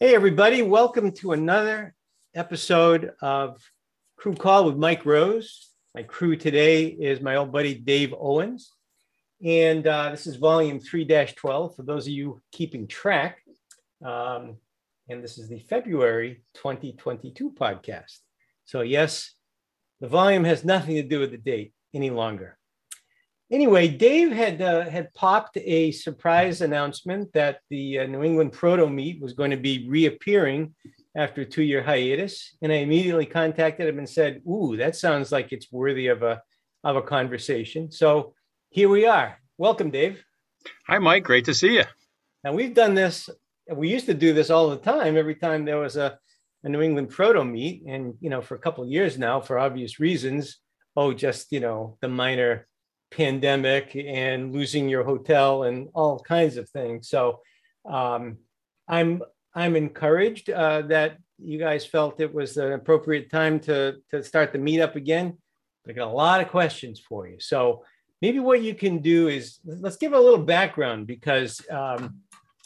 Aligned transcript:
Hey, 0.00 0.16
everybody, 0.16 0.60
welcome 0.60 1.12
to 1.12 1.34
another 1.34 1.94
episode 2.34 3.12
of 3.22 3.62
Crew 4.16 4.34
Call 4.34 4.64
with 4.64 4.76
Mike 4.76 5.06
Rose. 5.06 5.70
My 5.94 6.02
crew 6.02 6.34
today 6.34 6.86
is 6.86 7.20
my 7.20 7.36
old 7.36 7.52
buddy 7.52 7.76
Dave 7.76 8.12
Owens. 8.12 8.72
And 9.44 9.86
uh, 9.86 10.10
this 10.10 10.26
is 10.26 10.34
volume 10.34 10.80
3 10.80 11.04
12 11.04 11.76
for 11.76 11.84
those 11.84 12.08
of 12.08 12.12
you 12.12 12.42
keeping 12.50 12.88
track. 12.88 13.38
Um, 14.04 14.56
and 15.08 15.22
this 15.22 15.38
is 15.38 15.48
the 15.48 15.60
February 15.60 16.42
2022 16.54 17.52
podcast. 17.52 18.18
So, 18.64 18.80
yes, 18.80 19.30
the 20.00 20.08
volume 20.08 20.42
has 20.42 20.64
nothing 20.64 20.96
to 20.96 21.04
do 21.04 21.20
with 21.20 21.30
the 21.30 21.38
date 21.38 21.72
any 21.94 22.10
longer. 22.10 22.58
Anyway, 23.52 23.88
Dave 23.88 24.32
had 24.32 24.62
uh, 24.62 24.88
had 24.88 25.12
popped 25.12 25.58
a 25.58 25.92
surprise 25.92 26.62
announcement 26.62 27.30
that 27.34 27.60
the 27.68 27.98
uh, 27.98 28.06
New 28.06 28.22
England 28.22 28.52
Proto 28.52 28.88
Meet 28.88 29.20
was 29.20 29.34
going 29.34 29.50
to 29.50 29.58
be 29.58 29.86
reappearing 29.88 30.74
after 31.16 31.42
a 31.42 31.46
two-year 31.46 31.82
hiatus, 31.82 32.56
and 32.62 32.72
I 32.72 32.76
immediately 32.76 33.26
contacted 33.26 33.86
him 33.86 33.98
and 33.98 34.08
said, 34.08 34.40
"Ooh, 34.48 34.76
that 34.78 34.96
sounds 34.96 35.30
like 35.30 35.52
it's 35.52 35.70
worthy 35.70 36.06
of 36.06 36.22
a 36.22 36.40
of 36.84 36.96
a 36.96 37.02
conversation." 37.02 37.90
So 37.90 38.34
here 38.70 38.88
we 38.88 39.06
are. 39.06 39.38
Welcome, 39.58 39.90
Dave. 39.90 40.24
Hi, 40.88 40.98
Mike. 40.98 41.24
Great 41.24 41.44
to 41.44 41.54
see 41.54 41.74
you. 41.74 41.84
Now 42.44 42.54
we've 42.54 42.74
done 42.74 42.94
this. 42.94 43.28
We 43.70 43.90
used 43.90 44.06
to 44.06 44.14
do 44.14 44.32
this 44.32 44.48
all 44.48 44.70
the 44.70 44.78
time. 44.78 45.18
Every 45.18 45.34
time 45.34 45.66
there 45.66 45.78
was 45.78 45.96
a, 45.96 46.18
a 46.62 46.68
New 46.70 46.80
England 46.80 47.10
Proto 47.10 47.44
Meet, 47.44 47.84
and 47.86 48.14
you 48.20 48.30
know, 48.30 48.40
for 48.40 48.54
a 48.54 48.58
couple 48.58 48.84
of 48.84 48.90
years 48.90 49.18
now, 49.18 49.38
for 49.42 49.58
obvious 49.58 50.00
reasons. 50.00 50.60
Oh, 50.96 51.12
just 51.12 51.52
you 51.52 51.60
know, 51.60 51.98
the 52.00 52.08
minor 52.08 52.68
pandemic 53.16 53.96
and 53.96 54.52
losing 54.52 54.88
your 54.88 55.04
hotel 55.04 55.64
and 55.64 55.88
all 55.94 56.18
kinds 56.18 56.56
of 56.56 56.68
things. 56.70 57.08
So 57.08 57.40
um, 57.88 58.38
I'm 58.88 59.22
I'm 59.54 59.76
encouraged 59.76 60.50
uh, 60.50 60.82
that 60.82 61.18
you 61.38 61.58
guys 61.58 61.86
felt 61.86 62.20
it 62.20 62.34
was 62.34 62.56
an 62.56 62.72
appropriate 62.72 63.30
time 63.30 63.60
to 63.60 63.96
to 64.10 64.22
start 64.22 64.52
the 64.52 64.58
meetup 64.58 64.96
again. 64.96 65.38
I 65.88 65.92
got 65.92 66.08
a 66.08 66.10
lot 66.10 66.40
of 66.40 66.48
questions 66.48 66.98
for 66.98 67.28
you. 67.28 67.38
So 67.40 67.84
maybe 68.22 68.38
what 68.38 68.62
you 68.62 68.74
can 68.74 68.98
do 68.98 69.28
is 69.28 69.58
let's 69.64 69.96
give 69.96 70.12
a 70.12 70.20
little 70.20 70.44
background 70.44 71.06
because 71.06 71.60
um, 71.70 72.20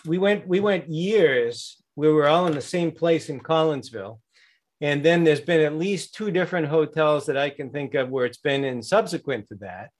we 0.06 0.18
went 0.18 0.46
we 0.46 0.60
went 0.60 0.88
years. 0.88 1.82
We 1.96 2.12
were 2.12 2.28
all 2.28 2.46
in 2.46 2.54
the 2.54 2.60
same 2.60 2.92
place 2.92 3.28
in 3.28 3.40
Collinsville. 3.40 4.20
And 4.80 5.04
then 5.04 5.24
there's 5.24 5.40
been 5.40 5.60
at 5.60 5.74
least 5.74 6.14
two 6.14 6.30
different 6.30 6.68
hotels 6.68 7.26
that 7.26 7.36
I 7.36 7.50
can 7.50 7.70
think 7.70 7.94
of 7.94 8.10
where 8.10 8.24
it's 8.24 8.38
been 8.38 8.64
in 8.64 8.80
subsequent 8.80 9.48
to 9.48 9.56
that 9.56 9.90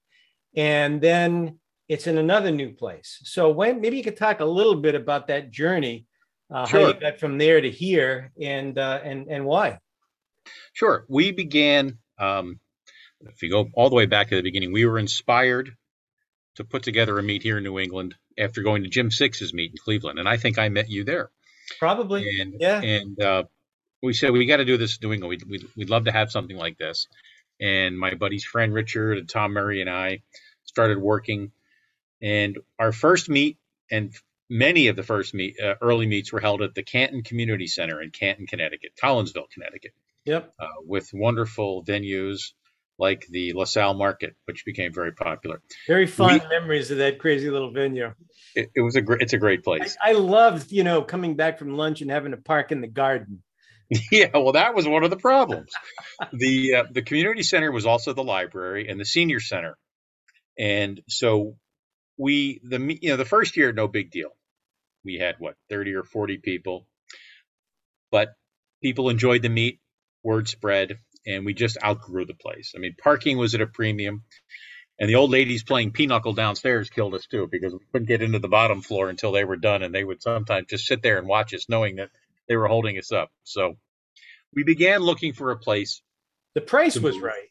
and 0.56 1.00
then 1.00 1.58
it's 1.88 2.06
in 2.06 2.18
another 2.18 2.50
new 2.50 2.72
place. 2.72 3.20
So 3.24 3.50
when 3.50 3.80
maybe 3.80 3.96
you 3.96 4.02
could 4.02 4.16
talk 4.16 4.40
a 4.40 4.44
little 4.44 4.76
bit 4.76 4.94
about 4.94 5.28
that 5.28 5.50
journey, 5.50 6.06
uh, 6.50 6.66
sure. 6.66 6.80
how 6.80 6.86
you 6.88 6.94
got 6.94 7.18
from 7.18 7.38
there 7.38 7.60
to 7.60 7.70
here, 7.70 8.32
and 8.40 8.78
uh, 8.78 9.00
and 9.02 9.28
and 9.28 9.44
why. 9.44 9.78
Sure, 10.72 11.04
we 11.08 11.32
began. 11.32 11.98
Um, 12.18 12.60
if 13.20 13.42
you 13.42 13.50
go 13.50 13.68
all 13.74 13.90
the 13.90 13.96
way 13.96 14.06
back 14.06 14.28
to 14.28 14.36
the 14.36 14.42
beginning, 14.42 14.72
we 14.72 14.86
were 14.86 14.98
inspired 14.98 15.74
to 16.56 16.64
put 16.64 16.82
together 16.82 17.18
a 17.18 17.22
meet 17.22 17.42
here 17.42 17.58
in 17.58 17.64
New 17.64 17.78
England 17.78 18.14
after 18.38 18.62
going 18.62 18.84
to 18.84 18.88
Jim 18.88 19.10
Six's 19.10 19.52
meet 19.52 19.72
in 19.72 19.76
Cleveland, 19.76 20.18
and 20.18 20.28
I 20.28 20.36
think 20.36 20.58
I 20.58 20.68
met 20.68 20.88
you 20.88 21.04
there. 21.04 21.30
Probably, 21.78 22.40
and, 22.40 22.54
yeah. 22.58 22.80
And 22.80 23.20
uh, 23.20 23.44
we 24.02 24.12
said 24.12 24.30
we 24.30 24.46
got 24.46 24.58
to 24.58 24.64
do 24.64 24.76
this 24.76 24.98
in 25.00 25.08
New 25.08 25.14
England. 25.14 25.30
We'd, 25.30 25.50
we'd, 25.50 25.68
we'd 25.76 25.90
love 25.90 26.04
to 26.04 26.12
have 26.12 26.30
something 26.30 26.56
like 26.56 26.78
this 26.78 27.08
and 27.60 27.98
my 27.98 28.14
buddy's 28.14 28.44
friend 28.44 28.72
Richard 28.72 29.18
and 29.18 29.28
Tom 29.28 29.52
Murray 29.52 29.80
and 29.80 29.90
I 29.90 30.22
started 30.64 30.98
working. 30.98 31.52
And 32.20 32.58
our 32.78 32.92
first 32.92 33.28
meet 33.28 33.58
and 33.90 34.12
many 34.50 34.88
of 34.88 34.96
the 34.96 35.02
first 35.02 35.34
meet 35.34 35.60
uh, 35.60 35.74
early 35.80 36.06
meets 36.06 36.32
were 36.32 36.40
held 36.40 36.62
at 36.62 36.74
the 36.74 36.82
Canton 36.82 37.22
Community 37.22 37.66
Center 37.66 38.00
in 38.00 38.10
Canton, 38.10 38.46
Connecticut, 38.46 38.92
Collinsville, 39.02 39.50
Connecticut. 39.50 39.92
Yep. 40.24 40.52
Uh, 40.58 40.66
with 40.84 41.10
wonderful 41.14 41.84
venues 41.84 42.52
like 42.98 43.26
the 43.28 43.52
LaSalle 43.54 43.94
Market, 43.94 44.34
which 44.44 44.64
became 44.64 44.92
very 44.92 45.12
popular. 45.12 45.62
Very 45.86 46.06
fond 46.06 46.42
we, 46.42 46.48
memories 46.48 46.90
of 46.90 46.98
that 46.98 47.18
crazy 47.18 47.48
little 47.48 47.72
venue. 47.72 48.12
It, 48.54 48.70
it 48.74 48.80
was 48.80 48.96
a 48.96 49.00
great. 49.00 49.22
It's 49.22 49.32
a 49.32 49.38
great 49.38 49.62
place. 49.62 49.96
I, 50.02 50.10
I 50.10 50.12
loved, 50.14 50.72
you 50.72 50.84
know, 50.84 51.02
coming 51.02 51.36
back 51.36 51.58
from 51.58 51.76
lunch 51.76 52.02
and 52.02 52.10
having 52.10 52.32
to 52.32 52.36
park 52.36 52.72
in 52.72 52.80
the 52.80 52.88
garden. 52.88 53.42
Yeah, 54.12 54.30
well, 54.34 54.52
that 54.52 54.74
was 54.74 54.86
one 54.86 55.04
of 55.04 55.10
the 55.10 55.16
problems. 55.16 55.70
the 56.32 56.74
uh, 56.76 56.84
The 56.92 57.02
community 57.02 57.42
center 57.42 57.72
was 57.72 57.86
also 57.86 58.12
the 58.12 58.24
library 58.24 58.88
and 58.88 59.00
the 59.00 59.04
senior 59.04 59.40
center, 59.40 59.78
and 60.58 61.00
so 61.08 61.56
we 62.18 62.60
the 62.64 62.78
you 63.02 63.10
know 63.10 63.16
the 63.16 63.24
first 63.24 63.56
year 63.56 63.72
no 63.72 63.88
big 63.88 64.10
deal. 64.10 64.30
We 65.04 65.16
had 65.16 65.36
what 65.38 65.56
thirty 65.70 65.94
or 65.94 66.04
forty 66.04 66.38
people, 66.38 66.86
but 68.10 68.30
people 68.82 69.10
enjoyed 69.10 69.42
the 69.42 69.48
meet. 69.48 69.80
Word 70.24 70.48
spread, 70.48 70.98
and 71.26 71.46
we 71.46 71.54
just 71.54 71.78
outgrew 71.84 72.26
the 72.26 72.34
place. 72.34 72.74
I 72.76 72.80
mean, 72.80 72.96
parking 73.02 73.38
was 73.38 73.54
at 73.54 73.60
a 73.62 73.66
premium. 73.66 74.24
And 75.00 75.08
the 75.08 75.16
old 75.16 75.30
ladies 75.30 75.64
playing 75.64 75.92
pinochle 75.92 76.34
downstairs 76.34 76.90
killed 76.90 77.14
us 77.14 77.26
too 77.26 77.48
because 77.50 77.72
we 77.72 77.80
couldn't 77.92 78.08
get 78.08 78.22
into 78.22 78.38
the 78.40 78.48
bottom 78.48 78.82
floor 78.82 79.08
until 79.10 79.32
they 79.32 79.44
were 79.44 79.56
done, 79.56 79.82
and 79.82 79.94
they 79.94 80.04
would 80.04 80.22
sometimes 80.22 80.68
just 80.68 80.86
sit 80.86 81.02
there 81.02 81.18
and 81.18 81.28
watch 81.28 81.54
us, 81.54 81.68
knowing 81.68 81.96
that 81.96 82.10
they 82.48 82.56
were 82.56 82.68
holding 82.68 82.98
us 82.98 83.12
up. 83.12 83.30
So 83.44 83.76
we 84.54 84.64
began 84.64 85.00
looking 85.00 85.32
for 85.32 85.50
a 85.50 85.58
place. 85.58 86.02
The 86.54 86.60
price 86.60 86.96
was 86.96 87.18
right. 87.18 87.48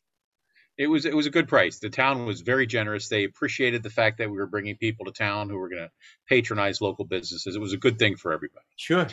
It 0.78 0.88
was 0.88 1.06
it 1.06 1.16
was 1.16 1.26
a 1.26 1.32
good 1.32 1.48
price. 1.48 1.80
The 1.80 1.90
town 1.90 2.26
was 2.26 2.42
very 2.42 2.68
generous. 2.68 3.10
They 3.10 3.24
appreciated 3.24 3.82
the 3.82 3.90
fact 3.90 4.20
that 4.20 4.30
we 4.30 4.38
were 4.38 4.48
bringing 4.48 4.76
people 4.76 5.06
to 5.06 5.12
town 5.12 5.50
who 5.50 5.58
were 5.58 5.70
going 5.70 5.82
to 5.82 5.92
patronize 6.30 6.82
local 6.82 7.06
businesses. 7.06 7.56
It 7.56 7.60
was 7.60 7.74
a 7.74 7.78
good 7.78 7.98
thing 7.98 8.16
for 8.16 8.32
everybody. 8.32 8.66
Sure. 8.76 9.08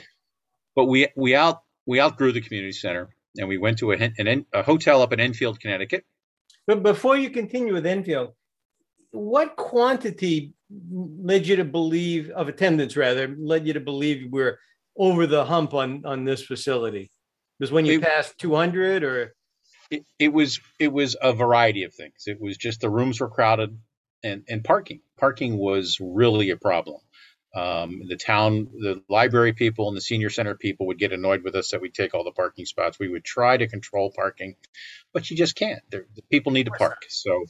But 0.76 0.86
we 0.86 1.08
we 1.16 1.34
out 1.34 1.62
we 1.86 2.00
outgrew 2.00 2.32
the 2.32 2.42
community 2.42 2.72
center 2.72 3.14
and 3.36 3.48
we 3.48 3.58
went 3.58 3.78
to 3.78 3.92
a, 3.92 3.96
an, 3.96 4.46
a 4.52 4.62
hotel 4.62 5.02
up 5.02 5.12
in 5.12 5.20
Enfield, 5.20 5.60
Connecticut. 5.60 6.04
But 6.66 6.82
before 6.82 7.16
you 7.16 7.30
continue 7.30 7.72
with 7.72 7.86
Enfield, 7.86 8.34
what 9.10 9.56
quantity 9.56 10.54
led 10.90 11.46
you 11.46 11.56
to 11.56 11.64
believe 11.64 12.30
of 12.30 12.48
attendance 12.48 12.96
rather 12.96 13.34
led 13.38 13.66
you 13.66 13.74
to 13.74 13.80
believe 13.80 14.30
we're 14.30 14.58
over 14.96 15.26
the 15.26 15.44
hump 15.44 15.74
on 15.74 16.04
on 16.04 16.24
this 16.24 16.42
facility? 16.42 17.10
Was 17.60 17.72
when 17.72 17.86
you 17.86 17.98
it, 17.98 18.02
passed 18.02 18.38
200 18.38 19.04
or 19.04 19.34
it, 19.90 20.04
it 20.18 20.32
was 20.32 20.60
it 20.78 20.92
was 20.92 21.16
a 21.20 21.32
variety 21.32 21.84
of 21.84 21.94
things. 21.94 22.24
It 22.26 22.40
was 22.40 22.56
just 22.56 22.80
the 22.80 22.90
rooms 22.90 23.20
were 23.20 23.28
crowded 23.28 23.78
and 24.22 24.44
and 24.48 24.64
parking. 24.64 25.00
Parking 25.18 25.56
was 25.56 25.98
really 26.00 26.50
a 26.50 26.56
problem. 26.56 27.00
Um, 27.54 28.02
the 28.08 28.16
town, 28.16 28.66
the 28.80 29.02
library 29.08 29.52
people 29.52 29.86
and 29.86 29.96
the 29.96 30.00
senior 30.00 30.28
center 30.28 30.56
people 30.56 30.88
would 30.88 30.98
get 30.98 31.12
annoyed 31.12 31.44
with 31.44 31.54
us 31.54 31.70
that 31.70 31.80
we 31.80 31.88
take 31.88 32.12
all 32.12 32.24
the 32.24 32.32
parking 32.32 32.66
spots. 32.66 32.98
We 32.98 33.06
would 33.06 33.24
try 33.24 33.56
to 33.56 33.68
control 33.68 34.10
parking, 34.10 34.56
but 35.12 35.30
you 35.30 35.36
just 35.36 35.54
can't. 35.54 35.80
the 35.88 36.04
people 36.30 36.50
need 36.50 36.64
to 36.64 36.72
park. 36.72 37.04
So, 37.08 37.44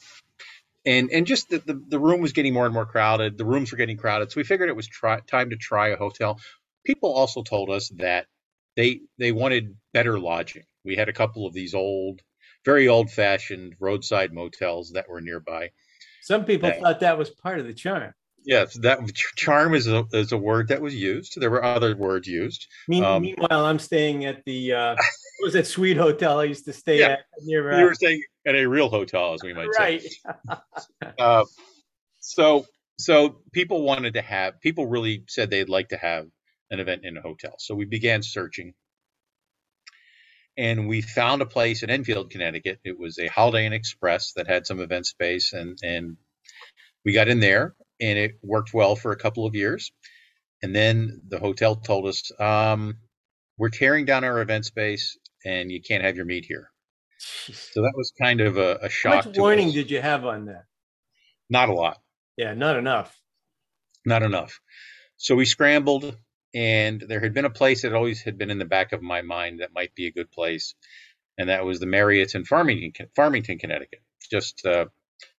and 0.85 1.11
and 1.11 1.27
just 1.27 1.49
the, 1.49 1.59
the, 1.59 1.83
the 1.89 1.99
room 1.99 2.21
was 2.21 2.35
getting 2.35 2.53
more 2.53 2.67
and 2.67 2.75
more 2.75 2.85
crowded. 2.85 3.39
The 3.39 3.47
rooms 3.47 3.73
were 3.73 3.79
getting 3.79 3.97
crowded. 3.97 4.31
So 4.31 4.41
we 4.41 4.45
figured 4.45 4.69
it 4.69 4.77
was 4.77 4.87
try, 4.87 5.21
time 5.21 5.49
to 5.51 5.57
try 5.57 5.89
a 5.89 5.97
hotel 5.97 6.39
people 6.85 7.13
also 7.13 7.43
told 7.43 7.71
us 7.71 7.89
that 7.97 8.27
they 8.77 9.01
they 9.19 9.33
wanted 9.33 9.77
better 9.93 10.19
lodging. 10.19 10.65
We 10.85 10.97
had 10.97 11.09
a 11.09 11.13
couple 11.13 11.47
of 11.47 11.55
these 11.55 11.75
old, 11.75 12.21
very 12.65 12.89
old-fashioned 12.89 13.77
roadside 13.81 14.33
motels 14.33 14.93
that 14.93 15.09
were 15.09 15.21
nearby. 15.21 15.71
Some 16.23 16.45
people 16.45 16.69
that, 16.69 16.81
thought 16.81 17.01
that 17.01 17.19
was 17.19 17.31
part 17.31 17.59
of 17.59 17.67
the 17.67 17.75
charm. 17.75 18.13
Yes, 18.45 18.75
that 18.83 19.01
charm 19.37 19.75
is 19.75 19.87
a 19.87 20.05
is 20.13 20.33
a 20.33 20.37
word 20.37 20.69
that 20.69 20.83
was 20.83 20.95
used. 20.95 21.41
There 21.41 21.51
were 21.51 21.65
other 21.65 21.97
words 21.97 22.29
used. 22.29 22.67
um, 22.93 23.23
meanwhile, 23.23 23.65
I'm 23.65 23.79
staying 23.79 24.27
at 24.27 24.45
the 24.45 24.73
uh, 24.73 24.97
was 25.43 25.55
that 25.55 25.67
sweet 25.67 25.97
hotel 25.97 26.41
I 26.41 26.45
used 26.45 26.67
to 26.67 26.73
stay 26.73 27.01
yeah, 27.01 27.09
at 27.09 27.21
near. 27.43 27.73
Uh, 27.73 27.79
you 27.79 27.85
were 27.87 27.95
staying 27.95 28.23
at 28.47 28.55
a 28.55 28.67
real 28.67 28.91
hotel, 28.91 29.33
as 29.33 29.43
we 29.43 29.55
might 29.55 29.69
right. 29.79 30.03
say. 30.03 30.11
Right. 30.47 31.13
uh, 31.19 31.45
so 32.21 32.67
so 32.99 33.37
people 33.53 33.83
wanted 33.83 34.15
to 34.15 34.23
have 34.23 34.61
people 34.61 34.87
really 34.87 35.25
said 35.27 35.49
they'd 35.49 35.71
like 35.71 35.89
to 35.89 35.97
have 35.97 36.27
an 36.75 36.81
event 36.81 37.03
in 37.07 37.17
a 37.19 37.23
hotel. 37.23 37.55
So 37.59 37.75
we 37.77 37.87
began 37.87 38.23
searching 38.23 38.75
and 40.59 40.89
we 40.89 41.03
found 41.03 41.43
a 41.43 41.47
place 41.47 41.85
in 41.85 41.91
Enfield, 41.91 42.31
Connecticut. 42.31 42.81
It 42.85 42.99
was 43.01 43.19
a 43.19 43.29
Holiday 43.29 43.67
Inn 43.67 43.75
Express 43.75 44.35
that 44.35 44.49
had 44.49 44.67
some 44.69 44.81
event 44.81 45.07
space, 45.07 45.55
and 45.55 45.79
and 45.85 46.19
we 47.05 47.13
got 47.13 47.29
in 47.29 47.41
there, 47.41 47.75
and 48.01 48.19
it 48.19 48.33
worked 48.43 48.75
well 48.75 48.97
for 48.97 49.13
a 49.13 49.17
couple 49.19 49.47
of 49.47 49.55
years. 49.55 49.93
And 50.63 50.75
then 50.75 51.23
the 51.29 51.39
hotel 51.41 51.77
told 51.77 52.07
us, 52.09 52.31
um, 52.41 52.99
"We're 53.59 53.71
tearing 53.71 54.07
down 54.07 54.25
our 54.25 54.41
event 54.41 54.67
space, 54.67 55.19
and 55.45 55.73
you 55.73 55.83
can't 55.83 56.05
have 56.05 56.17
your 56.17 56.27
meet 56.27 56.47
here." 56.47 56.71
So 57.19 57.83
that 57.83 57.95
was 57.97 58.13
kind 58.21 58.41
of 58.41 58.57
a, 58.59 58.79
a 58.83 58.89
shock. 58.91 59.25
How 59.25 59.31
much 59.31 59.39
warning 59.39 59.69
us. 59.69 59.75
did 59.75 59.91
you 59.91 60.03
have 60.03 60.25
on 60.25 60.47
that? 60.47 60.65
Not 61.51 61.69
a 61.71 61.75
lot. 61.75 61.99
Yeah, 62.37 62.55
not 62.55 62.77
enough. 62.77 63.17
Not 64.07 64.23
enough. 64.23 64.61
So 65.19 65.35
we 65.37 65.45
scrambled 65.47 66.17
and 66.55 67.03
there 67.09 67.21
had 67.21 67.35
been 67.35 67.45
a 67.45 67.51
place 67.51 67.83
that 67.83 67.95
always 67.95 68.23
had 68.23 68.39
been 68.39 68.51
in 68.51 68.59
the 68.59 68.65
back 68.65 68.93
of 68.93 69.03
my 69.03 69.23
mind 69.23 69.61
that 69.61 69.75
might 69.75 69.95
be 69.95 70.07
a 70.07 70.13
good 70.13 70.31
place, 70.31 70.75
and 71.37 71.49
that 71.49 71.65
was 71.65 71.81
the 71.81 71.87
Marriott 71.87 72.35
in 72.35 72.45
Farmington, 72.45 73.09
Farmington, 73.17 73.59
Connecticut, 73.59 74.01
just 74.31 74.65
uh, 74.65 74.87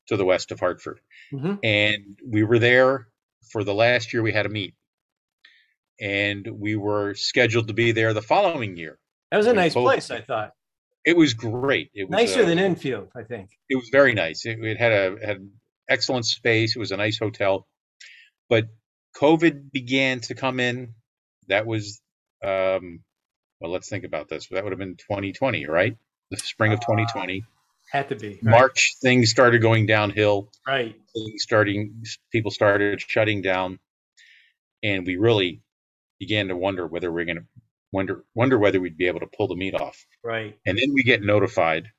to 0.07 0.17
the 0.17 0.25
west 0.25 0.51
of 0.51 0.59
Hartford. 0.59 0.99
Mm-hmm. 1.33 1.55
And 1.63 2.19
we 2.27 2.43
were 2.43 2.59
there 2.59 3.07
for 3.51 3.63
the 3.63 3.73
last 3.73 4.13
year 4.13 4.21
we 4.21 4.33
had 4.33 4.45
a 4.45 4.49
meet. 4.49 4.73
and 5.99 6.45
we 6.59 6.75
were 6.75 7.13
scheduled 7.15 7.67
to 7.69 7.73
be 7.73 7.91
there 7.93 8.13
the 8.13 8.21
following 8.21 8.75
year. 8.75 8.99
That 9.31 9.37
was 9.37 9.47
a 9.47 9.53
nice 9.53 9.73
both- 9.73 9.85
place, 9.85 10.11
I 10.11 10.21
thought. 10.21 10.51
It 11.05 11.15
was 11.15 11.35
great. 11.35 11.91
It 11.93 12.09
was 12.09 12.11
Nicer 12.19 12.41
uh, 12.41 12.45
than 12.45 12.57
Enfield, 12.57 13.09
I 13.15 13.21
think. 13.23 13.51
it 13.69 13.75
was 13.75 13.89
very 13.91 14.13
nice. 14.15 14.43
It, 14.45 14.57
it 14.63 14.77
had 14.77 14.91
a 14.91 15.15
had 15.23 15.49
excellent 15.87 16.25
space. 16.25 16.75
It 16.75 16.79
was 16.79 16.91
a 16.91 16.97
nice 16.97 17.19
hotel, 17.19 17.67
but 18.49 18.65
COVID 19.15 19.71
began 19.71 20.21
to 20.21 20.33
come 20.33 20.59
in. 20.59 20.95
That 21.47 21.65
was 21.65 22.01
um, 22.43 23.01
well. 23.59 23.71
Let's 23.71 23.89
think 23.89 24.03
about 24.03 24.29
this. 24.29 24.47
That 24.47 24.63
would 24.63 24.71
have 24.71 24.79
been 24.79 24.95
2020, 24.95 25.65
right? 25.67 25.97
The 26.31 26.37
spring 26.37 26.73
of 26.73 26.79
2020. 26.79 27.43
Had 27.91 28.09
to 28.09 28.15
be. 28.15 28.39
Right. 28.41 28.43
March, 28.43 28.95
things 29.01 29.29
started 29.29 29.61
going 29.61 29.85
downhill. 29.85 30.49
Right. 30.67 30.95
Things 31.13 31.43
starting, 31.43 32.03
people 32.31 32.51
started 32.51 32.99
shutting 32.99 33.41
down, 33.41 33.79
and 34.83 35.05
we 35.05 35.17
really 35.17 35.61
began 36.19 36.47
to 36.47 36.55
wonder 36.55 36.87
whether 36.87 37.11
we're 37.11 37.25
going 37.25 37.37
to 37.37 37.45
wonder 37.91 38.25
wonder 38.33 38.57
whether 38.57 38.79
we'd 38.79 38.97
be 38.97 39.07
able 39.07 39.19
to 39.21 39.27
pull 39.27 39.47
the 39.47 39.55
meet 39.55 39.75
off. 39.75 40.05
Right. 40.23 40.57
And 40.65 40.77
then 40.77 40.93
we 40.93 41.03
get 41.03 41.21
notified 41.21 41.89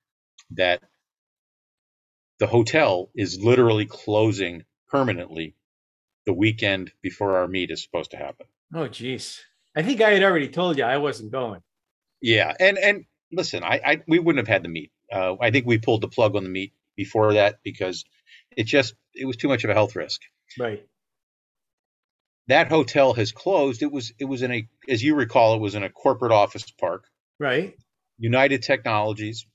that 0.53 0.83
the 2.39 2.47
hotel 2.47 3.11
is 3.15 3.41
literally 3.43 3.87
closing 3.87 4.65
permanently 4.89 5.55
the 6.27 6.33
weekend 6.33 6.93
before 7.03 7.39
our 7.39 7.49
meet 7.49 7.71
is 7.71 7.83
supposed 7.83 8.11
to 8.11 8.17
happen. 8.17 8.47
Oh, 8.75 8.89
geez. 8.89 9.41
I 9.77 9.83
think 9.83 10.01
I 10.01 10.11
had 10.11 10.23
already 10.23 10.49
told 10.49 10.79
you 10.79 10.85
I 10.85 10.97
wasn't 10.97 11.33
going. 11.33 11.61
Yeah, 12.21 12.53
and 12.59 12.79
and 12.79 13.05
listen, 13.31 13.63
I, 13.63 13.81
I 13.85 14.03
we 14.09 14.19
wouldn't 14.19 14.47
have 14.47 14.53
had 14.53 14.63
the 14.63 14.69
meet. 14.69 14.91
Uh, 15.13 15.37
I 15.41 15.51
think 15.51 15.67
we 15.67 15.79
pulled 15.79 16.01
the 16.01 16.09
plug 16.09 16.35
on 16.35 16.45
the 16.45 16.51
meet 16.51 16.73
before 16.97 17.35
that 17.35 17.59
because 17.63 18.05
it 18.57 18.65
just 18.65 18.95
it 19.15 19.27
was 19.27 19.37
too 19.37 19.49
much 19.49 19.65
of 19.65 19.71
a 19.71 19.75
health 19.75 19.95
risk. 19.95 20.23
Right. 20.59 20.85
That 22.49 22.69
hotel 22.69 23.13
has 23.15 23.33
closed. 23.33 23.83
It 23.83 23.93
was 23.93 24.13
it 24.19 24.25
was 24.25 24.43
in 24.43 24.53
a 24.53 24.69
as 24.89 25.03
you 25.03 25.15
recall, 25.15 25.55
it 25.55 25.61
was 25.61 25.75
in 25.75 25.83
a 25.83 25.91
corporate 25.91 26.33
office 26.33 26.71
park. 26.71 27.05
Right. 27.39 27.75
United 28.19 28.63
Technologies 28.63 29.47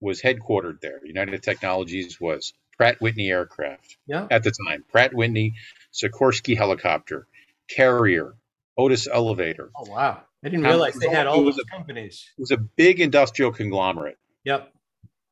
was 0.00 0.20
headquartered 0.20 0.80
there. 0.80 1.00
United 1.04 1.42
Technologies 1.42 2.20
was 2.20 2.52
Pratt 2.76 3.00
Whitney 3.00 3.30
Aircraft. 3.30 3.96
Yeah. 4.06 4.26
at 4.30 4.42
the 4.42 4.52
time. 4.66 4.84
Pratt 4.90 5.14
Whitney, 5.14 5.54
Sikorsky 5.92 6.56
helicopter, 6.56 7.26
Carrier, 7.68 8.34
Otis 8.78 9.08
elevator. 9.12 9.70
Oh, 9.76 9.90
wow. 9.90 10.22
I 10.44 10.50
didn't 10.50 10.64
realize 10.66 10.94
they 10.96 11.10
had 11.10 11.28
all 11.28 11.44
those 11.44 11.58
a- 11.58 11.64
companies. 11.76 12.26
It 12.38 12.42
was 12.42 12.52
a 12.52 12.58
big 12.58 13.00
industrial 13.00 13.52
conglomerate. 13.52 14.18
Yep. 14.44 14.72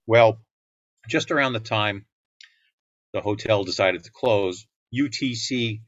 Well, 0.06 0.40
just 1.08 1.30
around 1.32 1.54
the 1.54 1.60
time 1.60 2.06
the 3.14 3.22
hotel 3.22 3.64
decided 3.64 4.04
to 4.04 4.12
close, 4.12 4.66
UTC 4.94 5.82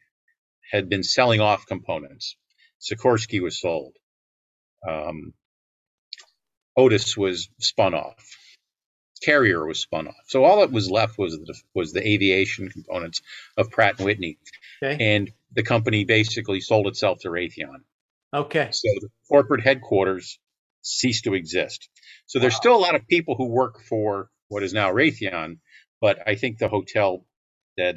had 0.72 0.88
been 0.88 1.02
selling 1.04 1.40
off 1.40 1.66
components. 1.66 2.36
Sikorsky 2.80 3.42
was 3.42 3.60
sold. 3.60 3.96
Um, 4.88 5.34
Otis 6.76 7.16
was 7.16 7.48
spun 7.60 7.94
off. 7.94 8.36
Carrier 9.24 9.66
was 9.66 9.80
spun 9.80 10.08
off. 10.08 10.16
So 10.28 10.44
all 10.44 10.60
that 10.60 10.72
was 10.72 10.90
left 10.90 11.18
was 11.18 11.34
the, 11.38 11.54
was 11.74 11.92
the 11.92 12.06
aviation 12.06 12.70
components 12.70 13.22
of 13.56 13.70
Pratt 13.70 13.96
and 13.98 14.06
Whitney. 14.06 14.38
Okay. 14.82 15.16
and 15.16 15.30
the 15.52 15.62
company 15.62 16.04
basically 16.04 16.60
sold 16.60 16.86
itself 16.86 17.18
to 17.20 17.28
Raytheon. 17.28 17.78
Okay. 18.34 18.68
So 18.72 18.88
the 19.00 19.08
corporate 19.28 19.62
headquarters 19.62 20.38
ceased 20.82 21.24
to 21.24 21.34
exist. 21.34 21.88
So 22.26 22.38
there's 22.38 22.52
Wow. 22.54 22.60
still 22.60 22.76
a 22.76 22.78
lot 22.82 22.94
of 22.94 23.06
people 23.08 23.34
who 23.36 23.46
work 23.46 23.80
for 23.82 24.30
what 24.48 24.62
is 24.62 24.72
now 24.72 24.92
Raytheon, 24.92 25.58
but 26.00 26.18
I 26.26 26.34
think 26.34 26.58
the 26.58 26.68
hotel 26.68 27.26
that 27.76 27.96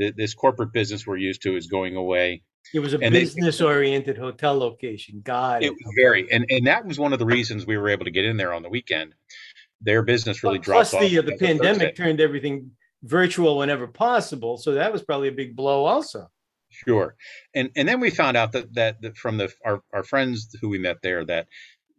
th- 0.00 0.14
this 0.16 0.34
corporate 0.34 0.72
business 0.72 1.06
we're 1.06 1.16
used 1.18 1.42
to 1.42 1.56
is 1.56 1.66
going 1.66 1.96
away. 1.96 2.42
It 2.72 2.80
was 2.80 2.94
a 2.94 2.98
And 2.98 3.14
they- 3.14 3.20
business 3.20 3.60
oriented 3.60 4.16
hotel 4.18 4.56
location. 4.58 5.20
God, 5.22 5.62
it. 5.62 5.66
It 5.66 5.70
was 5.72 5.94
very, 5.98 6.26
and, 6.32 6.46
and 6.50 6.66
that 6.66 6.86
was 6.86 6.98
one 6.98 7.12
of 7.12 7.18
the 7.18 7.26
reasons 7.26 7.66
we 7.66 7.76
were 7.76 7.90
able 7.90 8.06
to 8.06 8.10
get 8.10 8.24
in 8.24 8.36
there 8.38 8.52
on 8.54 8.62
the 8.62 8.70
weekend. 8.70 9.14
Their 9.82 10.02
business 10.02 10.42
really 10.42 10.58
dropped 10.58 10.90
Plus, 10.90 11.02
the, 11.10 11.18
uh, 11.18 11.20
off. 11.20 11.26
the 11.26 11.36
pandemic 11.36 11.80
Thursday. 11.88 11.92
turned 11.92 12.20
everything 12.20 12.70
virtual 13.04 13.58
whenever 13.58 13.86
possible. 13.86 14.56
So 14.56 14.74
that 14.74 14.92
was 14.92 15.02
probably 15.02 15.28
a 15.28 15.32
big 15.32 15.54
blow, 15.54 15.84
also. 15.84 16.30
Sure, 16.70 17.14
and 17.54 17.70
and 17.76 17.86
then 17.88 18.00
we 18.00 18.10
found 18.10 18.36
out 18.36 18.52
that 18.52 18.74
that, 18.74 19.00
that 19.02 19.16
from 19.16 19.36
the 19.36 19.52
our, 19.64 19.80
our 19.92 20.02
friends 20.02 20.56
who 20.60 20.68
we 20.68 20.78
met 20.78 21.02
there 21.02 21.24
that 21.24 21.46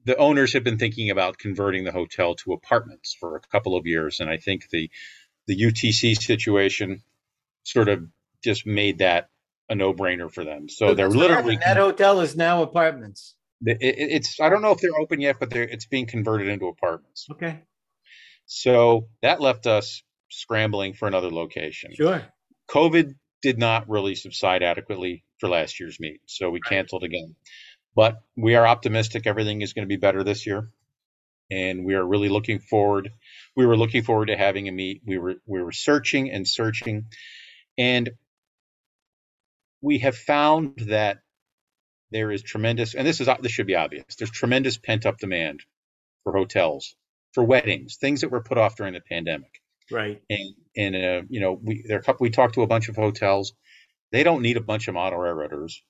the 0.03 0.17
owners 0.17 0.51
had 0.51 0.63
been 0.65 0.77
thinking 0.77 1.09
about 1.09 1.37
converting 1.37 1.85
the 1.85 1.93
hotel 1.93 2.35
to 2.35 2.51
apartments 2.53 3.15
for 3.17 3.37
a 3.37 3.39
couple 3.39 3.77
of 3.77 3.87
years, 3.87 4.19
and 4.19 4.29
I 4.29 4.35
think 4.37 4.69
the 4.71 4.89
the 5.47 5.55
UTC 5.57 6.15
situation 6.21 7.03
sort 7.63 7.87
of 7.87 8.03
just 8.43 8.65
made 8.65 8.97
that 8.97 9.29
a 9.69 9.75
no 9.75 9.93
brainer 9.93 10.29
for 10.29 10.43
them. 10.43 10.67
So 10.67 10.93
they're 10.93 11.09
literally 11.09 11.55
that 11.55 11.77
hotel 11.77 12.19
is 12.19 12.35
now 12.35 12.61
apartments. 12.61 13.35
it, 13.65 13.77
it- 13.79 13.95
it's 13.97 14.39
I 14.41 14.49
don't 14.49 14.61
know 14.61 14.71
if 14.71 14.79
they're 14.81 14.99
open 14.99 15.21
yet, 15.21 15.37
but 15.39 15.51
they're 15.51 15.63
it's 15.63 15.85
being 15.85 16.05
converted 16.05 16.49
into 16.49 16.67
apartments. 16.67 17.27
Okay. 17.31 17.61
So 18.45 19.07
that 19.21 19.39
left 19.39 19.65
us 19.67 20.03
scrambling 20.35 20.93
for 20.93 21.07
another 21.07 21.31
location. 21.31 21.93
Sure. 21.95 22.23
COVID 22.69 23.15
did 23.41 23.57
not 23.57 23.89
really 23.89 24.15
subside 24.15 24.63
adequately 24.63 25.23
for 25.39 25.49
last 25.49 25.79
year's 25.79 25.99
meet, 25.99 26.21
so 26.25 26.49
we 26.49 26.59
canceled 26.59 27.03
again. 27.03 27.35
But 27.95 28.21
we 28.35 28.55
are 28.55 28.67
optimistic 28.67 29.27
everything 29.27 29.61
is 29.61 29.73
going 29.73 29.87
to 29.87 29.93
be 29.93 29.99
better 29.99 30.23
this 30.23 30.45
year, 30.45 30.69
and 31.49 31.85
we 31.85 31.93
are 31.93 32.05
really 32.05 32.29
looking 32.29 32.59
forward. 32.59 33.11
We 33.55 33.65
were 33.65 33.77
looking 33.77 34.03
forward 34.03 34.27
to 34.27 34.37
having 34.37 34.67
a 34.67 34.71
meet. 34.71 35.01
We 35.05 35.17
were 35.17 35.35
we 35.45 35.61
were 35.61 35.71
searching 35.71 36.31
and 36.31 36.47
searching, 36.47 37.05
and 37.77 38.11
we 39.81 39.99
have 39.99 40.17
found 40.17 40.77
that 40.87 41.19
there 42.11 42.31
is 42.31 42.43
tremendous, 42.43 42.95
and 42.95 43.07
this 43.07 43.21
is 43.21 43.29
this 43.41 43.51
should 43.51 43.67
be 43.67 43.75
obvious. 43.75 44.15
There's 44.17 44.31
tremendous 44.31 44.77
pent 44.77 45.05
up 45.05 45.19
demand 45.19 45.61
for 46.23 46.33
hotels, 46.33 46.95
for 47.33 47.43
weddings, 47.43 47.97
things 47.97 48.21
that 48.21 48.31
were 48.31 48.41
put 48.41 48.57
off 48.57 48.75
during 48.75 48.93
the 48.93 49.01
pandemic 49.01 49.61
Right. 49.91 50.21
and 50.29 50.55
and 50.75 50.95
uh, 50.95 51.21
you 51.29 51.39
know 51.39 51.59
we 51.61 51.83
there 51.87 51.97
are 51.97 51.99
a 51.99 52.03
couple 52.03 52.23
we 52.23 52.29
talked 52.31 52.55
to 52.55 52.63
a 52.63 52.67
bunch 52.67 52.89
of 52.89 52.95
hotels 52.95 53.53
they 54.11 54.23
don't 54.23 54.41
need 54.41 54.57
a 54.57 54.61
bunch 54.61 54.87
of 54.87 54.93
model 54.95 55.19
railroaders 55.19 55.81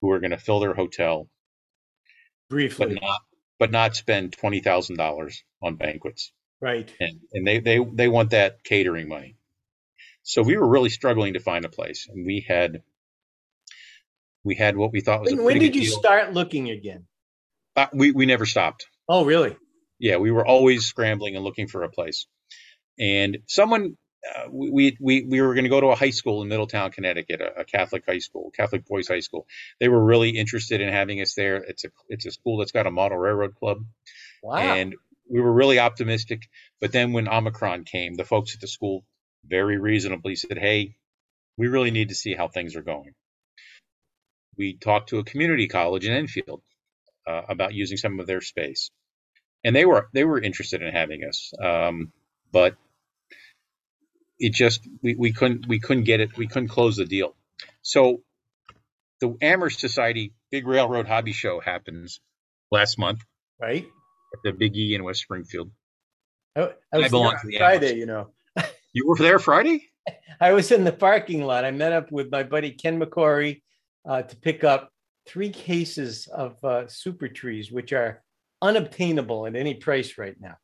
who 0.00 0.10
are 0.12 0.20
going 0.20 0.30
to 0.30 0.38
fill 0.38 0.60
their 0.60 0.74
hotel 0.74 1.28
briefly, 2.48 2.86
but 2.86 3.02
not 3.02 3.20
but 3.58 3.70
not 3.70 3.96
spend 3.96 4.32
twenty 4.32 4.60
thousand 4.60 4.96
dollars 4.96 5.42
on 5.62 5.76
banquets 5.76 6.32
Right. 6.60 6.90
and 7.00 7.20
and 7.32 7.46
they 7.46 7.58
they 7.60 7.78
they 7.92 8.08
want 8.08 8.30
that 8.30 8.62
catering 8.64 9.08
money 9.08 9.36
so 10.22 10.42
we 10.42 10.56
were 10.56 10.68
really 10.68 10.90
struggling 10.90 11.34
to 11.34 11.40
find 11.40 11.64
a 11.64 11.68
place 11.68 12.08
and 12.08 12.24
we 12.24 12.44
had 12.46 12.82
we 14.44 14.54
had 14.54 14.76
what 14.76 14.92
we 14.92 15.00
thought 15.00 15.20
was 15.20 15.32
a 15.32 15.36
When, 15.36 15.44
when 15.44 15.58
did 15.58 15.74
you 15.76 15.82
deal. 15.82 15.98
start 15.98 16.32
looking 16.32 16.70
again? 16.70 17.06
Uh, 17.76 17.86
we 17.92 18.10
we 18.12 18.26
never 18.26 18.46
stopped 18.46 18.86
Oh, 19.08 19.24
really? 19.24 19.56
yeah, 19.98 20.16
we 20.16 20.30
were 20.30 20.46
always 20.46 20.86
scrambling 20.86 21.36
and 21.36 21.44
looking 21.44 21.68
for 21.68 21.82
a 21.84 21.88
place. 21.90 22.26
And 23.02 23.38
someone, 23.48 23.96
uh, 24.24 24.48
we, 24.48 24.96
we, 25.00 25.24
we 25.24 25.40
were 25.40 25.54
going 25.54 25.64
to 25.64 25.70
go 25.70 25.80
to 25.80 25.88
a 25.88 25.96
high 25.96 26.10
school 26.10 26.40
in 26.42 26.48
Middletown, 26.48 26.92
Connecticut, 26.92 27.40
a, 27.40 27.62
a 27.62 27.64
Catholic 27.64 28.04
high 28.06 28.20
school, 28.20 28.52
Catholic 28.56 28.86
boys 28.86 29.08
high 29.08 29.20
school. 29.20 29.46
They 29.80 29.88
were 29.88 30.02
really 30.02 30.30
interested 30.30 30.80
in 30.80 30.88
having 30.88 31.20
us 31.20 31.34
there. 31.34 31.56
It's 31.56 31.84
a, 31.84 31.88
it's 32.08 32.26
a 32.26 32.30
school 32.30 32.58
that's 32.58 32.70
got 32.70 32.86
a 32.86 32.92
model 32.92 33.18
railroad 33.18 33.56
club. 33.56 33.78
Wow. 34.40 34.58
And 34.58 34.94
we 35.28 35.40
were 35.40 35.52
really 35.52 35.80
optimistic. 35.80 36.42
But 36.80 36.92
then 36.92 37.12
when 37.12 37.28
Omicron 37.28 37.84
came, 37.84 38.14
the 38.14 38.24
folks 38.24 38.54
at 38.54 38.60
the 38.60 38.68
school 38.68 39.04
very 39.44 39.78
reasonably 39.78 40.36
said, 40.36 40.58
Hey, 40.58 40.94
we 41.58 41.66
really 41.66 41.90
need 41.90 42.10
to 42.10 42.14
see 42.14 42.34
how 42.34 42.46
things 42.46 42.76
are 42.76 42.82
going. 42.82 43.14
We 44.56 44.76
talked 44.76 45.08
to 45.08 45.18
a 45.18 45.24
community 45.24 45.66
college 45.66 46.06
in 46.06 46.14
Enfield 46.14 46.62
uh, 47.26 47.42
about 47.48 47.74
using 47.74 47.96
some 47.96 48.20
of 48.20 48.28
their 48.28 48.40
space 48.40 48.90
and 49.64 49.74
they 49.74 49.84
were 49.84 50.08
they 50.12 50.24
were 50.24 50.40
interested 50.40 50.82
in 50.82 50.92
having 50.92 51.24
us 51.24 51.52
um, 51.62 52.12
but 52.50 52.76
it 54.42 54.52
just 54.52 54.86
we, 55.02 55.14
we 55.14 55.32
couldn't 55.32 55.66
we 55.66 55.80
couldn't 55.80 56.04
get 56.04 56.20
it 56.20 56.36
we 56.36 56.46
couldn't 56.46 56.68
close 56.68 56.96
the 56.96 57.06
deal 57.06 57.34
so 57.80 58.22
the 59.20 59.34
amherst 59.40 59.80
society 59.80 60.34
big 60.50 60.66
railroad 60.66 61.06
hobby 61.06 61.32
show 61.32 61.60
happens 61.60 62.20
last 62.70 62.98
month 62.98 63.20
right. 63.60 63.84
at 64.34 64.40
the 64.44 64.52
big 64.52 64.76
e 64.76 64.94
in 64.94 65.04
west 65.04 65.20
springfield 65.20 65.70
I, 66.54 66.72
I 66.92 66.98
was 66.98 67.10
belong 67.10 67.30
there 67.30 67.38
to 67.38 67.46
the 67.46 67.56
Friday, 67.56 67.86
Amherst. 67.86 67.96
you 67.96 68.06
know. 68.06 68.28
you 68.92 69.06
were 69.06 69.16
there 69.16 69.38
friday 69.38 69.88
I 70.40 70.52
was 70.52 70.72
in 70.72 70.84
the 70.84 70.92
parking 70.92 71.44
lot. 71.44 71.64
I 71.64 71.70
met 71.70 71.92
up 71.92 72.10
with 72.10 72.30
my 72.30 72.42
buddy 72.42 72.72
Ken 72.72 73.00
McCory 73.00 73.62
uh, 74.08 74.22
to 74.22 74.36
pick 74.36 74.64
up 74.64 74.90
three 75.26 75.50
cases 75.50 76.26
of 76.26 76.62
uh, 76.64 76.88
super 76.88 77.28
trees, 77.28 77.70
which 77.70 77.92
are 77.92 78.22
unobtainable 78.60 79.46
at 79.46 79.54
any 79.54 79.74
price 79.74 80.18
right 80.18 80.36
now. 80.40 80.56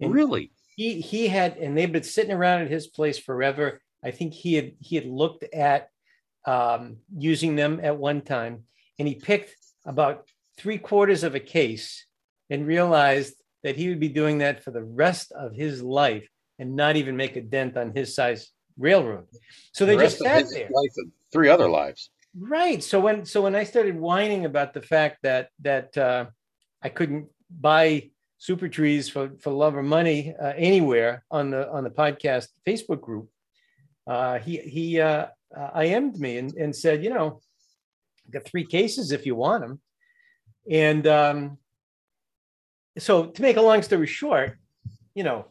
And 0.00 0.12
really 0.12 0.50
he 0.80 1.02
he 1.02 1.28
had, 1.28 1.58
and 1.58 1.76
they've 1.76 1.92
been 1.92 2.02
sitting 2.02 2.32
around 2.32 2.62
at 2.62 2.70
his 2.70 2.86
place 2.86 3.18
forever. 3.18 3.82
I 4.02 4.12
think 4.12 4.32
he 4.32 4.54
had 4.54 4.72
he 4.80 4.96
had 4.96 5.04
looked 5.04 5.44
at 5.52 5.90
um, 6.46 6.96
using 7.14 7.54
them 7.54 7.80
at 7.82 7.98
one 7.98 8.22
time, 8.22 8.64
and 8.98 9.06
he 9.06 9.14
picked 9.14 9.54
about 9.84 10.26
three 10.56 10.78
quarters 10.78 11.22
of 11.22 11.34
a 11.34 11.40
case, 11.58 12.06
and 12.48 12.66
realized 12.66 13.34
that 13.62 13.76
he 13.76 13.90
would 13.90 14.00
be 14.00 14.08
doing 14.08 14.38
that 14.38 14.64
for 14.64 14.70
the 14.70 14.82
rest 14.82 15.32
of 15.32 15.54
his 15.54 15.82
life, 15.82 16.26
and 16.58 16.76
not 16.76 16.96
even 16.96 17.14
make 17.14 17.36
a 17.36 17.42
dent 17.42 17.76
on 17.76 17.92
his 17.94 18.14
size 18.14 18.50
railroad. 18.78 19.26
So 19.72 19.84
they 19.84 19.96
The 19.96 20.04
just 20.04 20.18
sat 20.18 20.46
there. 20.50 20.70
three 21.30 21.50
other 21.50 21.68
lives 21.68 22.08
Right. 22.38 22.82
So 22.82 23.00
when 23.00 23.26
so 23.26 23.42
when 23.42 23.54
I 23.54 23.64
started 23.64 23.96
whining 23.96 24.46
about 24.46 24.72
the 24.72 24.82
fact 24.82 25.18
that 25.24 25.50
that 25.60 25.98
uh, 25.98 26.26
I 26.80 26.88
couldn't 26.88 27.26
buy 27.50 28.10
super 28.40 28.68
trees 28.68 29.08
for 29.08 29.30
for 29.38 29.52
love 29.52 29.76
or 29.76 29.82
money 29.82 30.34
uh, 30.42 30.54
anywhere 30.56 31.22
on 31.30 31.50
the 31.50 31.70
on 31.70 31.84
the 31.84 31.90
podcast 31.90 32.48
Facebook 32.66 33.00
group, 33.00 33.28
uh, 34.08 34.38
he 34.38 34.56
he 34.56 35.00
uh, 35.00 35.26
uh 35.56 35.80
IM'd 35.80 36.18
me 36.18 36.38
and, 36.38 36.52
and 36.54 36.74
said, 36.74 37.04
you 37.04 37.10
know, 37.10 37.40
I've 38.26 38.32
got 38.32 38.44
three 38.44 38.64
cases 38.64 39.12
if 39.12 39.26
you 39.26 39.36
want 39.36 39.62
them, 39.62 39.80
and 40.68 41.06
um, 41.06 41.58
so 42.98 43.26
to 43.26 43.42
make 43.42 43.58
a 43.58 43.62
long 43.62 43.82
story 43.82 44.06
short, 44.06 44.58
you 45.14 45.22
know, 45.22 45.44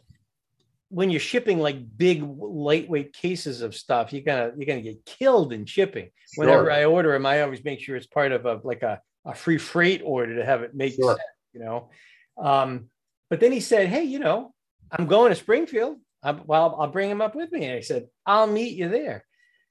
when 0.89 1.11
you're 1.11 1.19
shipping 1.19 1.59
like 1.59 1.95
big 1.95 2.23
lightweight 2.23 3.13
cases 3.13 3.61
of 3.61 3.75
stuff, 3.75 4.11
you're 4.11 4.23
gonna 4.23 4.51
you're 4.57 4.65
gonna 4.65 4.81
get 4.81 5.05
killed 5.05 5.53
in 5.53 5.65
shipping. 5.65 6.09
Sure. 6.33 6.45
Whenever 6.45 6.71
I 6.71 6.85
order 6.85 7.13
them, 7.13 7.27
I 7.27 7.43
always 7.43 7.63
make 7.63 7.81
sure 7.81 7.95
it's 7.95 8.07
part 8.07 8.31
of 8.31 8.47
a 8.47 8.59
like 8.63 8.81
a, 8.81 8.99
a 9.25 9.35
free 9.35 9.59
freight 9.59 10.01
order 10.03 10.37
to 10.37 10.45
have 10.45 10.63
it 10.63 10.73
make 10.73 10.95
sure. 10.95 11.11
sense, 11.11 11.21
you 11.53 11.59
know. 11.59 11.91
Um, 12.39 12.89
but 13.29 13.39
then 13.39 13.51
he 13.51 13.59
said, 13.59 13.87
Hey, 13.87 14.03
you 14.03 14.19
know, 14.19 14.53
I'm 14.91 15.07
going 15.07 15.29
to 15.29 15.35
Springfield. 15.35 15.97
I'm, 16.23 16.41
well, 16.45 16.75
I'll 16.79 16.87
bring 16.87 17.09
him 17.09 17.21
up 17.21 17.35
with 17.35 17.51
me. 17.51 17.65
And 17.65 17.77
I 17.77 17.81
said, 17.81 18.07
I'll 18.25 18.47
meet 18.47 18.75
you 18.75 18.89
there. 18.89 19.25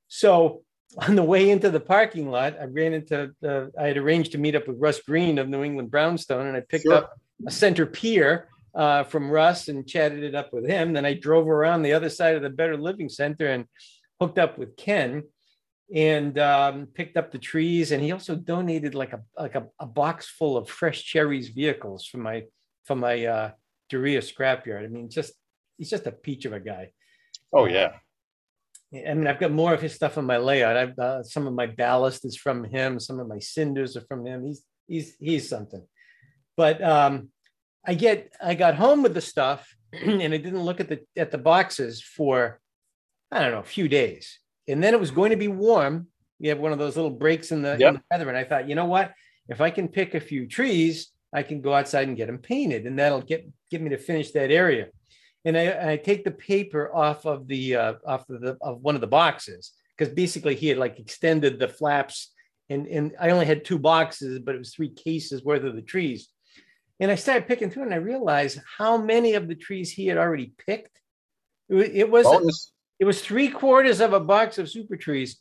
So 0.08 0.62
on 1.06 1.16
the 1.16 1.22
way 1.22 1.50
into 1.50 1.70
the 1.70 1.80
parking 1.80 2.30
lot, 2.30 2.56
I 2.60 2.64
ran 2.64 2.94
into 2.94 3.34
the, 3.40 3.70
I 3.78 3.88
had 3.88 3.96
arranged 3.96 4.32
to 4.32 4.38
meet 4.38 4.54
up 4.54 4.66
with 4.66 4.78
Russ 4.78 5.00
Green 5.00 5.38
of 5.38 5.48
New 5.48 5.62
England 5.62 5.90
Brownstone, 5.90 6.46
and 6.46 6.56
I 6.56 6.60
picked 6.60 6.84
sure. 6.84 6.94
up 6.94 7.12
a 7.46 7.50
center 7.50 7.86
pier 7.86 8.48
uh, 8.74 9.04
from 9.04 9.30
Russ 9.30 9.68
and 9.68 9.86
chatted 9.86 10.22
it 10.22 10.34
up 10.34 10.52
with 10.52 10.66
him. 10.66 10.92
Then 10.92 11.04
I 11.04 11.14
drove 11.14 11.48
around 11.48 11.82
the 11.82 11.92
other 11.92 12.08
side 12.08 12.36
of 12.36 12.42
the 12.42 12.50
Better 12.50 12.76
Living 12.76 13.08
Center 13.08 13.46
and 13.46 13.66
hooked 14.20 14.38
up 14.38 14.58
with 14.58 14.76
Ken 14.76 15.24
and 15.94 16.38
um, 16.38 16.86
picked 16.86 17.16
up 17.16 17.30
the 17.30 17.38
trees. 17.38 17.92
And 17.92 18.02
he 18.02 18.12
also 18.12 18.34
donated 18.34 18.94
like 18.94 19.12
a 19.12 19.22
like 19.36 19.54
a, 19.54 19.66
a 19.78 19.86
box 19.86 20.28
full 20.28 20.56
of 20.56 20.68
fresh 20.68 21.04
cherries 21.04 21.48
vehicles 21.48 22.06
for 22.06 22.18
my 22.18 22.44
for 22.88 22.96
my 22.96 23.24
uh, 23.24 23.50
Duria 23.92 24.20
scrapyard. 24.20 24.84
I 24.84 24.88
mean, 24.88 25.08
just 25.08 25.32
he's 25.76 25.90
just 25.90 26.06
a 26.06 26.12
peach 26.12 26.46
of 26.46 26.52
a 26.52 26.60
guy. 26.60 26.90
Oh 27.52 27.66
yeah. 27.66 27.92
I 28.92 29.12
mean, 29.12 29.26
I've 29.26 29.38
got 29.38 29.52
more 29.52 29.74
of 29.74 29.82
his 29.82 29.94
stuff 29.94 30.16
on 30.16 30.24
my 30.24 30.38
layout. 30.38 30.76
I've 30.76 30.98
uh, 30.98 31.22
some 31.22 31.46
of 31.46 31.52
my 31.52 31.66
ballast 31.66 32.24
is 32.24 32.36
from 32.36 32.64
him. 32.64 32.98
Some 32.98 33.20
of 33.20 33.28
my 33.28 33.38
cinders 33.38 33.96
are 33.96 34.06
from 34.08 34.26
him. 34.26 34.44
He's 34.44 34.62
he's 34.88 35.14
he's 35.20 35.48
something. 35.48 35.84
But 36.56 36.82
um, 36.82 37.28
I 37.86 37.94
get 37.94 38.32
I 38.42 38.54
got 38.54 38.74
home 38.74 39.02
with 39.02 39.14
the 39.14 39.20
stuff 39.20 39.68
and 39.92 40.34
I 40.34 40.38
didn't 40.38 40.64
look 40.64 40.80
at 40.80 40.88
the 40.88 41.00
at 41.16 41.30
the 41.30 41.38
boxes 41.38 42.02
for 42.02 42.58
I 43.30 43.40
don't 43.40 43.52
know 43.52 43.60
a 43.60 43.74
few 43.76 43.88
days, 43.88 44.38
and 44.66 44.82
then 44.82 44.94
it 44.94 45.00
was 45.00 45.10
going 45.10 45.30
to 45.30 45.36
be 45.36 45.48
warm. 45.48 46.08
You 46.40 46.50
have 46.50 46.58
one 46.58 46.72
of 46.72 46.78
those 46.78 46.96
little 46.96 47.10
breaks 47.10 47.52
in 47.52 47.62
the, 47.62 47.76
yep. 47.78 47.88
in 47.88 47.94
the 47.94 48.02
weather, 48.10 48.28
and 48.28 48.38
I 48.38 48.44
thought, 48.44 48.68
you 48.68 48.76
know 48.76 48.84
what? 48.84 49.12
If 49.48 49.60
I 49.60 49.70
can 49.70 49.88
pick 49.88 50.14
a 50.14 50.20
few 50.20 50.46
trees, 50.46 51.10
I 51.32 51.42
can 51.42 51.60
go 51.60 51.74
outside 51.74 52.08
and 52.08 52.16
get 52.16 52.26
them 52.26 52.38
painted, 52.38 52.86
and 52.86 52.98
that'll 52.98 53.22
get 53.22 53.48
get 53.70 53.82
me 53.82 53.90
to 53.90 53.98
finish 53.98 54.30
that 54.32 54.50
area. 54.50 54.88
And 55.44 55.56
I, 55.56 55.92
I 55.92 55.96
take 55.96 56.24
the 56.24 56.30
paper 56.30 56.94
off 56.94 57.26
of 57.26 57.46
the 57.46 57.76
uh, 57.76 57.94
off 58.06 58.28
of 58.28 58.40
the 58.40 58.56
of 58.60 58.80
one 58.80 58.94
of 58.94 59.00
the 59.00 59.06
boxes 59.06 59.72
because 59.96 60.12
basically 60.12 60.54
he 60.54 60.68
had 60.68 60.78
like 60.78 60.98
extended 60.98 61.58
the 61.58 61.68
flaps, 61.68 62.32
and 62.70 62.86
and 62.86 63.14
I 63.20 63.30
only 63.30 63.46
had 63.46 63.64
two 63.64 63.78
boxes, 63.78 64.38
but 64.40 64.54
it 64.54 64.58
was 64.58 64.74
three 64.74 64.90
cases 64.90 65.44
worth 65.44 65.64
of 65.64 65.74
the 65.76 65.82
trees. 65.82 66.28
And 67.00 67.10
I 67.10 67.14
started 67.14 67.46
picking 67.46 67.70
through 67.70 67.84
and 67.84 67.94
I 67.94 67.98
realized 67.98 68.58
how 68.76 68.96
many 68.98 69.34
of 69.34 69.46
the 69.46 69.54
trees 69.54 69.92
he 69.92 70.08
had 70.08 70.18
already 70.18 70.52
picked. 70.66 71.00
It 71.68 72.10
was 72.10 72.24
bonus. 72.24 72.72
it 72.98 73.04
was 73.04 73.22
three 73.22 73.50
quarters 73.50 74.00
of 74.00 74.14
a 74.14 74.20
box 74.20 74.58
of 74.58 74.68
super 74.68 74.96
trees 74.96 75.38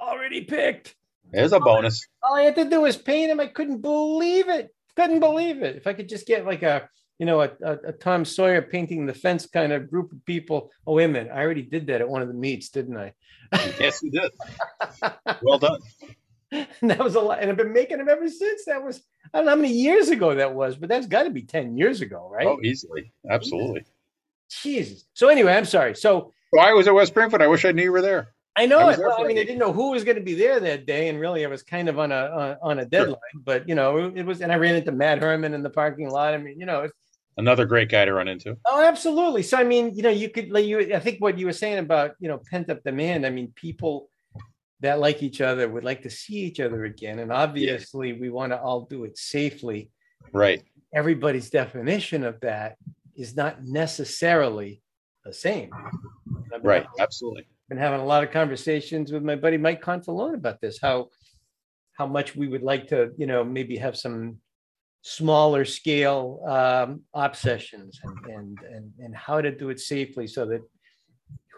already 0.00 0.42
picked. 0.42 0.94
There's 1.30 1.52
a 1.52 1.60
bonus. 1.60 2.06
All 2.22 2.36
I 2.36 2.42
had 2.42 2.56
to 2.56 2.68
do 2.68 2.82
was 2.82 2.96
paint 2.96 3.30
them. 3.30 3.40
I 3.40 3.46
couldn't 3.46 3.80
believe 3.80 4.48
it. 4.48 4.68
Couldn't 4.98 5.20
believe 5.20 5.62
it. 5.62 5.76
If 5.76 5.86
I 5.86 5.92
could 5.92 6.08
just 6.08 6.26
get 6.26 6.44
like 6.44 6.64
a, 6.64 6.88
you 7.20 7.26
know, 7.26 7.42
a, 7.42 7.50
a, 7.62 7.72
a 7.86 7.92
Tom 7.92 8.24
Sawyer 8.24 8.60
painting 8.62 9.06
the 9.06 9.14
fence 9.14 9.46
kind 9.46 9.72
of 9.72 9.88
group 9.88 10.10
of 10.10 10.24
people. 10.24 10.72
Oh, 10.88 10.94
wait 10.94 11.04
a 11.04 11.08
minute. 11.08 11.30
I 11.32 11.40
already 11.40 11.62
did 11.62 11.86
that 11.86 12.00
at 12.00 12.08
one 12.08 12.20
of 12.20 12.26
the 12.26 12.34
meets, 12.34 12.70
didn't 12.70 12.96
I? 12.96 13.12
yes, 13.78 14.02
you 14.02 14.10
did. 14.10 14.32
well 15.42 15.58
done. 15.58 15.78
and 16.50 16.90
that 16.90 16.98
was 16.98 17.14
a 17.14 17.20
lot. 17.20 17.38
And 17.40 17.48
I've 17.48 17.56
been 17.56 17.72
making 17.72 17.98
them 17.98 18.08
ever 18.08 18.28
since. 18.28 18.64
That 18.64 18.82
was 18.82 19.00
I 19.32 19.38
don't 19.38 19.44
know 19.44 19.52
how 19.52 19.56
many 19.56 19.72
years 19.72 20.08
ago 20.08 20.34
that 20.34 20.52
was, 20.52 20.74
but 20.74 20.88
that's 20.88 21.06
got 21.06 21.24
to 21.24 21.30
be 21.30 21.42
10 21.42 21.76
years 21.76 22.00
ago, 22.00 22.28
right? 22.32 22.48
Oh, 22.48 22.58
easily. 22.64 23.12
Absolutely. 23.30 23.84
Jesus. 24.50 25.04
So 25.14 25.28
anyway, 25.28 25.52
I'm 25.52 25.64
sorry. 25.64 25.94
So 25.94 26.32
well, 26.52 26.66
I 26.66 26.72
was 26.72 26.88
at 26.88 26.94
West 26.94 27.12
Springfield. 27.12 27.42
I 27.42 27.46
wish 27.46 27.64
I 27.64 27.72
knew 27.72 27.84
you 27.84 27.92
were 27.92 28.02
there. 28.02 28.34
I 28.58 28.66
know 28.66 28.80
I. 28.80 28.96
Well, 28.96 29.16
I 29.20 29.24
mean, 29.24 29.38
I 29.38 29.44
didn't 29.44 29.60
know 29.60 29.72
who 29.72 29.92
was 29.92 30.02
going 30.02 30.16
to 30.16 30.22
be 30.22 30.34
there 30.34 30.58
that 30.58 30.84
day, 30.84 31.08
and 31.08 31.20
really, 31.20 31.44
I 31.44 31.48
was 31.48 31.62
kind 31.62 31.88
of 31.88 32.00
on 32.00 32.10
a 32.10 32.58
on, 32.60 32.80
a 32.80 32.84
deadline. 32.84 33.20
Sure. 33.32 33.42
But 33.44 33.68
you 33.68 33.76
know, 33.76 34.12
it 34.12 34.26
was, 34.26 34.40
and 34.40 34.50
I 34.50 34.56
ran 34.56 34.74
into 34.74 34.90
Matt 34.90 35.20
Herman 35.20 35.54
in 35.54 35.62
the 35.62 35.70
parking 35.70 36.10
lot. 36.10 36.34
I 36.34 36.38
mean, 36.38 36.58
you 36.58 36.66
know, 36.66 36.88
another 37.36 37.64
great 37.64 37.88
guy 37.88 38.04
to 38.04 38.12
run 38.12 38.26
into. 38.26 38.56
Oh, 38.66 38.84
absolutely. 38.84 39.44
So 39.44 39.56
I 39.56 39.62
mean, 39.62 39.94
you 39.94 40.02
know, 40.02 40.10
you 40.10 40.28
could 40.28 40.50
like 40.50 40.66
you. 40.66 40.92
I 40.92 40.98
think 40.98 41.20
what 41.20 41.38
you 41.38 41.46
were 41.46 41.52
saying 41.52 41.78
about 41.78 42.16
you 42.18 42.26
know 42.26 42.40
pent 42.50 42.68
up 42.68 42.82
demand. 42.82 43.24
I 43.24 43.30
mean, 43.30 43.52
people 43.54 44.10
that 44.80 44.98
like 44.98 45.22
each 45.22 45.40
other 45.40 45.68
would 45.68 45.84
like 45.84 46.02
to 46.02 46.10
see 46.10 46.38
each 46.38 46.58
other 46.58 46.84
again. 46.84 47.20
And 47.20 47.32
obviously, 47.32 48.12
we 48.12 48.28
want 48.28 48.52
to 48.52 48.60
all 48.60 48.82
do 48.82 49.04
it 49.04 49.16
safely. 49.16 49.90
Right. 50.32 50.64
Everybody's 50.92 51.50
definition 51.50 52.24
of 52.24 52.40
that 52.40 52.76
is 53.14 53.36
not 53.36 53.64
necessarily 53.64 54.82
the 55.24 55.32
same. 55.32 55.70
Right. 56.60 56.86
Absolutely. 56.98 57.46
Been 57.68 57.78
having 57.78 58.00
a 58.00 58.04
lot 58.04 58.24
of 58.24 58.30
conversations 58.30 59.12
with 59.12 59.22
my 59.22 59.36
buddy 59.36 59.58
Mike 59.58 59.82
Confalone 59.82 60.34
about 60.34 60.60
this. 60.60 60.78
How 60.80 61.08
how 61.92 62.06
much 62.06 62.36
we 62.36 62.46
would 62.46 62.62
like 62.62 62.86
to, 62.88 63.10
you 63.18 63.26
know, 63.26 63.44
maybe 63.44 63.76
have 63.76 63.96
some 63.96 64.38
smaller 65.02 65.64
scale 65.64 66.42
um, 66.46 67.02
op 67.14 67.36
sessions 67.36 68.00
and, 68.02 68.34
and 68.34 68.58
and 68.72 68.92
and 68.98 69.14
how 69.14 69.40
to 69.40 69.50
do 69.50 69.68
it 69.68 69.80
safely 69.80 70.26
so 70.26 70.46
that 70.46 70.60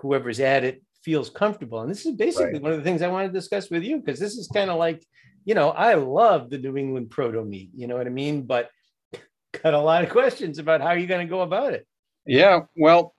whoever's 0.00 0.40
at 0.40 0.64
it 0.64 0.82
feels 1.02 1.30
comfortable. 1.30 1.80
And 1.80 1.90
this 1.90 2.04
is 2.06 2.12
basically 2.12 2.54
right. 2.54 2.62
one 2.62 2.72
of 2.72 2.78
the 2.78 2.84
things 2.84 3.02
I 3.02 3.08
want 3.08 3.26
to 3.26 3.32
discuss 3.32 3.70
with 3.70 3.82
you 3.82 3.98
because 3.98 4.18
this 4.18 4.34
is 4.34 4.48
kind 4.48 4.70
of 4.70 4.78
like, 4.78 5.04
you 5.44 5.54
know, 5.54 5.70
I 5.70 5.94
love 5.94 6.50
the 6.50 6.58
New 6.58 6.76
England 6.76 7.10
proto 7.10 7.44
meet, 7.44 7.70
you 7.74 7.86
know 7.86 7.96
what 7.96 8.06
I 8.06 8.10
mean? 8.10 8.42
But 8.42 8.70
got 9.62 9.74
a 9.74 9.80
lot 9.80 10.04
of 10.04 10.10
questions 10.10 10.58
about 10.58 10.80
how 10.80 10.92
you're 10.92 11.06
going 11.06 11.26
to 11.26 11.30
go 11.30 11.40
about 11.40 11.72
it. 11.72 11.86
Yeah, 12.26 12.60
well, 12.76 13.14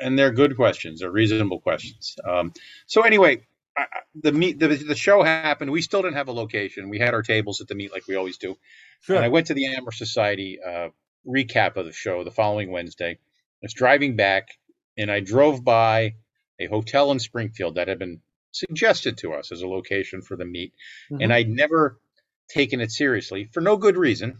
and 0.00 0.18
they're 0.18 0.32
good 0.32 0.56
questions, 0.56 1.00
they're 1.00 1.10
reasonable 1.10 1.60
questions. 1.60 2.16
Um, 2.28 2.52
so 2.86 3.02
anyway, 3.02 3.42
I, 3.76 3.84
the 4.14 4.32
meet 4.32 4.58
the, 4.58 4.68
the 4.68 4.94
show 4.94 5.22
happened. 5.22 5.70
We 5.70 5.82
still 5.82 6.02
didn't 6.02 6.16
have 6.16 6.28
a 6.28 6.32
location. 6.32 6.88
We 6.88 6.98
had 6.98 7.14
our 7.14 7.22
tables 7.22 7.60
at 7.60 7.68
the 7.68 7.74
meet 7.74 7.92
like 7.92 8.06
we 8.08 8.16
always 8.16 8.38
do. 8.38 8.56
Sure. 9.00 9.16
And 9.16 9.24
I 9.24 9.28
went 9.28 9.46
to 9.48 9.54
the 9.54 9.66
Amherst 9.66 9.98
Society 9.98 10.58
uh, 10.66 10.88
recap 11.26 11.76
of 11.76 11.86
the 11.86 11.92
show 11.92 12.24
the 12.24 12.30
following 12.30 12.70
Wednesday. 12.70 13.12
I 13.12 13.62
was 13.62 13.74
driving 13.74 14.16
back, 14.16 14.48
and 14.96 15.10
I 15.10 15.20
drove 15.20 15.64
by 15.64 16.14
a 16.58 16.66
hotel 16.66 17.10
in 17.12 17.18
Springfield 17.18 17.76
that 17.76 17.88
had 17.88 17.98
been 17.98 18.20
suggested 18.52 19.18
to 19.18 19.34
us 19.34 19.52
as 19.52 19.62
a 19.62 19.68
location 19.68 20.22
for 20.22 20.36
the 20.36 20.44
meet, 20.44 20.72
mm-hmm. 21.10 21.22
and 21.22 21.32
I'd 21.32 21.48
never 21.48 22.00
taken 22.48 22.80
it 22.80 22.90
seriously 22.90 23.48
for 23.52 23.60
no 23.60 23.76
good 23.76 23.96
reason. 23.96 24.38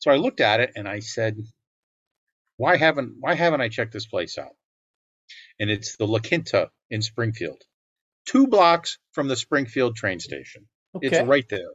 So 0.00 0.10
I 0.10 0.16
looked 0.16 0.40
at 0.40 0.60
it 0.60 0.72
and 0.76 0.86
I 0.86 0.98
said, 0.98 1.38
"Why 2.56 2.76
haven't 2.76 3.16
Why 3.20 3.34
haven't 3.34 3.60
I 3.60 3.68
checked 3.68 3.92
this 3.92 4.06
place 4.06 4.38
out?" 4.38 4.56
And 5.58 5.70
it's 5.70 5.96
the 5.96 6.06
La 6.06 6.18
Quinta 6.18 6.70
in 6.90 7.02
Springfield, 7.02 7.62
two 8.26 8.46
blocks 8.46 8.98
from 9.12 9.28
the 9.28 9.36
Springfield 9.36 9.96
train 9.96 10.20
station. 10.20 10.66
Okay. 10.96 11.08
It's 11.08 11.28
right 11.28 11.48
there. 11.48 11.72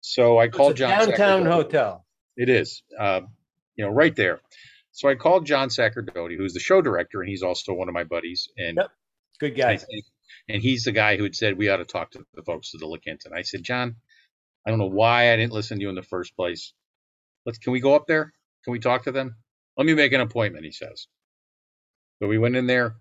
So 0.00 0.38
I 0.38 0.48
called 0.48 0.76
John. 0.76 0.90
Downtown 0.90 1.46
hotel. 1.46 2.04
It 2.36 2.48
is, 2.48 2.82
uh, 2.98 3.22
you 3.76 3.84
know, 3.84 3.90
right 3.90 4.14
there. 4.14 4.40
So 4.92 5.08
I 5.08 5.14
called 5.14 5.46
John 5.46 5.70
Sacerdoti, 5.70 6.36
who's 6.36 6.52
the 6.52 6.60
show 6.60 6.82
director, 6.82 7.20
and 7.20 7.28
he's 7.28 7.42
also 7.42 7.72
one 7.72 7.88
of 7.88 7.94
my 7.94 8.04
buddies. 8.04 8.48
And 8.56 8.76
yep. 8.76 8.90
good 9.40 9.56
guy. 9.56 9.72
And, 9.72 10.02
and 10.48 10.62
he's 10.62 10.84
the 10.84 10.92
guy 10.92 11.16
who 11.16 11.22
had 11.22 11.34
said 11.34 11.56
we 11.56 11.68
ought 11.68 11.78
to 11.78 11.84
talk 11.84 12.10
to 12.12 12.24
the 12.34 12.42
folks 12.42 12.72
at 12.74 12.80
the 12.80 12.86
La 12.86 12.98
Quinta. 12.98 13.30
I 13.34 13.42
said, 13.42 13.62
John, 13.62 13.96
I 14.66 14.70
don't 14.70 14.78
know 14.78 14.86
why 14.86 15.32
I 15.32 15.36
didn't 15.36 15.52
listen 15.52 15.78
to 15.78 15.82
you 15.82 15.88
in 15.88 15.94
the 15.94 16.02
first 16.02 16.36
place. 16.36 16.72
Let's 17.46 17.58
can 17.58 17.72
we 17.72 17.80
go 17.80 17.94
up 17.94 18.06
there? 18.06 18.32
Can 18.64 18.72
we 18.72 18.78
talk 18.78 19.04
to 19.04 19.12
them? 19.12 19.36
Let 19.76 19.86
me 19.86 19.94
make 19.94 20.12
an 20.12 20.20
appointment, 20.20 20.64
he 20.64 20.72
says. 20.72 21.06
So 22.22 22.28
we 22.28 22.38
went 22.38 22.56
in 22.56 22.66
there 22.66 22.96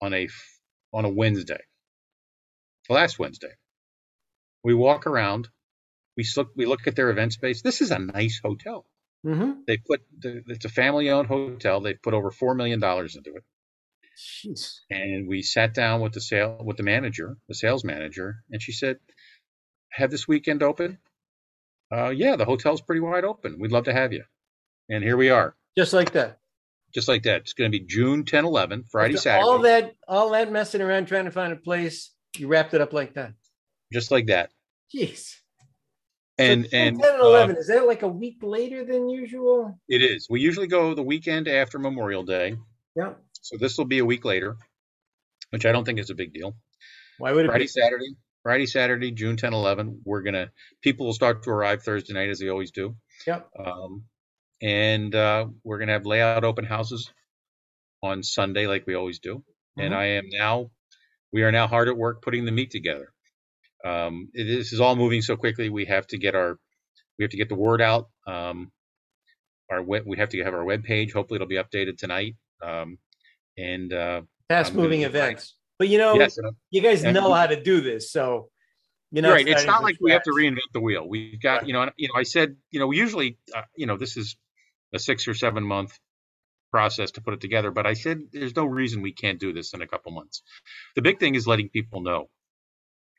on 0.00 0.14
a 0.14 0.28
on 0.92 1.04
a 1.04 1.10
Wednesday, 1.10 1.60
last 2.88 3.18
Wednesday. 3.18 3.52
We 4.62 4.74
walk 4.74 5.06
around. 5.06 5.48
We 6.16 6.24
look 6.36 6.50
we 6.56 6.66
look 6.66 6.86
at 6.86 6.96
their 6.96 7.10
event 7.10 7.32
space. 7.32 7.62
This 7.62 7.80
is 7.80 7.90
a 7.90 7.98
nice 7.98 8.40
hotel. 8.42 8.86
Mm-hmm. 9.24 9.60
They 9.66 9.78
put 9.78 10.02
the, 10.18 10.42
it's 10.46 10.64
a 10.64 10.68
family-owned 10.68 11.26
hotel. 11.28 11.80
They've 11.80 12.00
put 12.00 12.14
over 12.14 12.30
four 12.30 12.54
million 12.54 12.80
dollars 12.80 13.16
into 13.16 13.34
it. 13.34 13.44
Jeez. 14.16 14.80
And 14.88 15.28
we 15.28 15.42
sat 15.42 15.74
down 15.74 16.00
with 16.00 16.12
the 16.12 16.20
sale 16.20 16.58
with 16.64 16.76
the 16.76 16.82
manager, 16.84 17.36
the 17.48 17.54
sales 17.54 17.84
manager, 17.84 18.36
and 18.50 18.62
she 18.62 18.72
said, 18.72 18.98
"Have 19.90 20.10
this 20.10 20.28
weekend 20.28 20.62
open?" 20.62 20.98
Uh, 21.92 22.10
yeah, 22.10 22.36
the 22.36 22.44
hotel's 22.44 22.80
pretty 22.80 23.00
wide 23.00 23.24
open. 23.24 23.58
We'd 23.58 23.72
love 23.72 23.84
to 23.84 23.92
have 23.92 24.12
you. 24.12 24.24
And 24.88 25.02
here 25.02 25.16
we 25.16 25.30
are. 25.30 25.54
Just 25.76 25.92
like 25.92 26.12
that. 26.12 26.38
just 26.94 27.08
like 27.08 27.24
that. 27.24 27.42
It's 27.42 27.52
going 27.52 27.70
to 27.70 27.78
be 27.78 27.84
June 27.84 28.24
10, 28.24 28.44
11, 28.44 28.84
Friday, 28.90 29.14
After 29.14 29.22
Saturday, 29.22 29.44
All 29.46 29.58
that, 29.60 29.94
all 30.08 30.30
that 30.30 30.50
messing 30.52 30.80
around 30.80 31.06
trying 31.06 31.24
to 31.26 31.30
find 31.30 31.52
a 31.52 31.56
place, 31.56 32.12
you 32.36 32.48
wrapped 32.48 32.72
it 32.74 32.80
up 32.80 32.92
like 32.92 33.14
that. 33.14 33.32
just 33.92 34.10
like 34.10 34.26
that. 34.26 34.50
Jeez. 34.94 35.34
And 36.38 36.64
So 36.66 36.76
and 36.76 37.00
10 37.00 37.12
and 37.14 37.22
uh, 37.22 37.26
11, 37.26 37.56
is 37.56 37.66
that 37.68 37.86
like 37.86 38.02
a 38.02 38.08
week 38.08 38.38
later 38.42 38.84
than 38.84 39.08
usual? 39.08 39.78
it 39.88 40.02
is. 40.02 40.26
We 40.30 40.40
usually 40.40 40.66
go 40.68 40.94
the 40.94 41.02
weekend 41.02 41.48
after 41.48 41.78
Memorial 41.78 42.22
Day, 42.24 42.56
Yeah. 42.94 43.14
so 43.32 43.56
this 43.58 43.76
will 43.78 43.86
be 43.86 43.98
a 43.98 44.04
week 44.04 44.24
later, 44.24 44.56
which 45.50 45.66
I 45.66 45.72
don't 45.72 45.84
think 45.84 45.98
is 45.98 46.10
a 46.10 46.14
big 46.14 46.32
deal. 46.32 46.56
Why 47.18 47.32
would 47.32 47.46
it 47.46 47.48
Friday, 47.48 47.64
be? 47.64 47.68
Saturday, 47.68 48.16
Friday, 48.42 48.66
Saturday, 48.66 49.10
June 49.12 49.36
10, 49.36 49.52
11. 49.54 50.02
We're 50.04 50.22
gonna 50.22 50.50
people 50.82 51.06
will 51.06 51.14
start 51.14 51.42
to 51.44 51.50
arrive 51.50 51.82
Thursday 51.82 52.12
night 52.14 52.28
as 52.28 52.38
they 52.38 52.48
always 52.48 52.70
do. 52.70 52.96
Yep. 53.26 53.48
Um, 53.58 54.04
and 54.62 55.14
uh, 55.14 55.46
we're 55.64 55.78
gonna 55.78 55.92
have 55.92 56.06
layout 56.06 56.44
open 56.44 56.64
houses 56.64 57.10
on 58.02 58.22
Sunday 58.22 58.66
like 58.66 58.86
we 58.86 58.94
always 58.94 59.18
do. 59.18 59.42
And 59.78 59.92
Mhm. 59.92 59.96
I 59.96 60.04
am 60.06 60.24
now, 60.30 60.70
we 61.32 61.42
are 61.42 61.52
now 61.52 61.66
hard 61.66 61.88
at 61.88 61.96
work 61.96 62.22
putting 62.22 62.44
the 62.44 62.52
meet 62.52 62.70
together. 62.70 63.12
Um, 63.84 64.30
it- 64.34 64.44
this 64.44 64.72
is 64.72 64.80
all 64.80 64.96
moving 64.96 65.22
so 65.22 65.36
quickly. 65.36 65.68
We 65.68 65.84
have 65.86 66.06
to 66.08 66.18
get 66.18 66.34
our, 66.34 66.58
we 67.18 67.24
have 67.24 67.30
to 67.30 67.36
get 67.36 67.48
the 67.48 67.54
word 67.54 67.80
out. 67.82 68.08
Um, 68.26 68.72
our 69.70 69.82
web, 69.82 70.04
we 70.06 70.16
have 70.18 70.28
to 70.30 70.42
have 70.44 70.54
our 70.54 70.64
web 70.64 70.84
page. 70.84 71.12
Hopefully, 71.12 71.36
it'll 71.36 71.48
be 71.48 71.56
updated 71.56 71.98
tonight. 71.98 72.36
Um, 72.62 72.98
and 73.58 73.92
uh, 73.92 74.22
fast 74.48 74.70
I'm 74.70 74.76
moving 74.76 75.00
be 75.00 75.04
trying- 75.08 75.14
events. 75.32 75.54
But 75.78 75.88
you 75.88 75.98
know, 75.98 76.14
yes, 76.14 76.38
you 76.70 76.80
guys 76.80 77.02
and- 77.04 77.14
know 77.14 77.32
how 77.34 77.46
to 77.46 77.60
do 77.62 77.80
this. 77.82 78.10
So, 78.10 78.48
you 79.10 79.20
know, 79.20 79.30
right. 79.32 79.46
It's 79.46 79.64
not 79.66 79.82
like 79.82 79.96
we 80.00 80.10
have 80.12 80.22
to 80.22 80.30
reinvent 80.30 80.72
the 80.72 80.80
wheel. 80.80 81.06
We've 81.06 81.40
got, 81.40 81.66
you 81.66 81.74
know, 81.74 81.90
you 81.96 82.08
know, 82.08 82.14
I 82.18 82.22
said, 82.22 82.56
you 82.70 82.80
know, 82.80 82.86
we 82.86 82.96
usually, 82.96 83.38
uh, 83.54 83.62
you 83.76 83.86
know, 83.86 83.96
this 83.98 84.16
is 84.16 84.36
a 84.94 84.98
six 84.98 85.26
or 85.28 85.34
seven 85.34 85.64
month 85.64 85.98
process 86.72 87.12
to 87.12 87.20
put 87.20 87.34
it 87.34 87.40
together, 87.40 87.70
but 87.70 87.86
I 87.86 87.94
said 87.94 88.18
there's 88.32 88.56
no 88.56 88.64
reason 88.66 89.02
we 89.02 89.12
can't 89.12 89.40
do 89.40 89.52
this 89.52 89.72
in 89.72 89.82
a 89.82 89.86
couple 89.86 90.12
months. 90.12 90.42
The 90.94 91.02
big 91.02 91.18
thing 91.20 91.34
is 91.34 91.46
letting 91.46 91.68
people 91.68 92.00
know. 92.02 92.28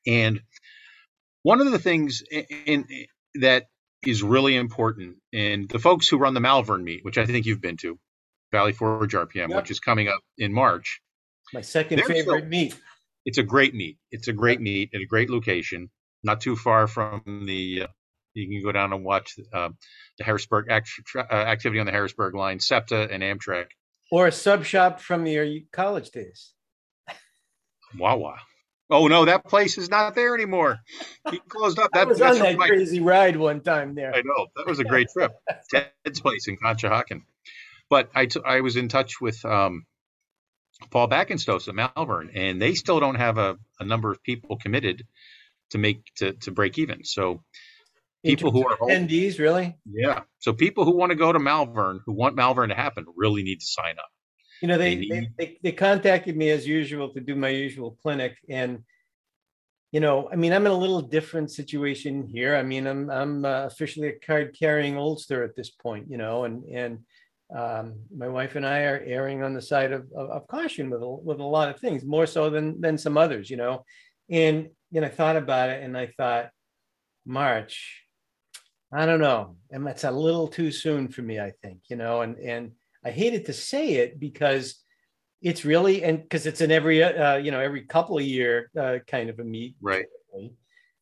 And 0.05 0.41
one 1.43 1.61
of 1.61 1.71
the 1.71 1.79
things 1.79 2.23
in, 2.29 2.45
in 2.65 2.85
that 3.35 3.67
is 4.05 4.21
really 4.23 4.55
important, 4.55 5.17
and 5.33 5.67
the 5.67 5.79
folks 5.79 6.07
who 6.07 6.17
run 6.17 6.33
the 6.33 6.39
Malvern 6.39 6.83
meet, 6.83 7.03
which 7.03 7.17
I 7.17 7.25
think 7.25 7.45
you've 7.45 7.61
been 7.61 7.77
to, 7.77 7.97
Valley 8.51 8.73
Forge 8.73 9.13
RPM, 9.13 9.49
Yep. 9.49 9.55
which 9.57 9.71
is 9.71 9.79
coming 9.79 10.07
up 10.07 10.19
in 10.37 10.53
March. 10.53 11.01
My 11.53 11.61
second 11.61 12.01
favorite 12.03 12.43
so- 12.43 12.47
meet. 12.47 12.79
It's 13.25 13.37
a 13.37 13.43
great 13.43 13.73
meet. 13.73 13.97
It's 14.11 14.29
a 14.29 14.33
great 14.33 14.61
meet 14.61 14.91
at 14.93 15.01
a 15.01 15.05
great 15.05 15.29
location, 15.29 15.89
not 16.23 16.39
too 16.39 16.55
far 16.55 16.87
from 16.87 17.43
the. 17.45 17.83
Uh, 17.83 17.87
You 18.37 18.47
can 18.47 18.63
go 18.63 18.71
down 18.71 18.93
and 18.93 19.03
watch 19.03 19.33
uh, 19.53 19.69
the 20.17 20.23
Harrisburg 20.23 20.67
act, 20.69 20.89
uh, 21.15 21.21
activity 21.33 21.79
on 21.79 21.85
the 21.85 21.91
Harrisburg 21.91 22.35
line, 22.35 22.59
SEPTA 22.59 23.09
and 23.11 23.23
Amtrak. 23.23 23.65
Or 24.11 24.27
a 24.27 24.31
sub 24.31 24.63
shop 24.63 25.01
from 25.01 25.25
your 25.25 25.45
college 25.73 26.11
days. 26.11 26.53
Wawa. 27.97 28.37
Oh 28.89 29.07
no, 29.07 29.25
that 29.25 29.43
place 29.45 29.77
is 29.77 29.89
not 29.89 30.15
there 30.15 30.33
anymore. 30.33 30.77
He 31.29 31.39
closed 31.39 31.77
up. 31.77 31.89
I 31.93 31.99
That, 31.99 32.07
was 32.07 32.19
that's 32.19 32.37
on 32.39 32.43
that 32.43 32.57
my- 32.57 32.67
crazy 32.67 33.01
ride 33.01 33.35
one 33.35 33.61
time 33.61 33.95
there. 33.95 34.13
I 34.15 34.21
know 34.21 34.47
that 34.55 34.65
was 34.65 34.79
a 34.79 34.83
great 34.85 35.07
trip. 35.11 35.33
Ted's 35.73 36.21
place 36.21 36.47
in 36.47 36.57
Conshohocken. 36.57 37.23
But 37.89 38.09
I, 38.15 38.25
t- 38.25 38.41
I 38.45 38.61
was 38.61 38.75
in 38.75 38.89
touch 38.89 39.19
with 39.21 39.43
um, 39.45 39.85
Paul 40.89 41.07
Backenstos 41.07 41.67
at 41.69 41.75
Malvern, 41.75 42.31
and 42.35 42.61
they 42.61 42.73
still 42.75 42.99
don't 42.99 43.15
have 43.15 43.37
a, 43.37 43.57
a 43.79 43.85
number 43.85 44.11
of 44.11 44.21
people 44.23 44.57
committed 44.57 45.03
to 45.71 45.77
make 45.77 46.01
to, 46.17 46.33
to 46.33 46.51
break 46.51 46.77
even. 46.79 47.03
So 47.05 47.43
people 48.25 48.51
who 48.51 48.67
are 48.67 48.77
attendees, 48.77 49.39
really? 49.39 49.77
yeah, 49.91 50.21
so 50.39 50.53
people 50.53 50.85
who 50.85 50.95
want 50.95 51.11
to 51.11 51.15
go 51.15 51.31
to 51.31 51.39
Malvern, 51.39 52.01
who 52.05 52.13
want 52.13 52.35
Malvern 52.35 52.69
to 52.69 52.75
happen, 52.75 53.05
really 53.15 53.43
need 53.43 53.59
to 53.59 53.65
sign 53.65 53.95
up. 53.99 54.09
You 54.61 54.67
know, 54.67 54.77
they, 54.77 54.95
They 54.95 55.07
they, 55.09 55.29
they, 55.37 55.59
they 55.63 55.71
contacted 55.71 56.35
me 56.35 56.49
as 56.49 56.67
usual 56.67 57.13
to 57.13 57.19
do 57.19 57.35
my 57.35 57.49
usual 57.49 57.97
clinic 58.01 58.37
and, 58.49 58.79
you 59.91 60.01
know, 60.01 60.29
I 60.31 60.35
mean, 60.35 60.51
I'm 60.51 60.65
in 60.65 60.71
a 60.71 60.77
little 60.77 61.01
different 61.01 61.49
situation 61.51 62.27
here. 62.27 62.55
I 62.55 62.63
mean, 62.63 62.87
I'm, 62.87 63.09
I'm 63.09 63.45
uh, 63.45 63.65
officially 63.67 64.09
a 64.09 64.19
card 64.19 64.55
carrying 64.59 64.95
oldster 64.95 65.45
at 65.45 65.55
this 65.55 65.69
point, 65.69 66.07
you 66.09 66.17
know, 66.17 66.43
and, 66.43 66.63
and 66.65 66.99
um, 67.55 67.99
my 68.15 68.27
wife 68.27 68.55
and 68.57 68.65
I 68.65 68.79
are 68.81 69.01
erring 69.05 69.43
on 69.43 69.53
the 69.53 69.61
side 69.61 69.93
of, 69.93 70.11
of, 70.13 70.29
of 70.29 70.47
caution 70.47 70.89
with, 70.89 71.01
a- 71.01 71.07
with 71.07 71.39
a 71.39 71.43
lot 71.43 71.69
of 71.69 71.79
things, 71.79 72.03
more 72.03 72.25
so 72.25 72.49
than, 72.49 72.81
than 72.81 72.97
some 72.97 73.17
others, 73.17 73.49
you 73.49 73.55
know? 73.55 73.85
And, 74.29 74.69
you 74.91 74.99
know, 74.99 75.07
I 75.07 75.09
thought 75.09 75.37
about 75.37 75.69
it 75.69 75.81
and 75.83 75.97
I 75.97 76.07
thought, 76.17 76.49
March, 77.25 78.03
I 78.91 79.05
don't 79.05 79.19
know. 79.19 79.57
And 79.71 79.85
that's 79.85 80.05
a 80.05 80.11
little 80.11 80.47
too 80.47 80.71
soon 80.71 81.09
for 81.09 81.21
me, 81.21 81.39
I 81.39 81.51
think, 81.61 81.79
you 81.89 81.97
know, 81.97 82.21
and, 82.21 82.37
and 82.37 82.71
I 83.03 83.11
hated 83.11 83.45
to 83.47 83.53
say 83.53 83.95
it 83.95 84.19
because 84.19 84.81
it's 85.41 85.65
really, 85.65 86.03
and 86.03 86.21
because 86.21 86.45
it's 86.45 86.61
in 86.61 86.71
every, 86.71 87.03
uh, 87.03 87.35
you 87.35 87.51
know, 87.51 87.59
every 87.59 87.81
couple 87.81 88.17
of 88.17 88.23
year 88.23 88.71
uh, 88.79 88.99
kind 89.07 89.29
of 89.29 89.39
a 89.39 89.43
meet. 89.43 89.75
Right. 89.81 90.05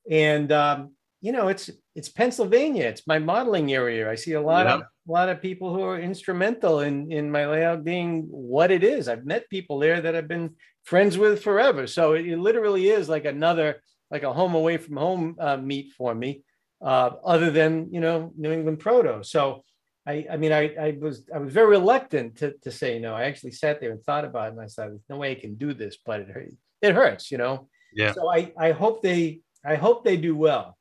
And, 0.10 0.52
um, 0.52 0.94
you 1.22 1.32
know, 1.32 1.48
it's, 1.48 1.70
it's 1.96 2.10
Pennsylvania. 2.10 2.86
It's 2.86 3.08
my 3.08 3.20
modeling 3.20 3.74
area. 3.74 4.10
I 4.10 4.16
see 4.16 4.34
a 4.34 4.42
lot 4.42 4.68
of, 4.68 4.82
a 4.82 5.12
lot 5.12 5.30
of 5.30 5.42
people 5.42 5.74
who 5.74 5.82
are 5.82 6.00
instrumental 6.00 6.82
in, 6.82 7.12
in 7.12 7.32
my 7.32 7.48
layout 7.48 7.84
being 7.84 8.24
what 8.30 8.72
it 8.72 8.84
is. 8.84 9.08
I've 9.08 9.26
met 9.26 9.50
people 9.50 9.80
there 9.80 10.02
that 10.02 10.16
I've 10.16 10.28
been 10.28 10.56
friends 10.84 11.18
with 11.18 11.42
forever. 11.42 11.88
So 11.88 12.14
it, 12.14 12.28
it 12.28 12.38
literally 12.38 12.90
is 12.90 13.10
like 13.10 13.26
another, 13.26 13.82
like 14.12 14.24
a 14.24 14.34
home 14.34 14.54
away 14.54 14.78
from 14.78 14.98
home 14.98 15.36
uh, 15.40 15.58
meet 15.58 15.94
for 15.94 16.14
me 16.14 16.44
uh, 16.82 17.12
other 17.26 17.52
than 17.52 17.90
you 17.92 18.00
know 18.02 18.32
New 18.38 18.52
England 18.52 18.80
Proto. 18.80 19.24
So 19.24 19.64
I, 20.08 20.26
I 20.32 20.38
mean, 20.38 20.52
I, 20.52 20.74
I 20.80 20.98
was 21.00 21.26
I 21.34 21.40
was 21.40 21.52
very 21.54 21.68
reluctant 21.68 22.38
to, 22.38 22.54
to 22.64 22.72
say 22.72 23.00
no. 23.00 23.14
I 23.16 23.24
actually 23.24 23.52
sat 23.52 23.80
there 23.82 23.92
and 23.92 24.04
thought 24.04 24.26
about 24.26 24.48
it, 24.50 24.52
and 24.54 24.62
I 24.62 24.68
said, 24.68 24.90
"There's 24.92 25.02
no 25.10 25.18
way 25.18 25.32
I 25.32 25.36
can 25.36 25.56
do 25.56 25.74
this," 25.74 25.98
but 26.06 26.20
it 26.22 26.30
hurt. 26.30 26.52
It 26.82 26.94
hurts, 26.94 27.32
you 27.32 27.38
know. 27.38 27.68
Yeah. 27.94 28.14
So 28.14 28.30
I 28.30 28.52
I 28.58 28.72
hope 28.72 29.02
they 29.02 29.42
I 29.64 29.76
hope 29.76 30.04
they 30.04 30.18
do 30.18 30.36
well. 30.36 30.78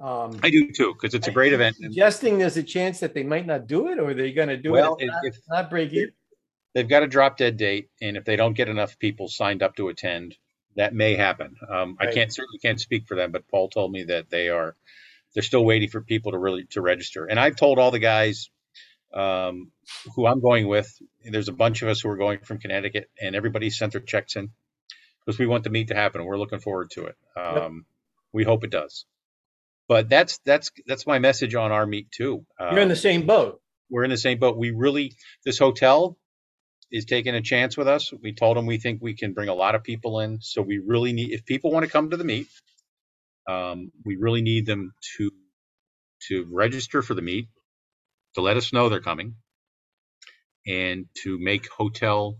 Um, 0.00 0.38
I 0.44 0.50
do 0.50 0.70
too, 0.70 0.94
because 0.94 1.14
it's 1.14 1.26
a 1.26 1.32
great 1.32 1.52
event. 1.52 1.74
Suggesting 1.76 2.38
there's 2.38 2.56
a 2.56 2.62
chance 2.62 3.00
that 3.00 3.14
they 3.14 3.24
might 3.24 3.46
not 3.46 3.66
do 3.66 3.88
it, 3.88 3.98
or 3.98 4.14
they're 4.14 4.30
going 4.32 4.48
to 4.48 4.56
do 4.56 4.70
Well, 4.72 4.94
it, 5.00 5.04
if- 5.04 5.10
not, 5.10 5.24
if- 5.24 5.38
not 5.48 5.70
break 5.70 5.92
even. 5.92 6.12
they've 6.74 6.88
got 6.88 7.02
a 7.02 7.08
drop 7.08 7.36
dead 7.36 7.56
date, 7.56 7.88
and 8.00 8.16
if 8.16 8.24
they 8.24 8.36
don't 8.36 8.52
get 8.52 8.68
enough 8.68 8.96
people 9.00 9.26
signed 9.28 9.60
up 9.62 9.74
to 9.76 9.88
attend, 9.88 10.36
that 10.76 10.94
may 10.94 11.16
happen. 11.16 11.56
Um, 11.68 11.96
I 11.98 12.12
can't 12.12 12.32
certainly 12.32 12.58
can't 12.58 12.80
speak 12.80 13.08
for 13.08 13.16
them, 13.16 13.32
but 13.32 13.48
Paul 13.48 13.70
told 13.70 13.90
me 13.90 14.04
that 14.04 14.30
they 14.30 14.48
are 14.50 14.76
they're 15.38 15.44
still 15.44 15.64
waiting 15.64 15.88
for 15.88 16.00
people 16.00 16.32
to 16.32 16.38
really 16.38 16.64
to 16.70 16.80
register. 16.80 17.24
And 17.24 17.38
I've 17.38 17.54
told 17.54 17.78
all 17.78 17.92
the 17.92 18.00
guys 18.00 18.50
um, 19.14 19.70
who 20.16 20.26
I'm 20.26 20.40
going 20.40 20.66
with. 20.66 20.92
There's 21.24 21.48
a 21.48 21.52
bunch 21.52 21.82
of 21.82 21.88
us 21.88 22.00
who 22.00 22.08
are 22.10 22.16
going 22.16 22.40
from 22.40 22.58
Connecticut, 22.58 23.08
and 23.22 23.36
everybody 23.36 23.70
sent 23.70 23.92
their 23.92 24.00
checks 24.00 24.34
in 24.34 24.50
because 25.24 25.38
we 25.38 25.46
want 25.46 25.62
the 25.62 25.70
meet 25.70 25.88
to 25.88 25.94
happen. 25.94 26.20
and 26.20 26.26
We're 26.28 26.38
looking 26.38 26.58
forward 26.58 26.90
to 26.94 27.04
it. 27.06 27.16
Um, 27.36 27.86
We 28.32 28.42
hope 28.42 28.64
it 28.64 28.70
does. 28.70 29.04
But 29.86 30.08
that's 30.08 30.38
that's 30.44 30.72
that's 30.88 31.06
my 31.06 31.20
message 31.20 31.54
on 31.54 31.70
our 31.70 31.86
meet 31.86 32.10
too. 32.10 32.44
You're 32.72 32.80
in 32.82 32.88
the 32.88 32.96
same 32.96 33.24
boat. 33.24 33.60
we're 33.90 34.02
in 34.02 34.10
the 34.10 34.18
same 34.18 34.40
boat. 34.40 34.58
We 34.58 34.72
really, 34.72 35.12
this 35.44 35.56
hotel 35.60 36.18
is 36.90 37.04
taking 37.04 37.36
a 37.36 37.42
chance 37.42 37.76
with 37.76 37.86
us. 37.86 38.12
We 38.22 38.32
told 38.32 38.56
them 38.56 38.66
we 38.66 38.78
think 38.78 39.00
we 39.00 39.14
can 39.14 39.34
bring 39.34 39.48
a 39.48 39.54
lot 39.54 39.76
of 39.76 39.84
people 39.84 40.18
in. 40.18 40.40
So 40.40 40.62
we 40.62 40.78
really 40.84 41.12
need, 41.12 41.30
if 41.30 41.44
people 41.46 41.70
want 41.70 41.84
to 41.86 41.90
come 41.92 42.10
to 42.10 42.16
the 42.16 42.24
meet, 42.24 42.48
um, 43.48 43.90
we 44.04 44.16
really 44.16 44.42
need 44.42 44.66
them 44.66 44.92
to, 45.16 45.30
to 46.28 46.46
register 46.50 47.02
for 47.02 47.14
the 47.14 47.22
meet, 47.22 47.48
to 48.34 48.42
let 48.42 48.56
us 48.56 48.72
know 48.72 48.88
they're 48.88 49.00
coming, 49.00 49.34
and 50.66 51.06
to 51.24 51.38
make 51.40 51.68
hotel, 51.70 52.38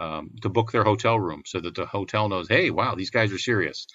um, 0.00 0.32
to 0.42 0.48
book 0.48 0.72
their 0.72 0.84
hotel 0.84 1.18
room 1.18 1.42
so 1.46 1.60
that 1.60 1.74
the 1.74 1.86
hotel 1.86 2.28
knows, 2.28 2.48
hey, 2.48 2.70
wow, 2.70 2.94
these 2.94 3.10
guys 3.10 3.32
are 3.32 3.38
serious. 3.38 3.86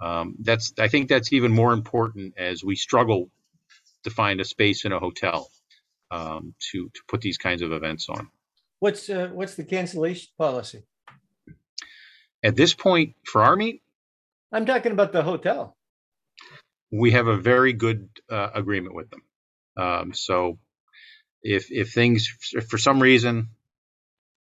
Um, 0.00 0.36
that's, 0.40 0.72
I 0.78 0.88
think 0.88 1.08
that's 1.08 1.32
even 1.32 1.52
more 1.52 1.72
important 1.72 2.34
as 2.38 2.64
we 2.64 2.74
struggle 2.74 3.30
to 4.04 4.10
find 4.10 4.40
a 4.40 4.44
space 4.44 4.84
in 4.84 4.92
a 4.92 4.98
hotel 4.98 5.48
um, 6.10 6.54
to 6.70 6.90
to 6.94 7.00
put 7.08 7.20
these 7.20 7.38
kinds 7.38 7.62
of 7.62 7.72
events 7.72 8.08
on. 8.08 8.28
What's 8.80 9.08
uh, 9.08 9.30
what's 9.32 9.54
the 9.54 9.64
cancellation 9.64 10.30
policy? 10.36 10.84
At 12.42 12.56
this 12.56 12.74
point, 12.74 13.14
for 13.24 13.42
our 13.42 13.56
meet, 13.56 13.81
I'm 14.52 14.66
talking 14.66 14.92
about 14.92 15.12
the 15.12 15.22
hotel. 15.22 15.76
we 16.90 17.12
have 17.12 17.26
a 17.26 17.36
very 17.38 17.72
good 17.72 18.08
uh, 18.30 18.50
agreement 18.54 18.94
with 18.94 19.10
them. 19.10 19.22
Um, 19.76 20.12
so 20.14 20.58
if 21.42 21.70
if 21.70 21.92
things 21.92 22.28
if 22.52 22.66
for 22.66 22.78
some 22.78 23.00
reason 23.00 23.48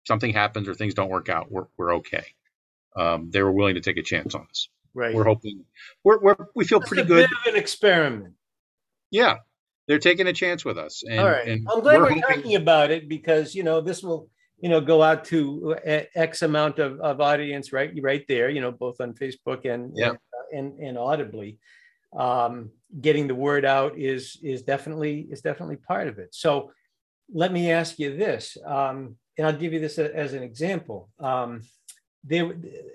something 0.06 0.32
happens 0.32 0.68
or 0.68 0.74
things 0.74 0.94
don't 0.94 1.10
work 1.10 1.28
out, 1.28 1.50
we're 1.50 1.66
we're 1.76 1.96
okay. 1.96 2.24
Um, 2.96 3.30
they 3.30 3.42
were 3.42 3.52
willing 3.52 3.74
to 3.74 3.80
take 3.80 3.98
a 3.98 4.02
chance 4.02 4.34
on 4.34 4.46
us. 4.48 4.68
Right. 4.94 5.14
We're 5.14 5.24
hoping 5.24 5.64
we're, 6.04 6.20
we're 6.20 6.36
we 6.54 6.64
feel 6.64 6.78
Just 6.80 6.88
pretty 6.88 7.02
a 7.02 7.06
good. 7.06 7.28
bit 7.28 7.38
of 7.46 7.54
an 7.54 7.60
experiment. 7.60 8.34
Yeah, 9.10 9.36
they're 9.88 9.98
taking 9.98 10.26
a 10.26 10.32
chance 10.32 10.64
with 10.64 10.78
us. 10.78 11.02
And, 11.08 11.20
All 11.20 11.26
right. 11.26 11.48
I'm 11.48 11.80
glad 11.80 11.98
we're, 11.98 12.08
hoping- 12.08 12.22
talking 12.22 12.54
about 12.56 12.90
it 12.90 13.08
because, 13.08 13.54
you 13.54 13.62
know, 13.62 13.80
this 13.80 14.02
will, 14.02 14.30
you 14.58 14.68
know, 14.68 14.80
go 14.80 15.02
out 15.02 15.24
to 15.26 15.76
x 16.14 16.42
amount 16.42 16.78
of, 16.78 16.98
of 17.00 17.20
audience, 17.20 17.72
right? 17.72 17.92
Right 18.00 18.24
there, 18.28 18.48
you 18.48 18.60
know, 18.60 18.72
both 18.72 19.00
on 19.00 19.12
Facebook 19.12 19.64
and, 19.64 19.92
Yeah. 19.94 20.10
and, 20.10 20.16
uh, 20.16 20.56
and, 20.58 20.80
and 20.80 20.98
audibly. 20.98 21.58
Um, 22.16 22.70
getting 23.00 23.26
the 23.26 23.34
word 23.34 23.64
out 23.64 23.98
is, 23.98 24.38
is 24.42 24.62
definitely, 24.62 25.26
is 25.30 25.42
definitely 25.42 25.76
part 25.76 26.08
of 26.08 26.18
it. 26.18 26.34
So 26.34 26.72
let 27.32 27.52
me 27.52 27.70
ask 27.70 27.98
you 27.98 28.16
this, 28.16 28.56
um, 28.64 29.16
and 29.36 29.46
I'll 29.46 29.52
give 29.56 29.72
you 29.72 29.80
this 29.80 29.98
as 29.98 30.32
an 30.32 30.42
example. 30.42 31.10
Um, 31.20 31.62
there, 32.24 32.46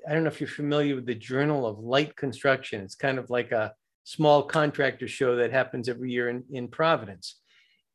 I 0.08 0.14
don't 0.14 0.24
know 0.24 0.30
if 0.30 0.42
you're 0.42 0.48
familiar 0.48 0.96
with 0.96 1.06
the 1.06 1.16
Journal 1.16 1.68
of 1.68 1.80
Light 1.80 2.16
Construction. 2.16 2.82
It's 2.82 2.96
kind 2.96 3.20
of 3.20 3.30
like 3.30 3.52
a 3.52 3.74
small 4.04 4.44
contractor 4.44 5.08
show 5.08 5.36
that 5.36 5.52
happens 5.52 5.88
every 5.88 6.12
year 6.12 6.30
in, 6.30 6.44
in 6.52 6.68
Providence. 6.68 7.36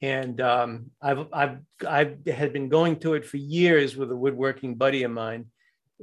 And 0.02 0.40
um, 0.40 0.90
I've, 1.00 1.26
I've, 1.32 1.58
I've 1.86 2.26
had 2.26 2.52
been 2.52 2.68
going 2.68 2.96
to 3.00 3.14
it 3.14 3.24
for 3.24 3.38
years 3.38 3.96
with 3.96 4.10
a 4.10 4.16
woodworking 4.16 4.74
buddy 4.74 5.04
of 5.04 5.10
mine. 5.10 5.46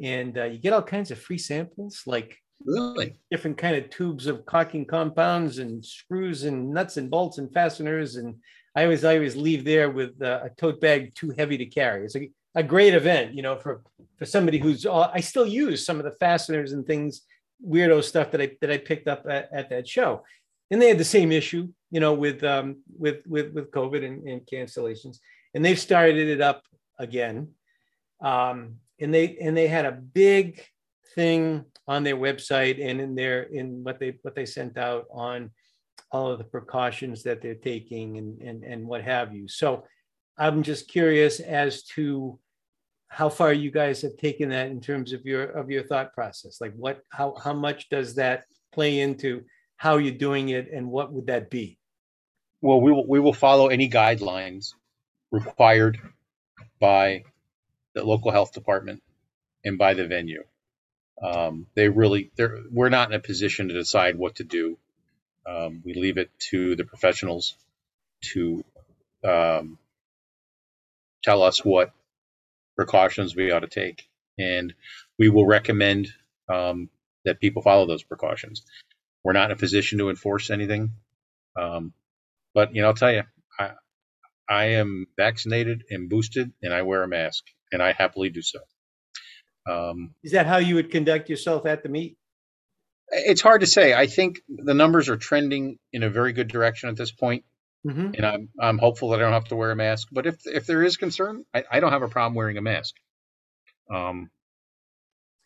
And 0.02 0.38
uh, 0.38 0.46
you 0.46 0.58
get 0.58 0.74
all 0.74 0.82
kinds 0.82 1.12
of 1.12 1.20
free 1.20 1.38
samples, 1.38 2.02
like 2.08 2.38
really 2.66 3.20
different 3.30 3.58
kind 3.58 3.76
of 3.76 3.90
tubes 3.90 4.26
of 4.26 4.46
caulking 4.46 4.86
compounds 4.86 5.60
and 5.60 5.86
screws 5.86 6.44
and 6.46 6.72
nuts 6.72 6.98
and 6.98 7.12
bolts 7.12 7.38
and 7.38 7.54
fasteners. 7.54 8.16
And 8.16 8.36
I 8.76 8.86
always, 8.86 9.04
I 9.04 9.16
always 9.16 9.36
leave 9.36 9.64
there 9.64 9.92
with 9.92 10.20
uh, 10.22 10.40
a 10.44 10.50
tote 10.50 10.82
bag 10.82 11.14
too 11.14 11.32
heavy 11.38 11.58
to 11.60 11.66
carry. 11.66 12.06
It's 12.06 12.16
a, 12.16 12.32
a 12.56 12.64
great 12.64 12.96
event, 12.96 13.36
you 13.36 13.44
know, 13.44 13.58
for, 13.58 13.84
for 14.18 14.26
somebody 14.26 14.58
who's, 14.58 14.86
uh, 14.86 15.12
I 15.14 15.20
still 15.20 15.46
use 15.46 15.86
some 15.86 16.00
of 16.00 16.06
the 16.06 16.18
fasteners 16.20 16.72
and 16.72 16.86
things, 16.86 17.22
weirdo 17.64 18.04
stuff 18.04 18.32
that 18.32 18.42
I, 18.42 18.52
that 18.62 18.72
I 18.72 18.78
picked 18.78 19.08
up 19.08 19.26
at, 19.30 19.50
at 19.54 19.70
that 19.70 19.88
show. 19.88 20.24
And 20.72 20.82
they 20.82 20.88
had 20.88 20.98
the 20.98 21.06
same 21.06 21.32
issue, 21.32 21.70
you 21.94 22.00
know, 22.00 22.16
with, 22.16 22.44
um, 22.44 22.78
with, 22.98 23.22
with, 23.28 23.54
with 23.54 23.70
COVID 23.70 24.04
and, 24.04 24.28
and 24.28 24.42
cancellations. 24.52 25.20
And 25.54 25.64
they've 25.64 25.78
started 25.80 26.28
it 26.28 26.42
up 26.42 26.64
again. 26.98 27.50
Um, 28.20 28.78
and 29.00 29.14
they, 29.14 29.38
and 29.38 29.56
they 29.56 29.68
had 29.68 29.86
a 29.86 29.92
big 29.92 30.66
thing 31.14 31.66
on 31.88 32.04
their 32.04 32.18
website 32.18 32.84
and 32.84 33.00
in 33.00 33.14
their, 33.14 33.44
in 33.44 33.84
what 33.84 34.00
they, 34.00 34.18
what 34.24 34.34
they 34.34 34.48
sent 34.48 34.76
out 34.76 35.06
on 35.12 35.52
all 36.12 36.32
of 36.32 36.40
the 36.40 36.44
precautions 36.44 37.22
that 37.24 37.44
they're 37.44 37.54
taking 37.54 38.18
and, 38.18 38.42
and, 38.42 38.64
and 38.64 38.88
what 38.88 39.04
have 39.04 39.32
you. 39.32 39.48
So 39.48 39.86
I'm 40.36 40.64
just 40.64 40.88
curious 40.88 41.40
as 41.40 41.84
to 41.96 42.40
how 43.10 43.30
far 43.30 43.54
you 43.54 43.70
guys 43.70 44.02
have 44.02 44.18
taken 44.18 44.50
that 44.50 44.72
in 44.72 44.82
terms 44.82 45.14
of 45.14 45.24
your 45.26 45.44
of 45.44 45.70
your 45.70 45.84
thought 45.84 46.12
process. 46.14 46.60
Like 46.60 46.74
what 46.74 47.02
how 47.12 47.36
how 47.36 47.54
much 47.54 47.90
does 47.90 48.16
that 48.16 48.46
play 48.74 49.02
into 49.02 49.44
how 49.78 49.98
you're 49.98 50.16
doing 50.16 50.50
it 50.50 50.72
and 50.74 50.90
what 50.90 51.14
would 51.14 51.28
that 51.28 51.52
be? 51.52 51.78
Well, 52.64 52.82
we 52.82 52.92
will 52.92 53.08
we 53.08 53.20
will 53.20 53.34
follow 53.34 53.68
any 53.68 53.90
guidelines 53.90 54.74
required 55.32 56.00
by 56.80 57.26
the 57.94 58.04
local 58.04 58.32
health 58.32 58.54
department 58.54 59.04
and 59.66 59.78
by 59.78 59.94
the 59.94 60.08
venue. 60.08 60.46
Um, 61.22 61.68
they 61.76 61.90
really 61.90 62.32
they're 62.38 62.60
we're 62.72 62.90
not 62.90 63.10
in 63.10 63.16
a 63.16 63.20
position 63.20 63.68
to 63.68 63.76
decide 63.76 64.18
what 64.18 64.36
to 64.38 64.46
do 64.46 64.78
um, 65.46 65.82
we 65.84 65.94
leave 65.94 66.18
it 66.18 66.30
to 66.52 66.76
the 66.76 66.86
professionals 66.86 67.56
to 68.34 68.64
um, 69.24 69.78
tell 71.24 71.44
us 71.44 71.64
what 71.64 71.92
precautions 72.76 73.36
we 73.36 73.52
ought 73.52 73.60
to 73.60 73.68
take, 73.68 74.08
and 74.38 74.74
we 75.20 75.30
will 75.30 75.46
recommend 75.46 76.08
um, 76.50 76.90
that 77.26 77.42
people 77.42 77.62
follow 77.62 77.86
those 77.86 78.04
precautions. 78.04 78.64
We're 79.24 79.34
not 79.34 79.52
in 79.52 79.58
a 79.58 79.60
position 79.60 80.00
to 80.00 80.10
enforce 80.10 80.50
anything, 80.50 80.92
um, 81.60 81.94
but 82.54 82.76
you 82.76 82.82
know, 82.82 82.90
I'll 82.90 82.94
tell 82.94 83.12
you, 83.12 83.24
I, 83.60 83.72
I 84.50 84.64
am 84.66 85.08
vaccinated 85.18 85.84
and 85.90 86.10
boosted, 86.10 86.52
and 86.62 86.74
I 86.74 86.82
wear 86.84 87.04
a 87.04 87.08
mask, 87.08 87.44
and 87.72 87.82
I 87.82 87.94
happily 87.94 88.30
do 88.30 88.42
so. 88.42 88.60
Um, 89.70 90.14
Is 90.24 90.34
that 90.34 90.46
how 90.46 90.58
you 90.58 90.76
would 90.76 90.92
conduct 90.92 91.30
yourself 91.30 91.66
at 91.66 91.84
the 91.84 91.90
meet? 91.90 92.18
It's 93.10 93.42
hard 93.42 93.62
to 93.62 93.68
say. 93.68 93.94
I 93.94 94.08
think 94.08 94.42
the 94.50 94.74
numbers 94.74 95.10
are 95.10 95.18
trending 95.18 95.78
in 95.92 96.04
a 96.04 96.10
very 96.10 96.34
good 96.34 96.48
direction 96.48 96.90
at 96.90 96.98
this 96.98 97.12
point, 97.12 97.46
mm-hmm. 97.86 98.12
and 98.16 98.26
I'm 98.26 98.50
I'm 98.60 98.78
hopeful 98.78 99.10
that 99.10 99.20
I 99.20 99.24
don't 99.24 99.34
have 99.34 99.46
to 99.46 99.56
wear 99.56 99.72
a 99.72 99.76
mask. 99.76 100.08
But 100.12 100.26
if 100.26 100.38
if 100.46 100.66
there 100.66 100.84
is 100.84 100.98
concern, 100.98 101.46
I, 101.54 101.64
I 101.72 101.80
don't 101.80 101.92
have 101.92 102.02
a 102.02 102.08
problem 102.08 102.36
wearing 102.36 102.58
a 102.58 102.62
mask. 102.62 102.96
Um, 103.94 104.30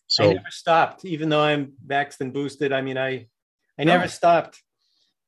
so 0.08 0.24
I 0.24 0.34
never 0.34 0.50
stopped, 0.50 1.04
even 1.06 1.30
though 1.30 1.42
I'm 1.42 1.74
vaxxed 1.86 2.22
and 2.22 2.34
boosted. 2.34 2.72
I 2.72 2.82
mean, 2.82 2.98
I 2.98 3.28
I 3.78 3.84
no. 3.84 3.94
never 3.94 4.08
stopped. 4.08 4.64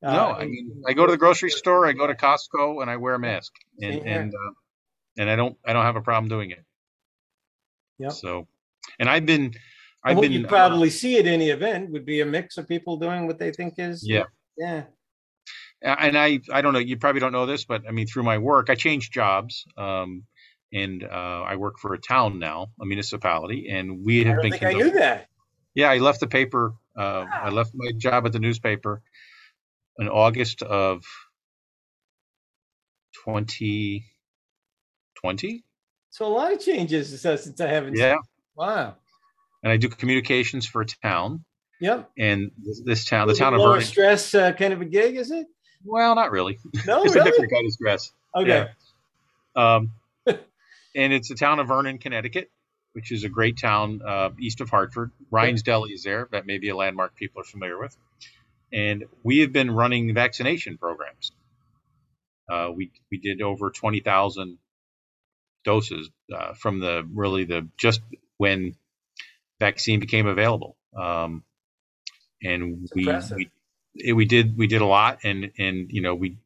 Uh, 0.02 0.12
no, 0.12 0.30
I 0.32 0.46
mean, 0.46 0.82
I 0.88 0.94
go 0.94 1.04
to 1.04 1.12
the 1.12 1.18
grocery 1.18 1.50
store, 1.50 1.86
I 1.86 1.92
go 1.92 2.06
to 2.06 2.14
Costco, 2.14 2.80
and 2.80 2.90
I 2.90 2.96
wear 2.96 3.14
a 3.14 3.18
mask, 3.18 3.52
and 3.80 4.06
and 4.06 4.34
uh, 4.34 4.52
and 5.18 5.28
I 5.28 5.36
don't 5.36 5.56
I 5.64 5.72
don't 5.72 5.84
have 5.84 5.96
a 5.96 6.00
problem 6.00 6.28
doing 6.28 6.50
it. 6.50 6.64
Yeah. 7.98 8.08
So, 8.08 8.48
and 8.98 9.10
I've 9.10 9.26
been 9.26 9.52
I've 10.02 10.16
what 10.16 10.22
been, 10.22 10.32
you 10.32 10.46
uh, 10.46 10.48
probably 10.48 10.88
uh, 10.88 10.92
see 10.92 11.18
at 11.18 11.26
any 11.26 11.50
event 11.50 11.90
would 11.90 12.06
be 12.06 12.20
a 12.20 12.26
mix 12.26 12.56
of 12.58 12.68
people 12.68 12.96
doing 12.96 13.26
what 13.26 13.38
they 13.38 13.52
think 13.52 13.74
is 13.78 14.06
yeah 14.06 14.24
yeah 14.56 14.84
and 15.82 16.16
i 16.16 16.40
i 16.52 16.60
don't 16.60 16.72
know 16.72 16.78
you 16.78 16.96
probably 16.96 17.20
don't 17.20 17.32
know 17.32 17.46
this 17.46 17.64
but 17.64 17.82
i 17.86 17.90
mean 17.90 18.06
through 18.06 18.22
my 18.22 18.38
work 18.38 18.70
i 18.70 18.74
changed 18.74 19.12
jobs 19.12 19.66
um, 19.76 20.24
and 20.72 21.04
uh, 21.04 21.42
i 21.46 21.56
work 21.56 21.78
for 21.78 21.94
a 21.94 21.98
town 21.98 22.38
now 22.38 22.68
a 22.80 22.86
municipality 22.86 23.68
and 23.70 24.04
we 24.04 24.24
have 24.24 24.38
I 24.38 24.42
been 24.42 24.50
think 24.52 24.62
i 24.62 24.72
knew 24.72 24.90
that 24.92 25.28
yeah 25.74 25.90
i 25.90 25.98
left 25.98 26.20
the 26.20 26.26
paper 26.26 26.74
uh, 26.96 27.24
wow. 27.26 27.40
i 27.44 27.50
left 27.50 27.72
my 27.74 27.92
job 27.96 28.26
at 28.26 28.32
the 28.32 28.40
newspaper 28.40 29.02
in 30.00 30.08
august 30.08 30.62
of 30.62 31.04
2020 33.24 35.64
so 36.10 36.26
a 36.26 36.28
lot 36.28 36.52
of 36.52 36.60
changes 36.60 37.20
since 37.20 37.60
i 37.60 37.68
haven't 37.68 37.96
yeah 37.96 38.16
wow 38.56 38.96
and 39.62 39.72
I 39.72 39.76
do 39.76 39.88
communications 39.88 40.66
for 40.66 40.82
a 40.82 40.86
town. 40.86 41.44
Yep. 41.80 42.10
And 42.18 42.50
this, 42.58 42.82
this 42.84 43.04
town, 43.04 43.28
the 43.28 43.34
town 43.34 43.54
of 43.54 43.60
lower 43.60 43.80
stress 43.80 44.34
uh, 44.34 44.52
kind 44.52 44.72
of 44.72 44.80
a 44.80 44.84
gig, 44.84 45.16
is 45.16 45.30
it? 45.30 45.46
Well, 45.84 46.14
not 46.14 46.30
really. 46.30 46.58
No, 46.86 47.02
it's 47.02 47.14
really? 47.14 47.28
a 47.28 47.32
different 47.32 47.52
kind 47.52 47.66
of 47.66 47.72
stress. 47.72 48.12
Okay. 48.36 48.66
Yeah. 49.56 49.76
Um, 49.76 49.92
and 50.26 51.12
it's 51.12 51.28
the 51.28 51.34
town 51.34 51.58
of 51.58 51.68
Vernon, 51.68 51.98
Connecticut, 51.98 52.50
which 52.92 53.12
is 53.12 53.24
a 53.24 53.28
great 53.28 53.58
town 53.58 54.00
uh, 54.06 54.30
east 54.38 54.60
of 54.60 54.68
Hartford. 54.68 55.10
Ryan's 55.30 55.62
Deli 55.62 55.92
is 55.92 56.02
there. 56.02 56.28
That 56.32 56.46
may 56.46 56.58
be 56.58 56.68
a 56.68 56.76
landmark 56.76 57.16
people 57.16 57.40
are 57.40 57.44
familiar 57.44 57.78
with. 57.78 57.96
And 58.72 59.04
we 59.22 59.40
have 59.40 59.52
been 59.52 59.70
running 59.70 60.14
vaccination 60.14 60.78
programs. 60.78 61.32
Uh, 62.50 62.70
we 62.74 62.92
we 63.10 63.18
did 63.18 63.42
over 63.42 63.70
twenty 63.70 64.00
thousand 64.00 64.58
doses 65.64 66.10
uh, 66.34 66.54
from 66.54 66.80
the 66.80 67.06
really 67.12 67.44
the 67.44 67.68
just 67.76 68.00
when 68.38 68.74
vaccine 69.58 70.00
became 70.00 70.26
available. 70.26 70.76
Um, 70.96 71.44
and 72.42 72.88
we, 72.94 73.06
we, 73.94 74.12
we 74.12 74.24
did 74.24 74.56
we 74.56 74.66
did 74.66 74.80
a 74.80 74.86
lot, 74.86 75.18
and 75.24 75.52
and 75.58 75.90
you 75.90 76.02
know 76.02 76.14
we 76.14 76.38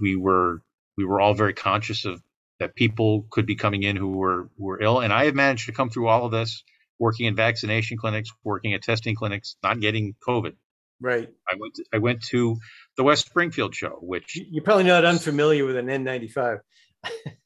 we 0.00 0.16
were 0.16 0.62
we 0.96 1.04
were 1.04 1.20
all 1.20 1.34
very 1.34 1.54
conscious 1.54 2.04
of 2.04 2.22
that 2.60 2.74
people 2.74 3.26
could 3.30 3.46
be 3.46 3.56
coming 3.56 3.82
in 3.82 3.96
who 3.96 4.12
were 4.12 4.48
were 4.56 4.80
ill, 4.80 5.00
and 5.00 5.12
I 5.12 5.24
have 5.24 5.34
managed 5.34 5.66
to 5.66 5.72
come 5.72 5.90
through 5.90 6.08
all 6.08 6.24
of 6.26 6.32
this 6.32 6.62
working 6.98 7.26
in 7.26 7.34
vaccination 7.34 7.98
clinics, 7.98 8.32
working 8.44 8.74
at 8.74 8.82
testing 8.82 9.16
clinics, 9.16 9.56
not 9.62 9.80
getting 9.80 10.14
COVID. 10.26 10.54
Right. 11.00 11.28
I 11.50 11.56
went 11.58 11.74
to, 11.74 11.84
I 11.92 11.98
went 11.98 12.22
to 12.24 12.56
the 12.96 13.04
West 13.04 13.26
Springfield 13.26 13.74
show, 13.74 13.98
which 14.00 14.36
you're 14.36 14.64
probably 14.64 14.84
not 14.84 15.04
unfamiliar 15.04 15.64
with 15.64 15.76
an 15.76 15.86
N95. 15.86 16.60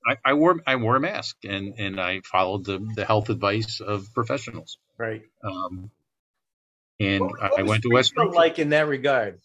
I, 0.07 0.17
I, 0.25 0.35
wore 0.35 0.61
I 0.67 0.77
wore 0.77 0.97
a 0.97 1.01
mask 1.01 1.37
and 1.45 1.75
and 1.79 2.01
I 2.01 2.21
followed 2.21 2.65
the 2.65 2.79
the 2.95 3.05
health 3.05 3.29
advice 3.31 3.81
of 3.81 4.07
professionals. 4.15 4.79
Right. 4.97 5.23
Um, 5.45 5.91
and 7.01 7.23
what, 7.23 7.41
what 7.41 7.61
I 7.61 7.63
went 7.63 7.83
to 7.83 7.91
West. 7.91 8.11
Springfield. 8.11 8.37
Like 8.37 8.59
in 8.59 8.71
that 8.71 8.87
regard. 8.89 9.41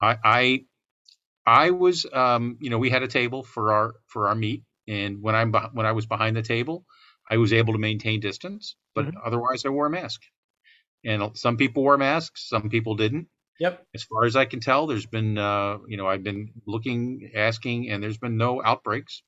I 0.00 0.16
I 0.24 0.64
I 1.46 1.70
was 1.70 2.06
um 2.12 2.58
you 2.60 2.70
know 2.70 2.78
we 2.78 2.90
had 2.90 3.02
a 3.02 3.08
table 3.08 3.42
for 3.42 3.72
our 3.72 3.94
for 4.06 4.28
our 4.28 4.34
meet 4.34 4.64
and 4.86 5.22
when 5.22 5.34
I'm 5.34 5.52
when 5.52 5.86
I 5.86 5.92
was 5.92 6.06
behind 6.06 6.36
the 6.36 6.42
table 6.42 6.84
I 7.30 7.36
was 7.36 7.52
able 7.52 7.74
to 7.74 7.78
maintain 7.78 8.20
distance 8.20 8.76
but 8.94 9.06
mm-hmm. 9.06 9.18
otherwise 9.24 9.64
I 9.64 9.70
wore 9.70 9.86
a 9.86 9.90
mask. 9.90 10.20
And 11.04 11.36
some 11.36 11.56
people 11.56 11.82
wore 11.82 11.96
masks, 11.96 12.48
some 12.48 12.68
people 12.68 12.94
didn't. 12.96 13.28
Yep. 13.60 13.84
As 13.94 14.04
far 14.04 14.24
as 14.24 14.36
I 14.36 14.44
can 14.44 14.60
tell, 14.60 14.86
there's 14.86 15.06
been, 15.06 15.36
uh, 15.36 15.78
you 15.88 15.96
know, 15.96 16.06
I've 16.06 16.22
been 16.22 16.50
looking, 16.66 17.32
asking, 17.34 17.90
and 17.90 18.02
there's 18.02 18.18
been 18.18 18.36
no 18.36 18.62
outbreaks 18.64 19.22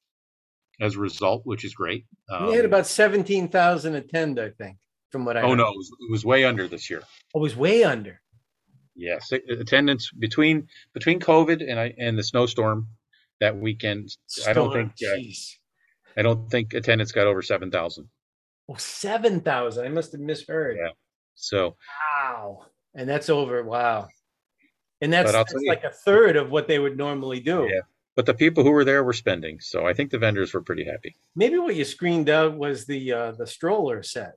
as 0.81 0.95
a 0.95 0.99
result, 1.01 1.43
which 1.45 1.65
is 1.65 1.75
great. 1.75 2.07
Um, 2.31 2.47
we 2.47 2.55
had 2.55 2.65
about 2.65 2.87
17,000 2.87 3.95
attend, 3.95 4.39
I 4.39 4.51
think, 4.51 4.77
from 5.11 5.25
what 5.25 5.37
I 5.37 5.43
Oh, 5.43 5.51
heard. 5.51 5.59
no, 5.59 5.69
it 5.69 5.77
was, 5.77 5.91
it 6.01 6.11
was, 6.11 6.25
way 6.25 6.45
under 6.45 6.69
this 6.69 6.89
year. 6.89 7.03
Oh, 7.35 7.41
it 7.41 7.43
was 7.43 7.57
way 7.57 7.83
under. 7.85 8.21
Yes. 8.95 9.33
Attendance 9.33 10.11
between 10.13 10.69
between 10.93 11.21
COVID 11.21 11.69
and 11.69 11.79
I 11.81 11.95
and 11.99 12.19
the 12.19 12.23
snowstorm 12.23 12.89
that 13.41 13.57
weekend, 13.57 14.11
Storm, 14.27 14.51
I 14.51 14.53
don't 14.53 14.73
think 14.73 14.93
uh, 15.03 16.19
I 16.19 16.23
don't 16.23 16.51
think 16.51 16.75
attendance 16.75 17.13
got 17.13 17.27
over 17.27 17.41
7,000. 17.41 18.09
Oh, 18.69 18.75
7,000. 18.77 19.85
I 19.85 19.89
must 19.89 20.13
have 20.13 20.21
misheard. 20.21 20.77
Yeah. 20.79 20.91
So, 21.41 21.77
wow. 22.23 22.67
And 22.95 23.09
that's 23.09 23.29
over. 23.31 23.63
Wow. 23.63 24.09
And 25.01 25.13
that's, 25.13 25.33
that's 25.33 25.55
like 25.67 25.85
a 25.85 25.91
third 25.91 26.37
of 26.37 26.51
what 26.51 26.69
they 26.69 26.79
would 26.79 26.97
normally 26.97 27.41
do. 27.41 27.69
Yeah 27.73 27.81
but 28.21 28.27
the 28.27 28.35
people 28.35 28.65
who 28.65 28.71
were 28.71 28.85
there 28.85 29.03
were 29.03 29.15
spending. 29.15 29.61
So 29.61 29.87
I 29.87 29.95
think 29.95 30.11
the 30.11 30.19
vendors 30.19 30.53
were 30.53 30.61
pretty 30.61 30.85
happy. 30.85 31.17
Maybe 31.35 31.59
what 31.59 31.75
you 31.75 31.85
screened 31.87 32.29
out 32.29 32.55
was 32.55 32.85
the 32.85 33.13
uh, 33.13 33.33
the 33.33 33.47
stroller 33.47 34.03
set. 34.03 34.35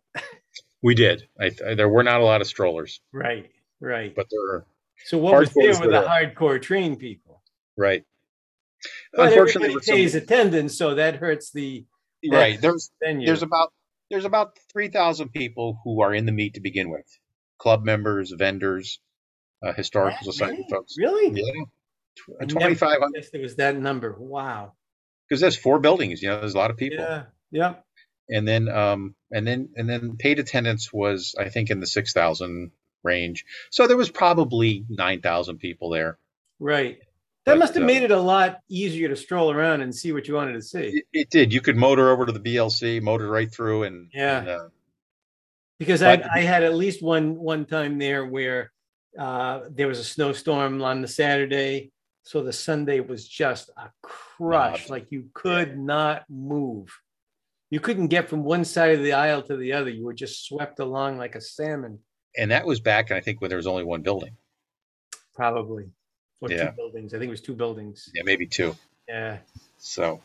we 0.82 0.96
did. 0.96 1.28
I, 1.38 1.52
I, 1.68 1.74
there 1.74 1.90
were 1.90 2.04
not 2.04 2.22
a 2.22 2.24
lot 2.24 2.40
of 2.40 2.48
strollers. 2.48 3.02
Right, 3.12 3.52
right. 3.82 4.16
But 4.16 4.28
there 4.32 4.40
were. 4.40 4.66
So 5.06 5.18
what 5.18 5.38
was 5.38 5.54
there 5.54 5.78
were 5.80 5.92
the 5.92 6.08
hardcore 6.08 6.62
train 6.62 6.96
people. 6.96 7.42
Right. 7.76 8.06
But 9.14 9.30
Unfortunately, 9.30 9.70
everybody 9.70 9.86
some- 9.86 9.96
pays 9.96 10.16
attendance, 10.16 10.78
so 10.78 10.96
that 10.96 11.16
hurts 11.16 11.52
the 11.52 11.86
right 12.32 12.62
there's 12.62 12.90
venue. 13.04 13.26
there's 13.26 13.44
about 13.44 13.74
there's 14.14 14.26
about 14.26 14.58
three 14.72 14.90
thousand 14.90 15.30
people 15.30 15.80
who 15.84 16.02
are 16.02 16.14
in 16.14 16.26
the 16.26 16.32
meet 16.32 16.54
to 16.56 16.62
begin 16.62 16.90
with, 16.90 17.06
club 17.58 17.84
members, 17.84 18.32
vendors, 18.32 19.00
uh, 19.66 19.74
historical 19.74 20.20
That 20.26 20.32
society 20.34 20.58
many? 20.60 20.68
folks. 20.70 20.96
Really? 20.98 21.32
Yeah, 21.42 21.64
I 22.40 22.46
never 22.46 22.60
twenty 22.60 22.76
five 22.76 23.00
hundred 23.00 23.16
guessed 23.22 23.34
it 23.34 23.42
was 23.42 23.56
that 23.58 23.78
number. 23.78 24.16
Wow. 24.18 24.74
because 25.28 25.42
there's 25.42 25.58
four 25.58 25.80
buildings. 25.80 26.22
You 26.22 26.30
know, 26.30 26.40
there's 26.40 26.54
a 26.54 26.58
lot 26.58 26.72
of 26.72 26.78
people. 26.78 27.00
Yeah. 27.04 27.24
Yep. 27.52 27.86
and 28.30 28.48
then 28.48 28.68
um 28.70 29.16
and 29.32 29.46
then 29.46 29.70
and 29.76 29.88
then 29.90 30.16
paid 30.18 30.40
attendance 30.40 30.92
was 30.94 31.36
i 31.38 31.50
think 31.50 31.70
in 31.70 31.80
the 31.82 31.86
6000 31.86 32.72
range 33.04 33.46
so 33.70 33.86
there 33.86 33.98
was 33.98 34.10
probably 34.10 34.86
9000 34.90 35.58
people 35.60 35.90
there 35.90 36.18
Right. 36.60 37.00
That 37.46 37.54
But, 37.54 37.60
must 37.60 37.74
have 37.76 37.84
uh, 37.84 37.88
made 37.88 38.04
it 38.04 38.12
a 38.12 38.20
lot 38.20 38.60
easier 38.70 39.10
to 39.10 39.16
stroll 39.16 39.52
around 39.52 39.82
and 39.82 39.94
see 39.94 40.14
what 40.14 40.28
you 40.28 40.34
wanted 40.36 40.54
to 40.54 40.62
see. 40.62 40.80
it, 40.98 41.06
it 41.12 41.30
did 41.30 41.52
you 41.54 41.60
could 41.62 41.76
motor 41.76 42.10
over 42.10 42.26
to 42.26 42.32
the 42.32 42.40
blc 42.40 43.02
motor 43.02 43.30
right 43.30 43.52
through 43.52 43.84
and 43.84 44.10
Yeah. 44.14 44.40
and, 44.40 44.48
uh, 44.50 44.68
Because 45.80 46.02
I, 46.02 46.18
But- 46.18 46.30
I 46.32 46.40
had 46.40 46.64
at 46.64 46.76
least 46.76 47.02
one 47.04 47.36
one 47.38 47.66
time 47.66 47.98
there 47.98 48.26
where 48.26 48.72
uh, 49.20 49.62
there 49.70 49.88
was 49.88 50.00
a 50.00 50.04
snowstorm 50.04 50.82
on 50.82 51.02
the 51.02 51.08
Saturday, 51.08 51.92
so 52.24 52.42
the 52.42 52.54
Sunday 52.54 53.00
was 53.00 53.28
just 53.28 53.70
a 53.78 53.92
crush. 54.02 54.90
Like 54.90 55.12
you 55.12 55.30
could 55.34 55.78
not 55.78 56.24
move. 56.30 56.90
You 57.70 57.80
couldn't 57.80 58.08
get 58.08 58.28
from 58.30 58.44
one 58.44 58.66
side 58.66 58.96
of 58.96 59.04
the 59.04 59.14
aisle 59.14 59.42
to 59.44 59.56
the 59.58 59.74
other. 59.74 59.90
You 59.92 60.06
were 60.06 60.14
just 60.14 60.46
swept 60.48 60.80
along 60.80 61.18
like 61.20 61.36
a 61.36 61.42
salmon, 61.42 62.00
and 62.38 62.50
that 62.52 62.66
was 62.66 62.80
back 62.80 63.12
i 63.12 63.20
think 63.20 63.40
when 63.42 63.50
there 63.50 63.58
was 63.58 63.68
only 63.68 63.84
one 63.84 64.02
building 64.02 64.36
probably. 65.36 65.86
Or 66.44 66.52
Yeah. 66.52 66.72
two 66.72 66.76
buildings. 66.76 67.14
I 67.14 67.20
think 67.20 67.30
it 67.30 67.32
was 67.32 67.42
two 67.42 67.56
buildings. 67.56 68.10
yeah 68.14 68.24
maybe 68.26 68.46
two 68.46 68.76
Yeah. 69.08 69.38
so 69.78 70.20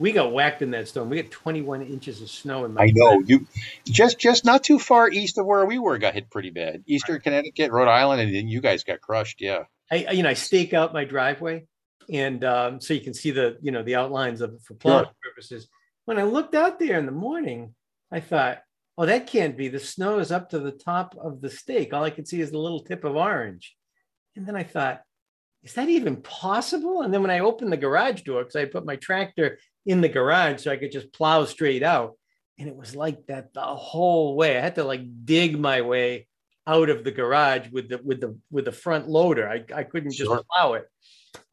We 0.00 0.10
got 0.12 0.32
whacked 0.32 0.62
in 0.62 0.70
that 0.72 0.88
storm. 0.88 1.10
We 1.10 1.22
got 1.22 1.30
21 1.30 1.82
inches 1.82 2.20
of 2.22 2.28
snow 2.30 2.64
in 2.64 2.72
my 2.74 2.82
i 2.82 2.90
know 2.94 3.20
you 3.20 3.46
just 3.84 4.18
just 4.18 4.44
not 4.44 4.64
too 4.64 4.78
far 4.78 5.08
east 5.08 5.38
of 5.38 5.46
where 5.46 5.64
we 5.66 5.78
were 5.78 5.98
got 5.98 6.14
hit 6.14 6.30
pretty 6.30 6.50
bad 6.50 6.82
eastern 6.86 7.20
connecticut 7.20 7.70
rhode 7.70 7.88
island 7.88 8.20
and 8.20 8.34
then 8.34 8.48
you 8.48 8.60
guys 8.60 8.82
got 8.82 9.00
crushed 9.00 9.40
yeah 9.40 9.64
I, 9.90 10.10
you 10.12 10.22
know, 10.22 10.30
I 10.30 10.34
stake 10.34 10.72
out 10.72 10.94
my 10.94 11.04
driveway, 11.04 11.66
and 12.10 12.42
um, 12.42 12.80
so 12.80 12.94
you 12.94 13.02
can 13.02 13.12
see 13.12 13.30
the, 13.32 13.58
you 13.60 13.70
know, 13.70 13.82
the 13.82 13.96
outlines 13.96 14.40
of 14.40 14.54
it 14.54 14.62
for 14.62 14.72
plowing 14.74 15.04
purposes. 15.22 15.68
When 16.06 16.18
I 16.18 16.22
looked 16.22 16.54
out 16.54 16.78
there 16.78 16.98
in 16.98 17.04
the 17.04 17.12
morning, 17.12 17.74
I 18.10 18.20
thought, 18.20 18.62
"Oh, 18.96 19.04
that 19.04 19.26
can't 19.26 19.58
be. 19.58 19.68
The 19.68 19.78
snow 19.78 20.18
is 20.20 20.32
up 20.32 20.48
to 20.50 20.58
the 20.58 20.72
top 20.72 21.14
of 21.20 21.42
the 21.42 21.50
stake. 21.50 21.92
All 21.92 22.02
I 22.02 22.08
can 22.10 22.24
see 22.24 22.40
is 22.40 22.50
the 22.50 22.58
little 22.58 22.80
tip 22.80 23.04
of 23.04 23.14
orange." 23.14 23.76
And 24.34 24.46
then 24.46 24.56
I 24.56 24.62
thought, 24.64 25.02
"Is 25.64 25.74
that 25.74 25.88
even 25.88 26.16
possible?" 26.22 27.02
And 27.02 27.12
then 27.12 27.22
when 27.22 27.30
I 27.30 27.40
opened 27.40 27.72
the 27.72 27.76
garage 27.76 28.22
door, 28.22 28.42
because 28.42 28.56
I 28.56 28.66
put 28.66 28.84
my 28.84 28.96
tractor 28.96 29.58
in 29.86 30.00
the 30.00 30.08
garage 30.08 30.62
so 30.62 30.70
I 30.70 30.76
could 30.76 30.92
just 30.92 31.12
plow 31.12 31.44
straight 31.44 31.82
out, 31.82 32.12
and 32.58 32.68
it 32.68 32.76
was 32.76 32.94
like 32.94 33.26
that 33.26 33.52
the 33.54 33.60
whole 33.62 34.36
way. 34.36 34.56
I 34.56 34.60
had 34.60 34.76
to 34.76 34.84
like 34.84 35.02
dig 35.24 35.58
my 35.58 35.80
way 35.82 36.26
out 36.66 36.88
of 36.88 37.04
the 37.04 37.10
garage 37.10 37.68
with 37.70 37.88
the 37.88 37.98
with 37.98 38.20
the 38.20 38.38
with 38.50 38.64
the 38.64 38.72
front 38.72 39.08
loader. 39.08 39.48
I, 39.48 39.64
I 39.74 39.82
couldn't 39.84 40.12
just 40.12 40.28
Sure. 40.30 40.42
plow 40.50 40.74
it. 40.74 40.88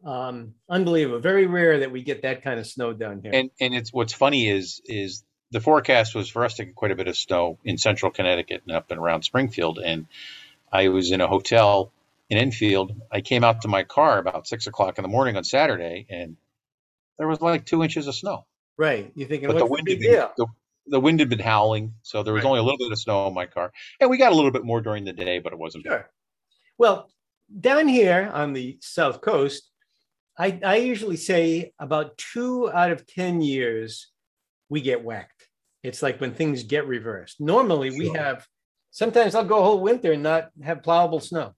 Um, 0.05 0.53
unbelievable. 0.69 1.19
Very 1.19 1.47
rare 1.47 1.79
that 1.79 1.91
we 1.91 2.03
get 2.03 2.21
that 2.21 2.43
kind 2.43 2.59
of 2.59 2.67
snow 2.67 2.93
down 2.93 3.21
here. 3.23 3.31
and 3.33 3.49
and 3.59 3.73
it's 3.73 3.91
what's 3.91 4.13
funny 4.13 4.47
is 4.47 4.81
is 4.85 5.23
the 5.51 5.59
forecast 5.59 6.15
was 6.15 6.29
for 6.29 6.45
us 6.45 6.53
to 6.55 6.65
get 6.65 6.75
quite 6.75 6.91
a 6.91 6.95
bit 6.95 7.07
of 7.09 7.17
snow 7.17 7.57
in 7.65 7.77
central 7.77 8.09
Connecticut 8.11 8.61
and 8.65 8.75
up 8.75 8.89
and 8.91 8.99
around 8.99 9.23
Springfield. 9.23 9.79
And 9.79 10.05
I 10.71 10.87
was 10.87 11.11
in 11.11 11.19
a 11.19 11.27
hotel 11.27 11.91
in 12.31 12.37
Enfield. 12.37 12.93
I 13.11 13.19
came 13.21 13.43
out 13.43 13.61
to 13.61 13.67
my 13.67 13.83
car 13.83 14.17
about 14.17 14.47
six 14.47 14.65
o'clock 14.65 14.97
in 14.97 15.01
the 15.03 15.09
morning 15.09 15.35
on 15.35 15.43
Saturday, 15.43 16.07
and 16.09 16.37
there 17.19 17.27
was 17.27 17.41
like 17.41 17.65
two 17.65 17.83
inches 17.83 18.07
of 18.07 18.15
snow. 18.15 18.47
right. 18.77 19.11
You're 19.15 19.27
thinking, 19.27 19.47
But 19.47 19.53
the 19.59 19.65
the, 19.65 19.65
wind 19.65 19.85
big 19.85 19.99
been, 19.99 20.27
the, 20.37 20.47
the 20.87 20.99
wind 20.99 21.19
had 21.19 21.29
been 21.29 21.39
howling, 21.39 21.93
so 22.03 22.23
there 22.23 22.33
was 22.33 22.43
Right. 22.43 22.49
only 22.49 22.61
a 22.61 22.63
little 22.63 22.77
bit 22.79 22.91
of 22.91 22.97
snow 22.97 23.25
on 23.27 23.33
my 23.33 23.45
car, 23.45 23.71
and 23.99 24.09
we 24.09 24.17
got 24.17 24.31
a 24.31 24.35
little 24.35 24.49
bit 24.49 24.63
more 24.63 24.79
during 24.81 25.03
the 25.03 25.11
day, 25.13 25.39
but 25.39 25.51
it 25.51 25.59
wasn't. 25.59 25.83
bad. 25.83 25.89
Sure. 25.89 26.09
Well, 26.77 27.11
down 27.59 27.89
here 27.89 28.31
on 28.33 28.53
the 28.53 28.77
south 28.81 29.19
coast, 29.19 29.69
I, 30.39 30.57
I 30.65 30.77
usually 30.77 31.17
say 31.17 31.73
about 31.79 32.17
two 32.17 32.71
out 32.71 32.91
of 32.91 33.05
10 33.05 33.41
years, 33.41 34.07
we 34.69 34.79
get 34.79 35.03
whacked. 35.03 35.49
It's 35.83 36.01
like 36.01 36.21
when 36.21 36.33
things 36.33 36.63
get 36.63 36.87
reversed. 36.87 37.41
Normally, 37.41 37.89
we 37.91 38.07
have, 38.09 38.47
sometimes 38.91 39.35
I'll 39.35 39.43
go 39.43 39.59
a 39.59 39.63
whole 39.63 39.81
winter 39.81 40.13
and 40.13 40.23
not 40.23 40.51
have 40.63 40.81
plowable 40.81 41.21
snow. 41.21 41.55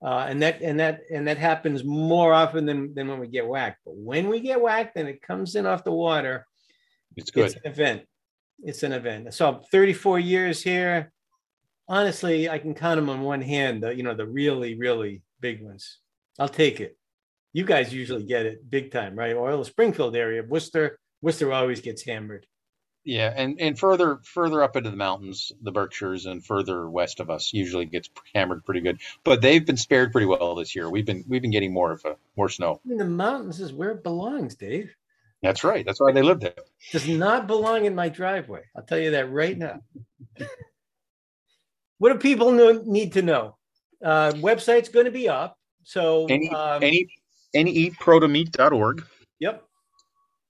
Uh, 0.00 0.26
and 0.28 0.40
that 0.42 0.60
and 0.62 0.78
that 0.78 1.00
and 1.12 1.26
that 1.26 1.38
happens 1.38 1.82
more 1.82 2.32
often 2.32 2.64
than, 2.64 2.94
than 2.94 3.08
when 3.08 3.18
we 3.18 3.26
get 3.26 3.46
whacked. 3.46 3.78
But 3.84 3.96
when 3.96 4.28
we 4.28 4.38
get 4.40 4.60
whacked 4.60 4.96
and 4.96 5.08
it 5.08 5.20
comes 5.22 5.56
in 5.56 5.66
off 5.66 5.82
the 5.82 5.92
water, 5.92 6.46
It's 7.16 7.30
good. 7.32 7.46
it's 7.46 7.54
an 7.56 7.62
event. 7.64 8.02
It's 8.62 8.82
an 8.84 8.92
event. 8.92 9.34
So 9.34 9.62
34 9.72 10.20
years 10.20 10.62
here. 10.62 11.12
Honestly, 11.88 12.48
I 12.48 12.58
can 12.58 12.74
count 12.74 12.96
them 12.98 13.08
on 13.10 13.22
one 13.22 13.40
hand. 13.40 13.82
The 13.82 13.94
you 13.94 14.02
know 14.04 14.14
the 14.14 14.26
really 14.26 14.76
really 14.76 15.22
big 15.40 15.62
ones. 15.62 15.98
I'll 16.38 16.48
take 16.48 16.80
it. 16.80 16.96
You 17.52 17.64
guys 17.64 17.92
usually 17.92 18.24
get 18.24 18.46
it 18.46 18.70
big 18.70 18.92
time, 18.92 19.16
right? 19.16 19.34
Oil 19.34 19.64
Springfield 19.64 20.14
area, 20.14 20.42
Worcester. 20.42 20.98
Worcester 21.22 21.52
always 21.52 21.80
gets 21.80 22.04
hammered. 22.04 22.46
Yeah, 23.08 23.32
and 23.34 23.58
and 23.58 23.78
further 23.78 24.18
further 24.22 24.62
up 24.62 24.76
into 24.76 24.90
the 24.90 24.96
mountains, 24.96 25.50
the 25.62 25.72
Berkshires, 25.72 26.26
and 26.26 26.44
further 26.44 26.90
west 26.90 27.20
of 27.20 27.30
us 27.30 27.54
usually 27.54 27.86
gets 27.86 28.10
hammered 28.34 28.66
pretty 28.66 28.82
good. 28.82 29.00
But 29.24 29.40
they've 29.40 29.64
been 29.64 29.78
spared 29.78 30.12
pretty 30.12 30.26
well 30.26 30.54
this 30.56 30.76
year. 30.76 30.90
We've 30.90 31.06
been 31.06 31.24
we've 31.26 31.40
been 31.40 31.50
getting 31.50 31.72
more 31.72 31.92
of 31.92 32.04
a 32.04 32.16
more 32.36 32.50
snow. 32.50 32.82
I 32.84 32.88
mean, 32.88 32.98
the 32.98 33.06
mountains 33.06 33.60
is 33.60 33.72
where 33.72 33.92
it 33.92 34.02
belongs, 34.02 34.56
Dave. 34.56 34.94
That's 35.42 35.64
right. 35.64 35.86
That's 35.86 35.98
why 35.98 36.12
they 36.12 36.20
live 36.20 36.40
there. 36.40 36.52
Does 36.92 37.08
not 37.08 37.46
belong 37.46 37.86
in 37.86 37.94
my 37.94 38.10
driveway. 38.10 38.64
I'll 38.76 38.82
tell 38.82 38.98
you 38.98 39.12
that 39.12 39.32
right 39.32 39.56
now. 39.56 39.80
what 41.96 42.12
do 42.12 42.18
people 42.18 42.52
know, 42.52 42.82
need 42.84 43.14
to 43.14 43.22
know? 43.22 43.56
Uh, 44.04 44.32
website's 44.32 44.90
going 44.90 45.06
to 45.06 45.10
be 45.10 45.30
up. 45.30 45.56
So, 45.82 46.26
Any 46.26 46.50
um, 46.50 46.82
any 46.82 47.08
any 47.54 47.90
protomeet.org. 47.90 49.06
yep. 49.38 49.64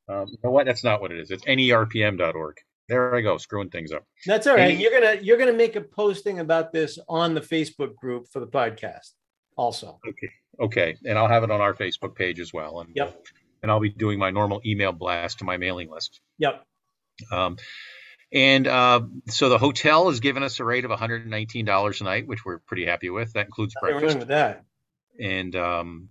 Um, 0.08 0.26
you 0.28 0.38
know 0.42 0.50
what? 0.50 0.66
That's 0.66 0.84
not 0.84 1.00
what 1.00 1.12
it 1.12 1.18
is. 1.20 1.30
It's 1.30 1.44
nerpm.org. 1.44 2.56
There 2.88 3.14
I 3.14 3.20
go, 3.20 3.36
screwing 3.36 3.68
things 3.68 3.92
up. 3.92 4.04
That's 4.24 4.46
all 4.46 4.56
right. 4.56 4.76
You're 4.78 4.90
gonna 4.98 5.20
you're 5.20 5.36
gonna 5.36 5.52
make 5.52 5.76
a 5.76 5.82
posting 5.82 6.38
about 6.38 6.72
this 6.72 6.98
on 7.08 7.34
the 7.34 7.40
Facebook 7.42 7.94
group 7.96 8.28
for 8.32 8.40
the 8.40 8.46
podcast, 8.46 9.12
also. 9.56 10.00
Okay. 10.08 10.28
Okay, 10.60 10.96
and 11.04 11.18
I'll 11.18 11.28
have 11.28 11.42
it 11.44 11.50
on 11.50 11.60
our 11.60 11.74
Facebook 11.74 12.14
page 12.16 12.40
as 12.40 12.52
well. 12.52 12.80
And 12.80 12.90
Yep. 12.94 13.26
and 13.62 13.70
I'll 13.70 13.78
be 13.80 13.90
doing 13.90 14.18
my 14.18 14.30
normal 14.30 14.60
email 14.64 14.92
blast 14.92 15.40
to 15.40 15.44
my 15.44 15.56
mailing 15.58 15.90
list. 15.90 16.20
Yep. 16.38 16.64
Um, 17.30 17.58
and 18.32 18.66
uh, 18.66 19.02
so 19.28 19.48
the 19.50 19.58
hotel 19.58 20.08
has 20.08 20.20
given 20.20 20.42
us 20.42 20.58
a 20.60 20.64
rate 20.64 20.84
of 20.84 20.90
$119 20.90 22.00
a 22.00 22.04
night, 22.04 22.26
which 22.26 22.44
we're 22.44 22.58
pretty 22.60 22.86
happy 22.86 23.08
with. 23.10 23.32
That 23.34 23.46
includes 23.46 23.74
breakfast. 23.80 24.18
with 24.18 24.28
that. 24.28 24.64
And 25.20 25.54
um, 25.56 26.08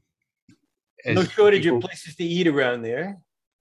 No 1.05 1.23
shortage 1.23 1.63
people- 1.63 1.77
of 1.77 1.83
places 1.83 2.15
to 2.15 2.23
eat 2.23 2.47
around 2.47 2.81
there. 2.83 3.17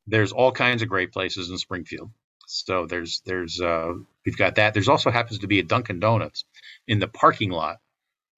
There's 0.07 0.33
all 0.33 0.53
kinds 0.53 0.83
of 0.83 0.88
great 0.88 1.12
places 1.12 1.51
in 1.51 1.59
Springfield. 1.59 2.11
So 2.47 2.87
there's 2.87 3.23
there's 3.27 3.61
uh, 3.61 3.92
we've 4.25 4.37
got 4.37 4.55
that. 4.57 4.73
There's 4.75 4.88
also 4.88 5.11
happens 5.11 5.40
to 5.40 5.47
be 5.49 5.59
a 5.59 5.64
Dunkin' 5.64 5.99
Donuts 6.01 6.45
in 6.87 7.01
the 7.01 7.09
parking 7.09 7.51
lot 7.51 7.79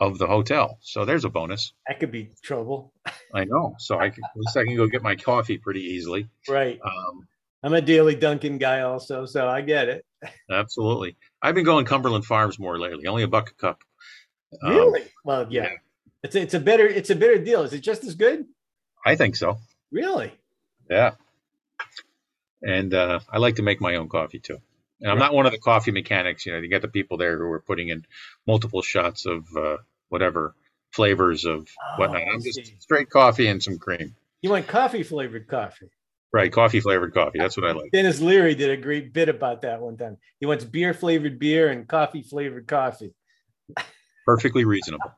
of 0.00 0.16
the 0.18 0.26
hotel. 0.26 0.78
So 0.81 1.04
there's 1.04 1.24
a 1.24 1.28
bonus. 1.28 1.72
That 1.87 2.00
could 2.00 2.12
be 2.12 2.31
trouble. 2.42 2.92
I 3.35 3.44
know. 3.44 3.74
So 3.78 3.98
I 3.98 4.11
can, 4.11 4.22
at 4.24 4.31
least 4.37 4.57
I 4.57 4.64
can 4.64 4.76
go 4.76 4.87
get 4.87 5.02
my 5.02 5.16
coffee 5.16 5.59
pretty 5.59 5.81
easily. 5.83 6.28
Right. 6.48 6.78
Um, 6.83 7.26
I'm 7.62 7.74
a 7.74 7.81
daily 7.81 8.14
Dunkin' 8.14 8.59
guy 8.59 8.81
also, 8.83 9.26
so 9.26 9.48
I 9.48 9.61
get 9.61 9.88
it. 9.88 10.04
absolutely. 10.50 11.16
I've 11.42 11.54
been 11.57 11.64
going 11.64 11.85
Cumberland 11.85 12.24
Farms 12.24 12.59
more 12.59 12.78
lately. 12.78 13.07
Only 13.09 13.24
a 13.24 13.28
buck 13.28 13.50
a 13.50 13.54
cup. 13.54 13.83
Um, 14.62 14.70
Really? 14.72 15.02
well, 15.24 15.46
yeah. 15.50 15.64
yeah. 15.64 15.68
It's 16.22 16.35
a, 16.37 16.40
it's 16.40 16.54
a 16.54 16.61
better 16.61 16.87
it's 16.87 17.11
a 17.11 17.16
better 17.16 17.38
deal. 17.38 17.62
Is 17.62 17.72
it 17.72 17.81
just 17.81 18.04
as 18.04 18.14
good? 18.14 18.46
I 19.04 19.16
think 19.16 19.37
so. 19.37 19.59
Really? 19.92 20.33
Yeah. 20.88 21.12
And 22.62 22.92
uh, 22.94 23.21
I 23.31 23.38
like 23.38 23.57
to 23.57 23.62
make 23.62 23.81
my 23.81 23.97
own 23.97 24.09
coffee 24.09 24.40
too. 24.40 24.59
And 25.01 25.11
I'm 25.11 25.18
Right. 25.18 25.27
not 25.27 25.35
one 25.35 25.47
of 25.47 25.53
the 25.53 25.59
coffee 25.59 25.92
mechanics. 25.92 26.44
You 26.44 26.53
know, 26.53 26.59
you 26.59 26.68
got 26.68 26.83
the 26.83 26.88
people 26.88 27.16
there 27.16 27.38
who 27.38 27.44
are 27.53 27.61
putting 27.61 27.88
in 27.88 28.05
multiple 28.47 28.83
shots 28.83 29.27
of 29.27 29.47
uh, 29.57 29.77
whatever 30.09 30.55
flavors 30.92 31.44
of 31.44 31.68
whatnot. 31.97 32.23
Oh, 32.23 32.31
I 32.31 32.35
I'm 32.35 32.42
just 32.42 32.64
see. 32.66 32.75
straight 32.81 33.11
coffee 33.11 33.47
and 33.47 33.62
some 33.62 33.79
cream. 33.79 34.16
You 34.42 34.51
want 34.51 34.66
coffee 34.66 35.03
flavored 35.03 35.47
coffee. 35.47 35.90
Right, 36.33 36.53
coffee 36.53 36.81
flavored 36.81 37.14
coffee. 37.14 37.38
That's 37.38 37.57
what 37.57 37.66
I 37.66 37.73
like. 37.73 37.90
Denis 37.92 38.21
Leary 38.21 38.55
did 38.55 38.71
a 38.71 38.77
great 38.77 39.12
bit 39.12 39.29
about 39.29 39.62
that 39.62 39.81
one 39.81 39.97
time. 39.97 40.18
He 40.40 40.47
wants 40.47 40.64
beer 40.64 40.92
flavored 40.92 41.38
beer 41.38 41.68
and 41.68 41.88
coffee 41.88 42.23
flavored 42.23 42.66
coffee. 42.66 43.14
Perfectly 44.27 44.64
reasonable. 44.64 45.11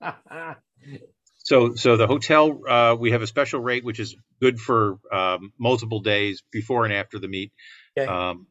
So, 1.46 1.76
so 1.76 1.96
the 1.96 2.08
hotel, 2.08 2.60
uh, 2.68 2.96
we 2.98 3.12
have 3.12 3.22
a 3.22 3.26
special 3.28 3.60
rate, 3.60 3.84
which 3.84 4.00
is 4.00 4.16
good 4.42 4.58
for 4.58 4.98
um, 5.12 5.52
multiple 5.56 6.00
days 6.00 6.42
before 6.50 6.84
and 6.84 6.92
after 6.92 7.20
the 7.20 7.28
meet. 7.28 7.52
Okay. 7.96 8.10
Um, 8.10 8.48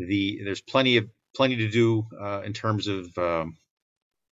the 0.00 0.40
there's 0.42 0.60
plenty 0.60 0.96
of 0.96 1.08
plenty 1.36 1.54
to 1.58 1.68
do 1.68 2.04
uh, 2.20 2.42
in 2.44 2.52
terms 2.52 2.88
of 2.88 3.16
um, 3.16 3.58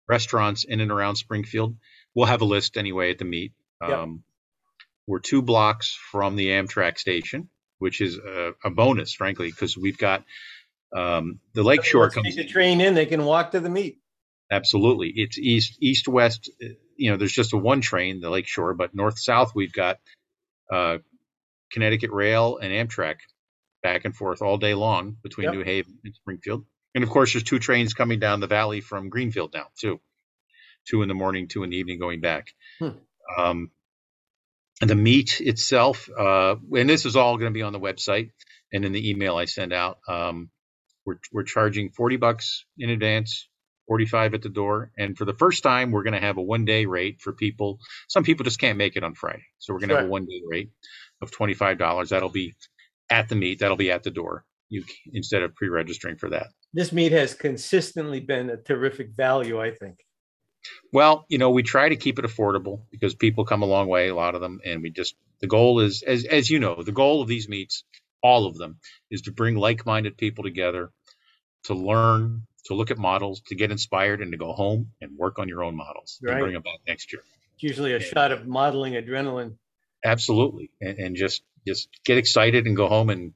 restaurants 0.09 0.65
in 0.65 0.81
and 0.81 0.91
around 0.91 1.17
Springfield. 1.17 1.77
We'll 2.15 2.29
have 2.29 2.41
a 2.41 2.47
list 2.47 2.79
anyway 2.79 3.11
at 3.11 3.19
the 3.19 3.27
meet. 3.27 3.53
Yep. 3.83 3.93
Um, 3.93 4.25
we're 5.07 5.21
two 5.21 5.43
blocks 5.43 5.95
from 6.11 6.35
the 6.37 6.47
Amtrak 6.49 6.97
station, 6.97 7.51
which 7.79 8.01
is 8.01 8.17
a, 8.17 8.53
a 8.65 8.71
bonus, 8.71 9.13
frankly, 9.13 9.51
because 9.51 9.77
we've 9.77 9.99
got 9.99 10.25
um, 10.97 11.41
the 11.53 11.63
Lakeshore 11.63 12.09
comes 12.09 12.35
Take 12.35 12.47
the 12.47 12.51
train 12.51 12.81
in, 12.81 12.95
they 12.95 13.05
can 13.05 13.23
walk 13.27 13.51
to 13.51 13.61
the 13.61 13.69
meet. 13.69 13.99
absolutely. 14.51 15.13
It's 15.15 15.39
east 15.39 15.77
east 15.83 16.09
west. 16.09 16.51
You 17.03 17.11
know, 17.11 17.17
there's 17.17 17.33
just 17.33 17.53
a 17.53 17.59
one 17.59 17.81
train, 17.81 18.21
the 18.21 18.31
Lakeshore, 18.31 18.75
but 18.75 18.95
north 18.95 19.19
south 19.19 19.53
we've 19.57 19.73
got 19.73 19.99
uh, 20.73 20.99
Connecticut 21.73 22.11
Rail 22.13 22.59
and 22.59 22.73
Amtrak 22.73 23.17
back 23.83 24.05
and 24.05 24.15
forth 24.15 24.41
all 24.43 24.57
day 24.57 24.75
long 24.75 25.17
between 25.23 25.47
Yep. 25.47 25.55
New 25.55 25.65
Haven 25.65 25.99
and 26.05 26.15
Springfield. 26.15 26.65
And 26.95 27.03
of 27.03 27.11
course, 27.11 27.33
there's 27.33 27.43
two 27.43 27.59
trains 27.59 27.95
coming 27.95 28.21
down 28.21 28.41
the 28.41 28.47
valley 28.47 28.81
from 28.81 29.09
Greenfield 29.09 29.53
now 29.53 29.67
too. 29.81 30.01
Two 30.89 31.03
in 31.03 31.09
the 31.09 31.15
morning, 31.15 31.49
two 31.49 31.65
in 31.65 31.71
the 31.71 31.77
evening, 31.77 31.99
going 31.99 32.21
back. 32.21 32.49
Hmm. 32.79 32.91
Um, 33.37 33.71
and 34.81 34.91
the 34.91 34.95
meet 34.97 35.41
itself, 35.41 36.09
uh, 36.11 36.57
and 36.77 36.89
this 36.91 37.07
is 37.07 37.17
all 37.17 37.37
going 37.39 37.53
to 37.53 37.59
be 37.59 37.63
on 37.63 37.73
the 37.73 37.81
website 37.81 38.31
and 38.73 38.85
in 38.85 38.93
the 38.93 39.11
email 39.11 39.37
I 39.37 39.47
send 39.47 39.73
out. 39.73 39.99
Um, 40.09 40.51
we're 41.05 41.19
we're 41.33 41.45
charging 41.45 41.91
forty 41.91 42.17
bucks 42.17 42.65
in 42.79 42.91
advance, 42.91 43.49
forty 43.87 44.07
five 44.07 44.35
at 44.35 44.43
the 44.43 44.49
door, 44.49 44.91
and 44.99 45.17
for 45.17 45.25
the 45.25 45.35
first 45.35 45.63
time, 45.63 45.91
we're 45.91 46.03
going 46.03 46.15
to 46.15 46.21
have 46.21 46.37
a 46.37 46.43
one 46.43 46.65
day 46.65 46.87
rate 46.87 47.21
for 47.21 47.33
people. 47.33 47.79
Some 48.09 48.25
people 48.25 48.45
just 48.45 48.61
can't 48.61 48.79
make 48.79 48.97
it 48.97 49.05
on 49.05 49.15
Friday, 49.15 49.45
so 49.59 49.73
we're 49.73 49.81
going 49.81 49.91
to 49.91 49.97
have 49.97 50.07
a 50.07 50.11
one 50.11 50.27
day 50.27 50.43
rate 50.47 50.71
of 51.21 51.31
twenty 51.31 51.55
five 51.55 51.79
dollars. 51.79 52.11
That'll 52.11 52.29
be 52.29 52.55
at 53.11 53.29
the 53.29 53.35
meet. 53.35 53.61
That'll 53.61 53.77
be 53.77 53.91
at 53.91 54.03
the 54.03 54.11
door. 54.11 54.45
You 54.69 54.85
instead 55.13 55.43
of 55.43 55.55
pre 55.55 55.69
registering 55.69 56.17
for 56.17 56.31
that. 56.31 56.49
This 56.73 56.93
meet 56.93 57.13
has 57.13 57.35
consistently 57.35 58.21
been 58.21 58.49
a 58.49 58.57
terrific 58.57 59.11
value, 59.15 59.61
I 59.61 59.71
think. 59.71 59.99
Well, 60.93 61.27
you 61.29 61.39
know, 61.39 61.51
we 61.51 61.63
try 61.63 61.89
to 61.89 61.97
keep 61.97 62.19
it 62.19 62.25
affordable 62.25 62.83
because 62.91 63.15
people 63.15 63.45
come 63.45 63.63
a 63.63 63.67
long 63.67 63.89
way, 63.89 64.09
a 64.09 64.15
lot 64.15 64.35
of 64.35 64.41
them, 64.41 64.61
and 64.65 64.83
we 64.83 64.91
just 64.91 65.15
the 65.41 65.47
goal 65.47 65.81
is, 65.81 66.03
as 66.03 66.25
as 66.25 66.49
you 66.49 66.61
know, 66.61 66.83
the 66.83 66.93
goal 66.93 67.21
of 67.21 67.29
these 67.29 67.49
meets, 67.49 67.85
all 68.23 68.47
of 68.47 68.57
them, 68.57 68.79
is 69.11 69.23
to 69.23 69.33
bring 69.33 69.57
like-minded 69.57 70.17
people 70.17 70.45
together, 70.45 70.91
to 71.65 71.75
learn, 71.75 72.47
to 72.67 72.75
look 72.75 72.91
at 72.91 72.99
models, 72.99 73.43
to 73.49 73.55
get 73.55 73.71
inspired, 73.71 74.21
and 74.21 74.33
to 74.33 74.39
go 74.39 74.53
home 74.53 74.93
and 75.01 75.17
work 75.17 75.39
on 75.39 75.49
your 75.49 75.63
own 75.65 75.77
models 75.77 76.19
and 76.23 76.39
bring 76.39 76.53
them 76.55 76.63
back 76.63 76.79
next 76.87 77.13
year. 77.13 77.23
It's 77.55 77.63
usually 77.63 77.93
a 77.93 77.99
Yeah. 77.99 78.05
shot 78.07 78.33
of 78.33 78.41
uh, 78.43 78.45
modeling 78.47 78.95
adrenaline. 78.95 79.57
Absolutely, 80.05 80.71
and, 80.81 80.99
and 80.99 81.17
just 81.17 81.43
just 81.67 81.89
get 82.05 82.19
excited 82.19 82.67
and 82.67 82.77
go 82.77 82.89
home 82.89 83.09
and 83.11 83.35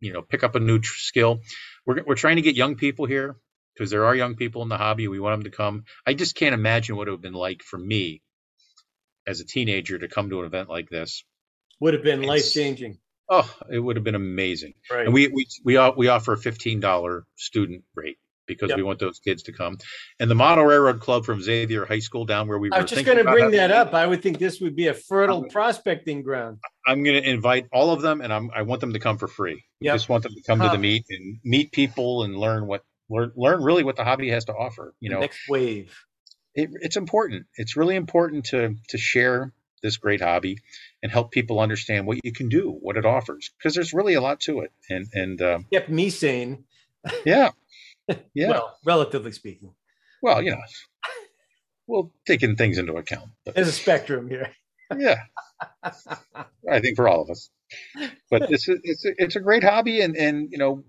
you 0.00 0.12
know 0.12 0.22
pick 0.22 0.42
up 0.42 0.54
a 0.54 0.60
new 0.60 0.78
tr- 0.80 0.98
skill. 0.98 1.40
We're 1.86 2.02
we're 2.04 2.14
trying 2.16 2.36
to 2.36 2.42
get 2.42 2.56
young 2.56 2.74
people 2.76 3.06
here 3.06 3.36
because 3.74 3.90
there 3.90 4.04
are 4.06 4.14
young 4.14 4.34
people 4.34 4.62
in 4.62 4.68
the 4.68 4.76
hobby. 4.78 5.06
We 5.08 5.20
want 5.20 5.36
them 5.42 5.50
to 5.50 5.56
come. 5.56 5.84
I 6.06 6.14
just 6.14 6.34
can't 6.34 6.54
imagine 6.54 6.96
what 6.96 7.06
it 7.08 7.12
would 7.12 7.18
have 7.18 7.22
been 7.22 7.32
like 7.34 7.62
for 7.62 7.78
me 7.78 8.22
as 9.26 9.40
a 9.40 9.44
teenager 9.44 9.98
to 9.98 10.08
come 10.08 10.30
to 10.30 10.40
an 10.40 10.46
event 10.46 10.68
like 10.68 10.88
this. 10.90 11.24
Would 11.80 11.94
have 11.94 12.02
been 12.02 12.22
life 12.22 12.50
changing. 12.52 12.98
Oh, 13.28 13.48
it 13.72 13.78
would 13.78 13.96
have 13.96 14.04
been 14.04 14.14
amazing. 14.14 14.74
Right. 14.90 15.04
And 15.06 15.14
we 15.14 15.28
we 15.28 15.46
we, 15.64 15.78
we 15.96 16.08
offer 16.08 16.32
a 16.32 16.38
fifteen 16.38 16.80
dollar 16.80 17.24
student 17.36 17.84
rate 17.94 18.18
because 18.46 18.68
Yep. 18.70 18.76
we 18.76 18.82
want 18.82 18.98
those 18.98 19.18
kids 19.20 19.42
to 19.44 19.52
come. 19.52 19.78
And 20.20 20.30
the 20.30 20.34
Model 20.34 20.64
Railroad 20.64 21.00
Club 21.00 21.24
from 21.24 21.40
Xavier 21.40 21.84
High 21.86 21.98
School 22.00 22.24
down 22.24 22.48
where 22.48 22.58
we 22.58 22.70
were 22.70 22.76
I 22.76 22.80
was 22.82 22.90
just 22.90 23.04
going 23.04 23.18
to 23.18 23.24
bring 23.24 23.50
that 23.52 23.70
up. 23.70 23.94
I 23.94 24.06
would 24.06 24.22
think 24.22 24.38
this 24.38 24.60
would 24.60 24.76
be 24.76 24.88
a 24.88 24.94
fertile 24.94 25.44
prospecting 25.44 26.22
ground. 26.22 26.58
I'm 26.86 27.02
going 27.02 27.22
to 27.22 27.28
invite 27.28 27.66
all 27.72 27.90
of 27.92 28.02
them, 28.02 28.20
and 28.20 28.32
I'm, 28.32 28.50
I 28.54 28.62
want 28.62 28.80
them 28.80 28.92
to 28.92 28.98
come 28.98 29.18
for 29.18 29.28
free. 29.28 29.64
We 29.80 29.86
Yep. 29.86 29.94
just 29.94 30.08
want 30.08 30.22
them 30.22 30.32
to 30.34 30.42
come 30.46 30.60
to 30.60 30.68
the 30.68 30.78
meet 30.78 31.04
and 31.10 31.38
meet 31.44 31.72
people 31.72 32.22
and 32.24 32.36
learn 32.36 32.66
what 32.66 32.82
learn, 33.10 33.32
learn 33.36 33.62
really 33.62 33.84
what 33.84 33.96
the 33.96 34.04
hobby 34.04 34.30
has 34.30 34.44
to 34.46 34.52
offer. 34.54 34.94
You 35.00 35.10
know, 35.10 35.20
Next 35.20 35.38
wave. 35.48 35.94
it, 36.54 36.70
it's 36.80 36.96
important. 36.96 37.46
It's 37.56 37.76
really 37.76 37.96
important 37.96 38.44
to 38.46 38.76
to 38.90 38.98
share 38.98 39.52
this 39.82 39.98
great 39.98 40.22
hobby 40.22 40.56
and 41.02 41.12
help 41.12 41.30
people 41.30 41.60
understand 41.60 42.06
what 42.06 42.18
you 42.24 42.32
can 42.32 42.48
do, 42.48 42.70
what 42.70 42.96
it 42.96 43.04
offers, 43.04 43.50
because 43.58 43.74
there's 43.74 43.92
really 43.92 44.14
a 44.14 44.20
lot 44.22 44.40
to 44.40 44.60
it. 44.60 44.72
And 44.88 45.06
and 45.12 45.42
um, 45.42 45.66
Kept 45.72 45.90
me 45.90 46.08
sane. 46.10 46.64
yeah, 47.26 47.50
yeah. 48.34 48.48
Well, 48.48 48.78
relatively 48.84 49.32
speaking. 49.32 49.74
Well, 50.22 50.42
you 50.42 50.52
know, 50.52 50.60
we'll 51.86 52.12
taking 52.26 52.56
things 52.56 52.78
into 52.78 52.94
account. 52.94 53.30
But 53.44 53.54
There's 53.54 53.68
a 53.68 53.72
spectrum 53.72 54.28
here. 54.28 54.50
yeah, 54.98 55.22
I 56.70 56.80
think 56.80 56.96
for 56.96 57.08
all 57.08 57.22
of 57.22 57.30
us. 57.30 57.50
But 58.30 58.48
this 58.50 58.68
is 58.68 58.80
it's 58.82 59.04
a, 59.04 59.10
it's 59.16 59.36
a 59.36 59.40
great 59.40 59.64
hobby, 59.64 60.00
and 60.00 60.16
and 60.16 60.48
you 60.50 60.58
know, 60.58 60.84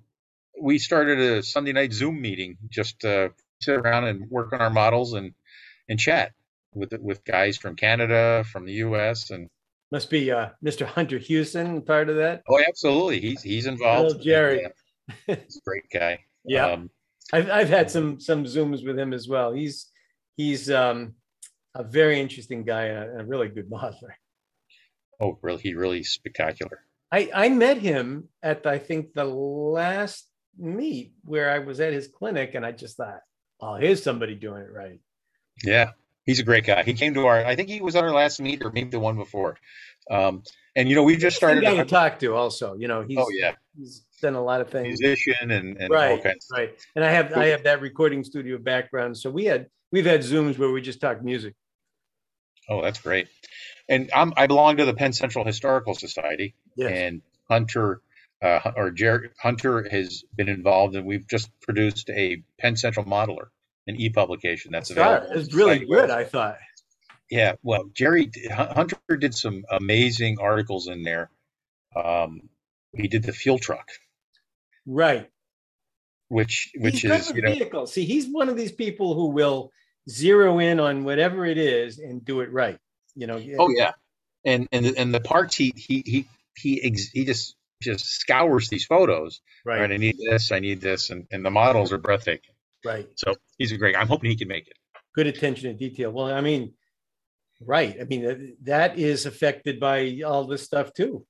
we 0.61 0.79
started 0.79 1.19
a 1.19 1.43
Sunday 1.43 1.71
night 1.71 1.93
Zoom 1.93 2.21
meeting 2.21 2.57
just 2.69 2.99
to 3.01 3.31
sit 3.61 3.75
around 3.75 4.05
and 4.05 4.29
work 4.29 4.51
on 4.53 4.61
our 4.61 4.69
models 4.69 5.13
and 5.13 5.33
and 5.87 5.99
chat 5.99 6.33
with 6.73 6.93
with 6.99 7.23
guys 7.23 7.57
from 7.57 7.75
Canada, 7.75 8.43
from 8.51 8.65
the 8.65 8.73
U.S. 8.73 9.29
and 9.29 9.49
Must 9.91 10.09
be 10.09 10.31
uh, 10.31 10.49
Mr. 10.63 10.85
Hunter 10.85 11.17
Houston 11.17 11.81
part 11.81 12.09
of 12.09 12.17
that. 12.17 12.43
oh, 12.49 12.61
absolutely, 12.67 13.21
he's 13.21 13.41
he's 13.41 13.65
involved. 13.65 14.07
Little 14.07 14.23
Jerry. 14.23 14.65
Uh, 14.65 14.69
he's 15.27 15.57
a 15.57 15.61
great 15.65 15.89
guy. 15.91 16.19
Yeah. 16.43 16.67
Um, 16.67 16.89
I've, 17.33 17.49
I've 17.49 17.69
had 17.69 17.89
some 17.89 18.19
some 18.19 18.45
zooms 18.45 18.85
with 18.85 18.97
him 18.97 19.13
as 19.13 19.27
well. 19.27 19.51
He's 19.53 19.89
he's 20.37 20.69
um, 20.69 21.15
a 21.73 21.83
very 21.83 22.19
interesting 22.19 22.63
guy 22.63 22.85
and 22.85 23.19
a, 23.19 23.21
a 23.21 23.25
really 23.25 23.49
good 23.49 23.69
modeler. 23.69 24.13
oh, 25.19 25.37
really, 25.41 25.61
he 25.61 25.73
really 25.73 26.03
spectacular. 26.03 26.79
I, 27.11 27.29
I 27.33 27.49
met 27.49 27.77
him 27.77 28.29
at 28.43 28.65
I 28.65 28.79
think 28.79 29.13
the 29.13 29.25
last 29.25 30.27
meet 30.57 31.13
where 31.23 31.51
I 31.51 31.59
was 31.59 31.79
at 31.79 31.93
his 31.93 32.07
clinic, 32.07 32.55
and 32.55 32.65
I 32.65 32.71
just 32.71 32.97
thought, 32.97 33.19
oh, 33.61 33.75
here's 33.75 34.03
somebody 34.03 34.35
doing 34.35 34.61
it 34.61 34.71
right. 34.71 34.99
Yeah, 35.63 35.91
he's 36.25 36.39
a 36.39 36.43
great 36.43 36.65
guy. 36.65 36.83
He 36.83 36.93
came 36.93 37.13
to 37.13 37.27
our, 37.27 37.45
I 37.45 37.55
think 37.55 37.69
he 37.69 37.81
was 37.81 37.95
at 37.95 38.03
our 38.03 38.11
last 38.11 38.41
meet 38.41 38.63
or 38.63 38.71
maybe 38.71 38.89
the 38.89 38.99
one 38.99 39.15
before. 39.15 39.57
Um, 40.09 40.43
and 40.75 40.89
you 40.89 40.95
know, 40.95 41.03
we 41.03 41.15
just 41.15 41.37
started 41.37 41.61
guy 41.63 41.75
to 41.75 41.85
talk 41.85 42.19
to 42.19 42.35
also. 42.35 42.75
You 42.75 42.87
know, 42.87 43.01
he's 43.01 43.17
oh 43.17 43.29
yeah, 43.31 43.53
he's 43.77 44.05
done 44.21 44.35
a 44.35 44.43
lot 44.43 44.61
of 44.61 44.69
things. 44.69 44.99
musician 44.99 45.51
and, 45.51 45.77
and 45.77 45.91
all 45.91 45.95
Right, 45.97 46.21
kinds. 46.23 46.47
right. 46.51 46.73
And 46.95 47.03
I 47.03 47.11
have 47.11 47.33
I 47.33 47.47
have 47.47 47.63
that 47.63 47.81
recording 47.81 48.23
studio 48.23 48.57
background, 48.57 49.17
so 49.17 49.29
we 49.29 49.45
had 49.45 49.67
we've 49.91 50.05
had 50.05 50.21
zooms 50.21 50.57
where 50.57 50.71
we 50.71 50.81
just 50.81 50.99
talk 51.01 51.23
music. 51.23 51.53
Oh, 52.69 52.81
that's 52.81 52.99
great. 53.01 53.27
And 53.87 54.09
I'm, 54.15 54.33
I 54.35 54.47
belong 54.47 54.77
to 54.77 54.85
the 54.85 54.95
Penn 54.95 55.13
Central 55.13 55.45
Historical 55.45 55.93
Society, 55.93 56.55
Yes. 56.75 56.91
and 56.91 57.21
Hunter 57.49 58.01
uh, 58.41 58.71
or 58.75 58.89
Jared 58.91 59.31
Hunter 59.39 59.87
has 59.89 60.23
been 60.35 60.49
involved, 60.49 60.95
and 60.95 61.05
we've 61.05 61.27
just 61.27 61.49
produced 61.61 62.09
a 62.09 62.41
Penn 62.59 62.75
Central 62.75 63.05
Modeler, 63.05 63.47
an 63.87 63.95
e-publication 63.95 64.71
that's 64.71 64.89
available. 64.89 65.27
It's 65.31 65.53
really 65.53 65.85
good, 65.85 66.09
I 66.09 66.23
thought. 66.23 66.57
Yeah, 67.29 67.53
well, 67.63 67.85
Jerry 67.93 68.29
Hunter 68.51 68.97
did 69.19 69.33
some 69.35 69.63
amazing 69.71 70.37
articles 70.39 70.87
in 70.87 71.03
there. 71.03 71.29
Um, 71.95 72.49
he 72.95 73.07
did 73.07 73.23
the 73.23 73.31
fuel 73.31 73.57
truck, 73.57 73.87
Right. 74.85 75.29
which 76.29 76.71
which 76.77 77.03
is 77.05 77.31
you 77.31 77.41
know 77.41 77.51
vehicles. 77.51 77.93
See, 77.93 78.05
he's 78.05 78.27
one 78.27 78.49
of 78.49 78.55
these 78.57 78.71
people 78.71 79.13
who 79.15 79.27
will 79.27 79.71
zero 80.09 80.59
in 80.59 80.79
on 80.79 81.03
whatever 81.03 81.45
it 81.45 81.57
is 81.57 81.99
and 81.99 82.23
do 82.23 82.41
it 82.41 82.51
right. 82.51 82.77
You 83.15 83.27
know. 83.27 83.41
oh 83.59 83.69
yeah, 83.69 83.91
and 84.45 84.67
and 84.71 84.85
the, 84.85 84.97
and 84.97 85.13
the 85.13 85.21
parts 85.21 85.55
he 85.55 85.73
he 85.75 86.03
he 86.05 86.27
he 86.57 86.83
ex, 86.83 87.07
he 87.09 87.25
just 87.25 87.55
just 87.81 88.05
scours 88.05 88.69
these 88.69 88.85
photos. 88.85 89.41
Right. 89.65 89.81
Right, 89.81 89.91
I 89.91 89.97
need 89.97 90.17
this, 90.29 90.51
I 90.51 90.59
need 90.59 90.81
this, 90.81 91.09
and 91.09 91.25
and 91.31 91.43
the 91.45 91.51
models 91.51 91.91
are 91.93 91.97
breathtaking. 91.97 92.53
Right. 92.83 93.07
So 93.15 93.35
he's 93.57 93.71
a 93.71 93.77
great. 93.77 93.95
I'm 93.95 94.07
hoping 94.07 94.29
he 94.29 94.35
can 94.35 94.47
make 94.47 94.67
it. 94.67 94.73
Good 95.15 95.27
attention 95.27 95.71
to 95.71 95.73
detail. 95.77 96.11
Well, 96.11 96.27
I 96.31 96.41
mean, 96.41 96.73
right. 97.61 97.95
I 97.99 98.03
mean, 98.03 98.23
that- 98.23 98.55
that 98.63 98.99
is 98.99 99.25
affected 99.25 99.79
by 99.79 100.21
all 100.25 100.43
this 100.45 100.61
stuff 100.63 100.93
too, 100.93 101.25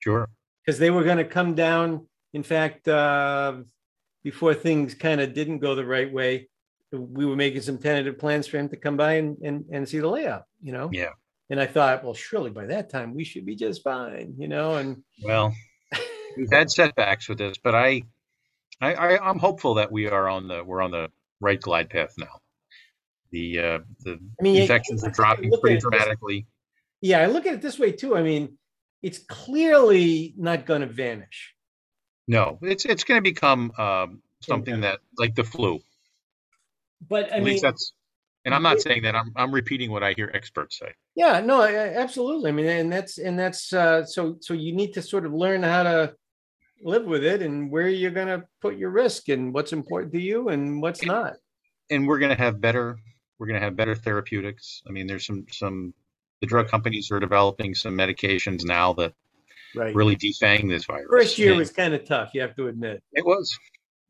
Sure. 0.00 0.28
because 0.64 0.78
they 0.78 0.90
were 0.90 1.04
going 1.04 1.18
to 1.18 1.24
come 1.24 1.54
down. 1.54 2.08
In 2.32 2.42
fact, 2.42 2.86
uh, 2.88 3.56
before 4.22 4.54
things 4.54 4.94
kind 4.94 5.20
of 5.20 5.32
didn't 5.34 5.58
go 5.58 5.74
the 5.74 5.84
right 5.86 6.12
way, 6.12 6.48
we 6.92 7.24
were 7.26 7.36
making 7.36 7.62
some 7.62 7.78
tentative 7.78 8.18
plans 8.18 8.46
for 8.46 8.58
him 8.58 8.68
to 8.70 8.76
come 8.76 8.96
by 8.96 9.14
and, 9.14 9.36
and, 9.42 9.64
and 9.70 9.88
see 9.88 9.98
the 9.98 10.08
layout, 10.08 10.44
you 10.62 10.72
know? 10.72 10.88
Yeah. 10.92 11.10
And 11.50 11.60
I 11.60 11.66
thought, 11.66 12.04
well, 12.04 12.14
surely 12.14 12.50
by 12.50 12.66
that 12.66 12.90
time 12.90 13.14
we 13.14 13.24
should 13.24 13.46
be 13.46 13.56
just 13.56 13.82
fine, 13.82 14.34
you 14.38 14.48
know? 14.48 14.76
And 14.76 15.02
Well, 15.22 15.54
we've 16.36 16.50
had 16.50 16.70
setbacks 16.70 17.28
with 17.28 17.38
this, 17.38 17.56
but 17.62 17.74
I, 17.74 18.02
I, 18.80 18.94
I 18.94 19.28
I'm 19.30 19.38
hopeful 19.38 19.74
that 19.74 19.90
we 19.90 20.08
are 20.08 20.28
on 20.28 20.46
the 20.48 20.62
we're 20.62 20.82
on 20.82 20.90
the 20.90 21.08
right 21.40 21.60
glide 21.60 21.90
path 21.90 22.14
now. 22.18 22.40
The 23.32 23.58
uh, 23.58 23.78
the 24.04 24.18
I 24.38 24.42
mean, 24.42 24.60
infections 24.62 25.02
are 25.04 25.08
I- 25.08 25.12
dropping 25.12 25.50
pretty 25.60 25.74
it 25.76 25.76
this- 25.76 25.82
dramatically. 25.82 26.46
yeah, 27.00 27.20
I 27.20 27.26
look 27.26 27.44
at 27.46 27.54
it 27.54 27.62
this 27.62 27.78
way 27.78 27.92
too. 27.92 28.14
I 28.16 28.22
mean, 28.22 28.56
it's 29.02 29.18
clearly 29.18 30.34
not 30.36 30.64
going 30.66 30.82
to 30.82 30.86
vanish. 30.86 31.54
No, 32.28 32.58
it's 32.62 32.84
it's 32.84 33.02
going 33.04 33.18
to 33.18 33.22
become 33.22 33.72
um, 33.78 34.22
something 34.40 34.80
that 34.82 35.00
like 35.16 35.34
the 35.34 35.42
flu. 35.44 35.80
But 37.08 37.32
I 37.32 37.36
At 37.36 37.42
mean, 37.42 37.44
least 37.52 37.62
that's. 37.62 37.92
And 38.44 38.54
I'm 38.54 38.62
not 38.62 38.80
saying 38.80 39.02
that. 39.02 39.14
I'm 39.14 39.32
I'm 39.36 39.52
repeating 39.52 39.90
what 39.90 40.02
I 40.02 40.12
hear 40.12 40.30
experts 40.32 40.78
say. 40.78 40.92
yeah, 41.16 41.40
no, 41.40 41.60
I- 41.60 41.72
I- 41.72 41.94
absolutely. 41.96 42.50
I 42.50 42.52
mean, 42.52 42.66
and 42.66 42.92
that's 42.92 43.18
and 43.18 43.38
that's 43.38 43.72
uh, 43.72 44.04
so 44.04 44.36
so 44.40 44.54
you 44.54 44.72
need 44.74 44.92
to 44.94 45.02
sort 45.02 45.26
of 45.26 45.32
learn 45.34 45.62
how 45.62 45.82
to 45.82 46.14
live 46.82 47.04
with 47.04 47.24
it 47.24 47.42
and 47.42 47.70
where 47.70 47.88
you're 47.88 48.12
going 48.12 48.28
to 48.28 48.46
put 48.62 48.76
your 48.78 48.90
risk 48.90 49.28
and 49.28 49.52
what's 49.52 49.72
important 49.72 50.12
to 50.12 50.20
you 50.20 50.48
and 50.50 50.80
what's 50.80 51.04
not. 51.04 51.34
and 51.90 52.06
we're 52.06 52.20
going 52.20 52.30
to 52.34 52.40
have 52.40 52.60
better 52.60 52.96
we're 53.38 53.48
going 53.48 53.58
to 53.58 53.64
have 53.64 53.74
better 53.74 53.96
therapeutics 53.96 54.80
i 54.86 54.92
mean 54.92 55.06
there's 55.08 55.26
some 55.26 55.44
some 55.50 55.92
The 56.40 56.46
drug 56.46 56.68
companies 56.68 57.10
are 57.10 57.18
developing 57.18 57.74
some 57.74 57.96
medications 57.98 58.64
now 58.64 58.92
that 58.92 59.12
Right. 59.74 59.94
really 59.94 60.16
defang 60.16 60.68
this 60.68 60.84
virus. 60.86 61.06
First 61.10 61.38
year 61.38 61.50
And 61.50 61.58
was 61.58 61.70
kind 61.70 61.94
of 61.94 62.04
tough, 62.06 62.30
you 62.34 62.40
have 62.40 62.54
to 62.56 62.68
admit. 62.68 63.02
it 63.12 63.24
was, 63.24 63.56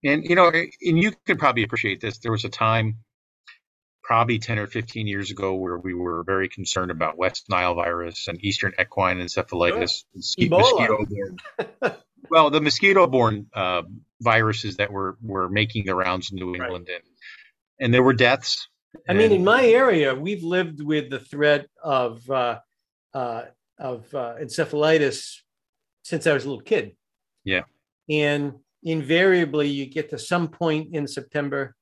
and 0.04 0.24
you 0.24 0.34
know, 0.36 0.48
and 0.48 0.68
you 0.80 1.12
can 1.26 1.36
probably 1.36 1.62
appreciate 1.64 2.00
this. 2.00 2.18
There 2.18 2.32
was 2.32 2.44
a 2.44 2.48
time, 2.48 2.98
probably 4.02 4.38
ten 4.38 4.58
or 4.58 4.66
fifteen 4.66 5.06
years 5.06 5.30
ago, 5.30 5.54
where 5.54 5.78
we 5.78 5.94
were 5.94 6.22
very 6.24 6.48
concerned 6.48 6.90
about 6.90 7.18
West 7.18 7.46
Nile 7.48 7.74
virus 7.74 8.28
and 8.28 8.42
Eastern 8.44 8.72
equine 8.80 9.18
encephalitis, 9.18 10.04
mosqui- 10.16 10.48
Ebola. 10.48 10.58
mosquito-borne. 10.60 11.38
well, 12.30 12.50
the 12.50 12.60
mosquito-borne 12.60 13.46
uh, 13.54 13.82
viruses 14.20 14.76
that 14.76 14.92
were 14.92 15.18
were 15.22 15.48
making 15.48 15.86
the 15.86 15.94
rounds 15.94 16.30
in 16.30 16.36
New 16.36 16.52
Right. 16.52 16.62
England, 16.62 16.88
and 16.92 17.02
and 17.80 17.94
there 17.94 18.02
were 18.02 18.14
deaths. 18.14 18.68
I 19.08 19.12
mean, 19.12 19.32
in 19.32 19.44
my 19.44 19.66
area, 19.66 20.14
we've 20.14 20.42
lived 20.42 20.82
with 20.82 21.10
the 21.10 21.18
threat 21.20 21.66
of 21.82 22.28
uh, 22.30 22.60
uh, 23.12 23.42
of 23.78 24.12
uh, 24.14 24.34
encephalitis 24.40 25.40
since 26.08 26.26
I 26.26 26.32
was 26.32 26.44
a 26.44 26.48
little 26.48 26.62
kid. 26.64 26.96
Yeah. 27.44 27.62
And 28.10 28.54
invariably, 28.82 29.68
you 29.68 29.86
get 29.86 30.10
to 30.10 30.18
some 30.18 30.48
point 30.48 30.94
in 30.94 31.06
September, 31.06 31.74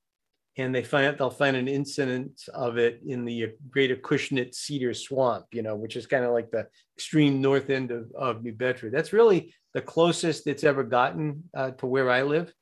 and 0.59 0.74
they 0.74 0.83
find 0.83 1.16
they'll 1.16 1.31
find 1.31 1.57
an 1.57 1.68
incident 1.68 2.33
of 2.53 2.79
it 2.79 3.01
in 3.07 3.24
the 3.24 3.53
Great 3.70 3.91
Acushnet 3.97 4.55
Cedar 4.55 4.95
Swamp, 4.95 5.45
you 5.53 5.62
know, 5.62 5.77
which 5.77 5.97
is 5.97 6.07
kind 6.07 6.24
of 6.24 6.33
like 6.33 6.51
the 6.51 6.66
extreme 6.97 7.41
north 7.41 7.70
end 7.70 7.91
of, 7.91 8.11
of 8.16 8.43
New 8.43 8.53
Bedford. 8.55 8.93
That's 8.93 9.12
really 9.12 9.55
the 9.74 9.83
closest 9.83 10.47
it's 10.47 10.64
ever 10.64 10.83
gotten 10.83 11.45
uh, 11.57 11.70
to 11.72 11.87
where 11.87 12.11
I 12.11 12.22
live 12.22 12.53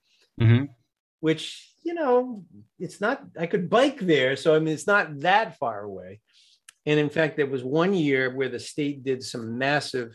Mhm. 0.41 0.69
which 1.21 1.45
you 1.85 1.95
know 1.95 2.45
it's 2.81 3.01
not 3.01 3.23
i 3.39 3.47
could 3.47 3.71
bike 3.71 4.01
there 4.01 4.35
so 4.35 4.49
i 4.53 4.59
mean 4.59 4.75
it's 4.75 4.89
not 4.95 5.21
that 5.21 5.57
far 5.61 5.79
away 5.85 6.19
and 6.87 6.99
in 6.99 7.09
fact 7.09 7.37
there 7.37 7.47
was 7.47 7.63
one 7.63 7.95
year 7.95 8.35
where 8.35 8.49
the 8.49 8.59
state 8.59 9.05
did 9.05 9.23
some 9.23 9.57
massive 9.57 10.11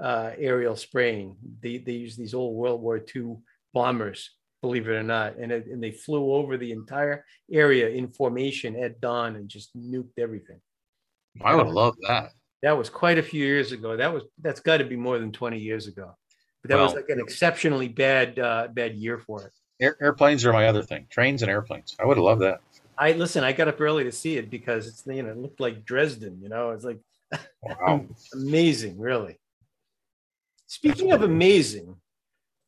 uh, 0.00 0.30
aerial 0.38 0.76
spraying 0.76 1.36
they, 1.60 1.78
they 1.78 1.92
used 1.92 2.18
these 2.18 2.34
old 2.34 2.54
world 2.54 2.80
war 2.80 3.00
ii 3.14 3.36
bombers 3.72 4.30
believe 4.60 4.88
it 4.88 4.92
or 4.92 5.02
not 5.02 5.36
and, 5.36 5.50
it, 5.52 5.66
and 5.66 5.82
they 5.82 5.90
flew 5.90 6.32
over 6.32 6.56
the 6.56 6.72
entire 6.72 7.24
area 7.52 7.88
in 7.88 8.08
formation 8.08 8.76
at 8.76 9.00
dawn 9.00 9.36
and 9.36 9.48
just 9.48 9.76
nuked 9.76 10.18
everything 10.18 10.60
I 11.42 11.54
would 11.54 11.68
love 11.68 11.96
that. 12.06 12.32
that 12.62 12.76
was 12.76 12.90
quite 12.90 13.18
a 13.18 13.22
few 13.22 13.44
years 13.44 13.72
ago 13.72 13.96
that 13.96 14.12
was 14.12 14.24
that's 14.40 14.60
got 14.60 14.78
to 14.78 14.84
be 14.84 14.96
more 14.96 15.18
than 15.18 15.32
20 15.32 15.58
years 15.58 15.86
ago 15.86 16.14
but 16.62 16.70
that 16.70 16.78
was 16.78 16.94
like 16.94 17.08
an 17.08 17.20
exceptionally 17.20 17.88
bad 17.88 18.38
uh, 18.38 18.68
bad 18.72 18.94
year 18.94 19.18
for 19.18 19.42
it 19.42 19.52
Air, 19.80 19.96
airplanes 20.00 20.46
are 20.46 20.52
my 20.52 20.68
other 20.68 20.82
thing. 20.84 21.08
Trains 21.10 21.42
and 21.42 21.50
airplanes. 21.50 21.96
I 21.98 22.04
would 22.04 22.16
have 22.16 22.22
loved 22.22 22.42
that. 22.42 22.60
I 22.96 23.12
listen. 23.12 23.42
I 23.42 23.52
got 23.52 23.66
up 23.66 23.80
early 23.80 24.04
to 24.04 24.12
see 24.12 24.36
it 24.36 24.48
because 24.48 24.86
it's 24.86 25.02
you 25.06 25.24
know 25.24 25.30
it 25.30 25.36
looked 25.36 25.58
like 25.58 25.84
Dresden. 25.84 26.38
You 26.40 26.48
know, 26.48 26.70
it's 26.70 26.84
like 26.84 27.00
Wow. 27.62 28.04
amazing, 28.34 28.98
really. 28.98 29.38
Speaking 30.72 31.12
of 31.12 31.20
amazing, 31.20 31.96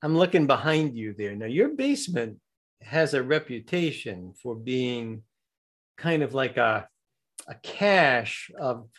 I'm 0.02 0.14
looking 0.14 0.46
behind 0.46 0.94
you 0.94 1.14
there. 1.16 1.34
Now, 1.34 1.46
your 1.46 1.70
basement 1.70 2.36
has 2.82 3.14
a 3.14 3.22
reputation 3.22 4.34
for 4.42 4.55
being 4.55 5.22
kind 5.96 6.22
of 6.22 6.34
like 6.34 6.59
a 6.59 6.86
a 7.48 7.55
cache 7.62 8.50
of 8.61 8.90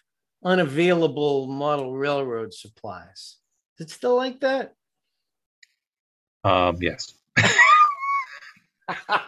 unavailable 0.43 1.45
model 1.45 1.95
railroad 1.95 2.51
supplies. 2.51 3.38
Is 3.78 3.86
it 3.86 3.89
still 3.91 4.16
like 4.16 4.39
that? 4.39 4.74
Um, 6.43 6.78
yes. 6.82 7.14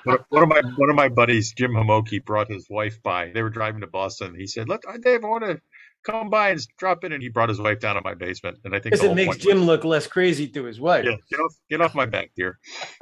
one, 0.06 0.42
of 0.42 0.50
my 0.50 0.62
one 0.76 0.90
of 0.90 0.96
my 0.96 1.10
buddies, 1.10 1.54
Jim 1.54 1.74
Homoki, 1.74 2.26
brought 2.26 2.50
his 2.50 2.66
wife 2.68 3.00
by. 3.04 3.30
They 3.30 3.44
were 3.44 3.52
driving 3.52 3.82
to 3.82 3.88
Boston. 3.88 4.34
He 4.34 4.48
said, 4.48 4.68
"Look, 4.68 4.86
want 4.88 5.44
to 5.44 5.62
come 6.04 6.30
by 6.30 6.50
and 6.50 6.60
drop 6.78 7.04
in." 7.04 7.12
And 7.12 7.22
he 7.22 7.30
brought 7.30 7.50
his 7.50 7.60
wife 7.60 7.80
down 7.80 7.96
to 7.96 8.02
my 8.04 8.14
basement. 8.14 8.60
And 8.64 8.76
I 8.76 8.80
think 8.80 8.94
Because 8.94 9.06
it 9.06 9.16
makes 9.16 9.38
Jim 9.38 9.60
was, 9.60 9.68
look 9.68 9.84
less 9.84 10.08
crazy 10.08 10.48
to 10.50 10.64
his 10.64 10.80
wife. 10.80 11.06
yeah, 11.06 11.16
get 11.30 11.40
off 11.40 11.56
get 11.70 11.82
off 11.82 11.96
my 11.96 12.06
back, 12.06 12.32
dear. 12.36 12.60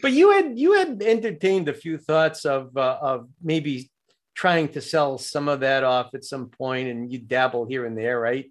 but 0.00 0.12
you 0.12 0.30
had 0.32 0.58
you 0.58 0.74
had 0.74 1.02
entertained 1.02 1.68
a 1.68 1.74
few 1.74 1.98
thoughts 1.98 2.44
of 2.44 2.76
uh, 2.76 2.98
of 3.00 3.28
maybe 3.42 3.90
trying 4.34 4.68
to 4.68 4.80
sell 4.80 5.18
some 5.18 5.48
of 5.48 5.60
that 5.60 5.82
off 5.82 6.14
at 6.14 6.24
some 6.24 6.48
point, 6.48 6.88
and 6.88 7.10
you 7.12 7.18
dabble 7.18 7.66
here 7.66 7.84
and 7.86 7.96
there, 7.96 8.20
right? 8.20 8.46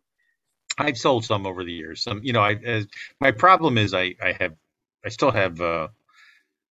I've 0.77 0.97
sold 0.97 1.23
some 1.23 1.45
over 1.45 1.63
the 1.63 1.71
years. 1.71 2.03
Some, 2.03 2.21
you 2.23 2.33
know, 2.33 2.41
I 2.41 2.53
as, 2.55 2.87
my 3.21 3.31
problem 3.31 3.77
is 3.77 3.93
I 3.93 4.15
I 4.21 4.35
have 4.39 4.55
I 5.05 5.09
still 5.09 5.31
have 5.31 5.61
uh, 5.61 5.87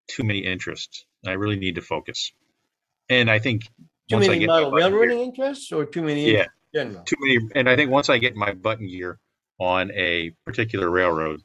too 0.07 0.23
many 0.23 0.39
interests. 0.39 1.05
I 1.25 1.31
really 1.31 1.57
need 1.57 1.75
to 1.75 1.81
focus. 1.81 2.31
And 3.09 3.29
I 3.31 3.39
think 3.39 3.67
Too 4.09 4.17
once 4.17 4.27
many 4.27 4.45
model 4.45 4.71
button 4.71 4.91
gear- 4.91 4.99
railroading 4.99 5.19
interests, 5.19 5.71
or 5.71 5.85
too 5.85 6.01
many 6.03 6.31
Yeah. 6.31 6.45
in 6.73 6.87
general. 6.89 7.03
too 7.05 7.15
many, 7.19 7.39
and 7.55 7.69
I 7.69 7.75
think 7.75 7.89
once 7.91 8.09
I 8.09 8.17
get 8.17 8.35
my 8.35 8.51
button 8.53 8.87
gear 8.87 9.19
on 9.59 9.91
a 9.91 10.31
particular 10.45 10.89
railroad, 10.89 11.41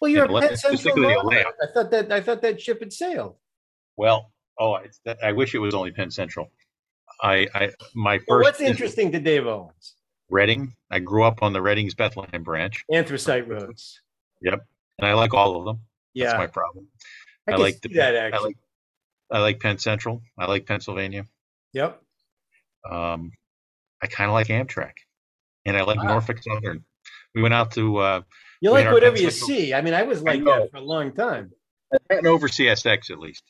Well, 0.00 0.10
you're 0.10 0.24
a 0.24 0.28
Penn 0.28 0.56
Central 0.56 0.78
specifically 0.78 1.12
a 1.12 1.16
model. 1.16 1.30
layout. 1.30 1.54
I 1.62 1.66
thought 1.72 1.90
that 1.92 2.12
I 2.12 2.20
thought 2.20 2.42
that 2.42 2.60
ship 2.60 2.80
had 2.80 2.92
sailed. 2.92 3.36
well, 3.96 4.32
oh, 4.58 4.76
it's 4.76 4.98
that, 5.04 5.18
I 5.22 5.32
wish 5.32 5.54
it 5.54 5.58
was 5.58 5.74
only 5.74 5.92
Penn 5.92 6.10
Central. 6.10 6.50
I, 7.22 7.46
I 7.54 7.70
my 7.94 8.18
Well, 8.26 8.38
first 8.40 8.44
what's 8.46 8.60
interesting 8.60 9.12
to 9.12 9.20
Dave 9.20 9.46
Owens? 9.46 9.94
Reading. 10.28 10.74
I 10.90 10.98
grew 10.98 11.22
up 11.24 11.42
on 11.42 11.52
the 11.52 11.60
Reading's 11.62 11.94
Bethlehem 11.94 12.42
branch, 12.42 12.84
Anthracite 12.92 13.46
roads. 13.46 14.00
Yep, 14.40 14.60
and 14.98 15.06
I 15.06 15.12
like 15.14 15.34
all 15.34 15.56
of 15.56 15.64
them. 15.66 15.76
That's 16.16 16.32
Yeah, 16.32 16.38
my 16.38 16.46
problem. 16.48 16.88
I 17.46 17.52
I 17.52 17.56
like 17.56 17.80
the- 17.80 17.90
that 17.90 18.34
I 18.34 18.38
like 18.38 18.56
I 19.30 19.38
like 19.40 19.60
Penn 19.60 19.78
Central. 19.78 20.20
I 20.38 20.46
like 20.46 20.66
Pennsylvania. 20.66 21.26
Yep. 21.72 22.00
Um, 22.90 23.32
I 24.02 24.06
kind 24.06 24.28
of 24.28 24.34
like 24.34 24.48
Amtrak, 24.48 24.92
and 25.64 25.76
I 25.76 25.82
like 25.82 25.98
Ah. 26.00 26.04
Norfolk 26.04 26.42
Southern. 26.42 26.84
We 27.34 27.42
went 27.42 27.54
out 27.54 27.70
to 27.72 27.96
uh, 27.98 28.20
You 28.60 28.70
like 28.70 28.90
whatever 28.92 29.16
you 29.18 29.30
see. 29.30 29.72
I 29.74 29.80
mean, 29.80 29.94
I 29.94 30.02
was 30.02 30.22
like 30.22 30.40
know. 30.42 30.60
that 30.60 30.70
for 30.70 30.78
a 30.78 30.80
long 30.80 31.12
time. 31.14 31.50
and 32.10 32.26
over 32.26 32.48
CSX 32.48 33.10
at 33.10 33.18
least. 33.18 33.44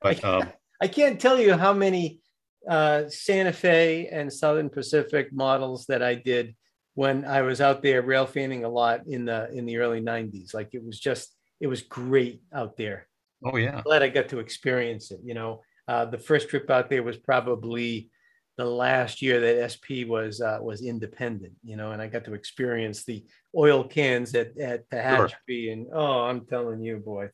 But 0.00 0.24
um, 0.24 0.48
I 0.80 0.88
can't 0.88 1.20
tell 1.20 1.38
you 1.40 1.54
how 1.54 1.72
many 1.72 2.20
uh, 2.68 3.08
Santa 3.08 3.52
Fe 3.52 4.08
and 4.10 4.32
Southern 4.32 4.68
Pacific 4.70 5.32
models 5.32 5.86
that 5.88 6.02
I 6.02 6.14
did 6.14 6.54
when 6.94 7.24
I 7.24 7.42
was 7.42 7.60
out 7.60 7.82
there 7.82 8.02
rail 8.02 8.26
fanning 8.26 8.64
a 8.64 8.68
lot 8.68 9.06
in 9.06 9.24
the 9.24 9.50
in 9.52 9.66
the 9.66 9.78
early 9.78 10.00
'90s. 10.00 10.54
Like 10.54 10.70
it 10.72 10.84
was 10.84 10.98
just 11.00 11.34
it 11.60 11.66
was 11.66 11.82
great 11.82 12.42
out 12.54 12.76
there. 12.76 13.08
oh 13.44 13.56
yeah, 13.56 13.82
Glad 13.82 14.02
I 14.02 14.08
got 14.08 14.28
to 14.30 14.38
experience 14.38 15.10
it. 15.10 15.20
You 15.24 15.34
know, 15.34 15.62
uh, 15.88 16.04
the 16.06 16.18
first 16.18 16.48
trip 16.48 16.68
out 16.70 16.90
there 16.90 17.02
was 17.02 17.16
probably 17.16 18.10
the 18.56 18.64
last 18.64 19.20
year 19.20 19.38
that 19.40 19.70
SP 19.70 20.08
was 20.08 20.40
uh, 20.40 20.58
was 20.60 20.82
independent. 20.82 21.52
You 21.62 21.76
know, 21.76 21.92
and 21.92 22.00
I 22.00 22.06
got 22.08 22.24
to 22.24 22.34
experience 22.34 23.04
the 23.04 23.24
oil 23.56 23.84
cans 23.84 24.34
at 24.34 24.58
at 24.58 24.88
Tehachapi, 24.90 25.72
and 25.72 25.86
oh, 25.92 26.22
I'm 26.22 26.46
telling 26.46 26.80
you, 26.82 26.96
boy, 26.98 27.28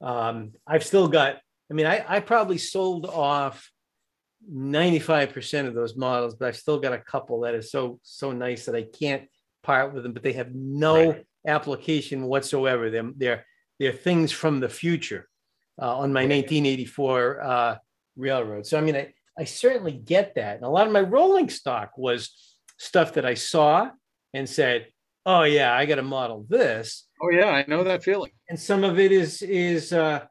um, 0.00 0.52
I've 0.66 0.84
still 0.84 1.08
got. 1.08 1.38
I 1.70 1.74
mean, 1.74 1.86
I, 1.86 2.04
I 2.06 2.20
probably 2.20 2.58
sold 2.58 3.06
off 3.06 3.72
95% 4.48 5.66
of 5.66 5.74
those 5.74 5.96
models, 5.96 6.36
but 6.36 6.46
I've 6.46 6.56
still 6.56 6.78
got 6.78 6.92
a 6.92 6.98
couple 6.98 7.40
that 7.40 7.54
are 7.54 7.62
so 7.62 7.98
so 8.02 8.30
nice 8.32 8.66
that 8.66 8.76
I 8.76 8.82
can't 8.82 9.24
part 9.62 9.92
with 9.92 10.02
them, 10.04 10.12
but 10.12 10.22
they 10.22 10.34
have 10.34 10.54
no 10.54 11.10
Right. 11.10 11.26
application 11.46 12.22
whatsoever. 12.26 12.90
They're 12.90 13.10
they're 13.16 13.46
they're 13.78 13.92
things 13.92 14.32
from 14.32 14.60
the 14.60 14.68
future 14.68 15.28
uh, 15.80 15.96
on 15.98 16.12
my 16.12 16.22
1984 16.22 17.42
uh, 17.42 17.76
railroad. 18.16 18.66
So 18.66 18.78
I 18.78 18.80
mean, 18.80 18.96
I, 18.96 19.12
I 19.38 19.44
certainly 19.44 19.92
get 19.92 20.34
that. 20.36 20.56
And 20.56 20.64
a 20.64 20.68
lot 20.68 20.86
of 20.86 20.92
my 20.92 21.00
rolling 21.00 21.48
stock 21.48 21.92
was 21.96 22.30
stuff 22.78 23.14
that 23.14 23.26
I 23.26 23.34
saw 23.34 23.90
and 24.34 24.48
said, 24.48 24.88
"Oh 25.24 25.42
yeah, 25.42 25.74
I 25.74 25.86
got 25.86 25.96
to 25.96 26.02
model 26.02 26.46
this." 26.48 27.06
oh 27.22 27.30
yeah, 27.30 27.46
I 27.46 27.64
know 27.68 27.84
that 27.84 28.02
feeling. 28.02 28.32
and 28.48 28.58
some 28.58 28.84
of 28.84 28.98
it 28.98 29.12
is 29.12 29.42
is 29.42 29.92
uh, 29.92 30.24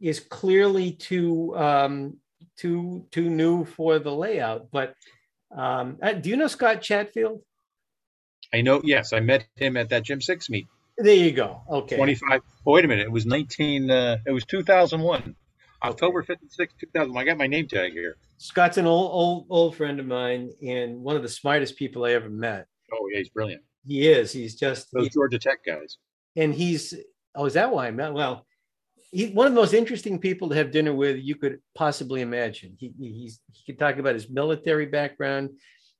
is 0.00 0.20
clearly 0.20 0.92
too 0.92 1.56
um, 1.56 2.16
too 2.56 3.06
too 3.10 3.28
new 3.28 3.64
for 3.64 3.98
the 3.98 4.12
layout. 4.12 4.70
But 4.70 4.94
um, 5.56 5.98
uh, 6.02 6.12
do 6.12 6.30
you 6.30 6.36
know 6.36 6.46
Scott 6.46 6.82
Chatfield? 6.82 7.40
I 8.52 8.62
know. 8.62 8.80
Yes, 8.84 9.12
I 9.12 9.20
met 9.20 9.46
him 9.56 9.76
at 9.76 9.88
that 9.90 10.02
Jim 10.02 10.20
Six 10.20 10.50
meet. 10.50 10.66
There 10.98 11.14
you 11.14 11.32
go. 11.32 11.62
Okay. 11.70 11.96
25. 11.96 12.42
Oh, 12.66 12.72
wait 12.72 12.84
a 12.84 12.88
minute. 12.88 13.06
It 13.06 13.12
was 13.12 13.24
19. 13.24 13.90
Uh, 13.90 14.18
it 14.26 14.32
was 14.32 14.44
2001, 14.44 15.34
October 15.82 16.22
56, 16.22 16.74
2000. 16.80 17.16
I 17.16 17.24
got 17.24 17.38
my 17.38 17.46
name 17.46 17.66
tag 17.68 17.92
here. 17.92 18.16
Scott's 18.38 18.76
an 18.78 18.86
old 18.86 19.10
old 19.12 19.46
old 19.50 19.76
friend 19.76 20.00
of 20.00 20.06
mine 20.06 20.50
and 20.66 21.00
one 21.00 21.16
of 21.16 21.22
the 21.22 21.28
smartest 21.28 21.76
people 21.76 22.04
I 22.04 22.12
ever 22.12 22.28
met. 22.30 22.66
Oh 22.92 23.08
yeah, 23.12 23.18
he's 23.18 23.28
brilliant. 23.28 23.62
He 23.86 24.08
is. 24.08 24.32
He's 24.32 24.54
just 24.56 24.88
Those 24.92 25.08
Georgia 25.10 25.38
Tech 25.38 25.64
guys. 25.64 25.98
and 26.36 26.54
he's 26.54 26.94
oh 27.34 27.46
is 27.46 27.54
that 27.54 27.70
why 27.70 27.86
I 27.86 27.90
met? 27.90 28.12
Well, 28.12 28.46
he's 29.10 29.30
one 29.32 29.46
of 29.46 29.54
the 29.54 29.60
most 29.60 29.74
interesting 29.74 30.18
people 30.18 30.48
to 30.50 30.54
have 30.54 30.70
dinner 30.70 30.94
with 30.94 31.18
you 31.18 31.34
could 31.36 31.60
possibly 31.74 32.20
imagine. 32.20 32.76
He 32.78 32.92
he's 32.98 33.40
he 33.52 33.72
could 33.72 33.78
talk 33.78 33.98
about 33.98 34.14
his 34.14 34.28
military 34.30 34.86
background. 34.86 35.50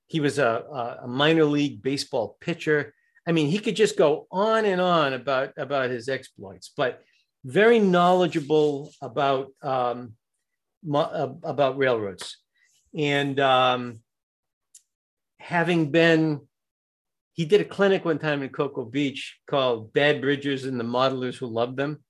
He 0.08 0.20
was 0.20 0.38
a, 0.38 0.64
a, 0.72 1.04
a 1.04 1.08
minor 1.08 1.44
league 1.44 1.82
baseball 1.82 2.36
pitcher. 2.40 2.94
I 3.28 3.32
mean, 3.32 3.48
he 3.48 3.58
could 3.58 3.76
just 3.76 3.96
go 3.96 4.26
on 4.32 4.64
and 4.64 4.80
on 4.80 5.12
about 5.12 5.52
about 5.56 5.90
his 5.90 6.08
exploits, 6.08 6.72
but 6.76 7.02
very 7.44 7.78
knowledgeable 7.78 8.92
about 9.00 9.48
um, 9.62 10.14
uh, 10.92 11.28
about 11.42 11.78
railroads. 11.78 12.36
and 12.96 13.38
um, 13.40 14.00
having 15.38 15.90
been, 15.90 16.40
he 17.32 17.44
did 17.44 17.60
a 17.60 17.64
clinic 17.64 18.04
one 18.04 18.18
time 18.18 18.42
in 18.42 18.50
Cocoa 18.50 18.84
Beach 18.84 19.38
called 19.46 19.92
"Bad 19.92 20.20
Bridges 20.20 20.64
and 20.64 20.78
the 20.78 20.84
Modelers 20.84 21.36
Who 21.36 21.46
Love 21.46 21.76
Them," 21.76 22.02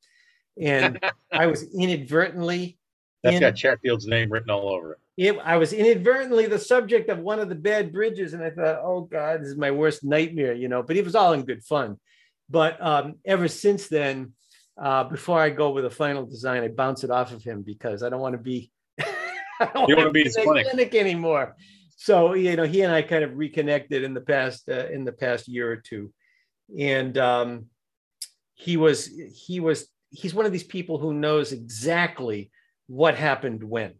and 0.60 0.98
I 1.32 1.46
was 1.46 1.62
inadvertently. 1.74 2.78
That's 3.22 3.36
in- 3.36 3.40
got 3.40 3.56
Chatfield's 3.56 4.06
name 4.06 4.30
written 4.30 4.50
all 4.50 4.68
over 4.70 4.92
it. 4.92 4.98
it, 5.28 5.38
I 5.44 5.58
was 5.58 5.72
inadvertently 5.72 6.46
the 6.46 6.58
subject 6.58 7.10
of 7.10 7.18
one 7.18 7.38
of 7.38 7.48
the 7.48 7.54
bad 7.54 7.92
bridges, 7.92 8.32
and 8.32 8.42
I 8.42 8.50
thought, 8.50 8.80
oh 8.82 9.02
God, 9.02 9.42
this 9.42 9.48
is 9.48 9.56
my 9.56 9.70
worst 9.70 10.02
nightmare, 10.02 10.54
you 10.54 10.68
know. 10.68 10.82
But 10.82 10.96
it 10.96 11.04
was 11.04 11.14
all 11.14 11.34
in 11.34 11.42
good 11.42 11.62
fun. 11.62 11.98
But 12.48 12.84
um, 12.84 13.16
ever 13.24 13.46
since 13.46 13.88
then, 13.88 14.32
uh, 14.78 15.04
before 15.04 15.40
I 15.40 15.50
go 15.50 15.70
with 15.70 15.84
a 15.84 15.90
final 15.90 16.26
design, 16.26 16.62
I 16.62 16.68
bounce 16.68 17.04
it 17.04 17.10
off 17.10 17.32
of 17.32 17.42
him 17.42 17.62
because 17.62 18.02
I 18.02 18.08
don't 18.08 18.20
want 18.20 18.34
to 18.34 18.38
be. 18.38 18.70
I 19.00 19.66
don't 19.74 19.88
You 19.88 19.96
wanna 19.96 20.06
wanna 20.08 20.10
be 20.12 20.24
his 20.24 20.36
in 20.36 20.44
that 20.44 20.64
clinic. 20.66 20.94
anymore. 20.94 21.56
So 21.96 22.32
you 22.34 22.56
know, 22.56 22.64
he 22.64 22.80
and 22.82 22.92
I 22.92 23.02
kind 23.02 23.24
of 23.24 23.36
reconnected 23.36 24.02
in 24.04 24.14
the 24.14 24.22
past 24.22 24.68
uh, 24.68 24.86
in 24.88 25.04
the 25.04 25.12
past 25.12 25.48
year 25.48 25.70
or 25.70 25.76
two, 25.76 26.12
and 26.78 27.16
um, 27.18 27.66
he 28.54 28.76
was 28.78 29.10
he 29.34 29.60
was 29.60 29.88
he's 30.10 30.32
one 30.34 30.46
of 30.46 30.52
these 30.52 30.64
people 30.64 30.96
who 30.98 31.12
knows 31.12 31.52
exactly 31.52 32.50
what 32.86 33.14
happened 33.16 33.62
when. 33.62 33.94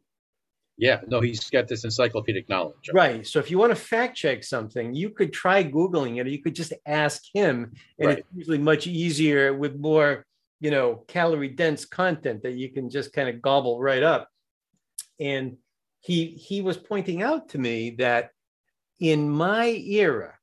Yeah, 0.78 1.02
no, 1.08 1.20
he's 1.20 1.50
got 1.50 1.68
this 1.68 1.84
encyclopedic 1.84 2.48
knowledge. 2.48 2.88
Right. 2.94 3.26
So 3.26 3.38
if 3.38 3.50
you 3.50 3.58
want 3.58 3.70
to 3.70 3.76
fact 3.76 4.16
check 4.16 4.42
something, 4.42 4.94
you 4.94 5.10
could 5.10 5.30
try 5.30 5.62
Googling 5.62 6.16
it, 6.18 6.26
or 6.26 6.30
you 6.30 6.42
could 6.42 6.54
just 6.54 6.72
ask 6.86 7.22
him. 7.34 7.72
And 7.98 8.08
Right. 8.08 8.18
it's 8.20 8.28
usually 8.34 8.56
much 8.56 8.86
easier 8.86 9.52
with 9.52 9.76
more, 9.78 10.24
you 10.60 10.70
know, 10.70 11.04
calorie 11.08 11.48
dense 11.48 11.84
content 11.84 12.42
that 12.42 12.52
you 12.52 12.70
can 12.72 12.90
just 12.90 13.12
kind 13.12 13.28
of 13.28 13.42
gobble 13.42 13.80
right 13.80 14.02
up. 14.02 14.28
And 15.18 15.56
he 16.00 16.26
he 16.26 16.62
was 16.62 16.76
pointing 16.76 17.22
out 17.22 17.50
to 17.50 17.58
me 17.58 17.96
that 17.98 18.30
in 19.00 19.28
my 19.28 19.68
era, 19.68 20.34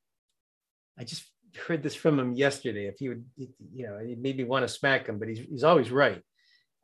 I 0.98 1.04
just 1.04 1.24
heard 1.68 1.84
this 1.84 1.96
from 1.96 2.20
him 2.20 2.34
yesterday. 2.34 2.88
If 2.88 2.96
he 3.00 3.10
would, 3.10 3.26
you 3.38 3.88
know, 3.88 3.98
it 3.98 4.20
made 4.20 4.38
me 4.38 4.44
want 4.44 4.64
to 4.64 4.74
smack 4.74 5.08
him, 5.08 5.20
but 5.20 5.28
he's 5.28 5.40
he's 5.40 5.64
always 5.64 5.92
right. 5.92 6.22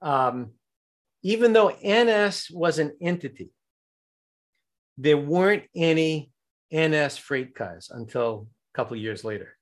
Um, 0.02 0.52
even 1.24 1.54
though 1.54 1.70
NS 1.70 2.50
was 2.52 2.80
an 2.80 2.94
entity, 3.02 3.52
there 4.98 5.18
weren't 5.18 5.64
any 5.76 6.32
NS 6.74 7.18
freight 7.18 7.56
cars 7.56 7.90
until 7.92 8.48
a 8.74 8.78
couple 8.78 8.98
years 8.98 9.24
later. 9.24 9.56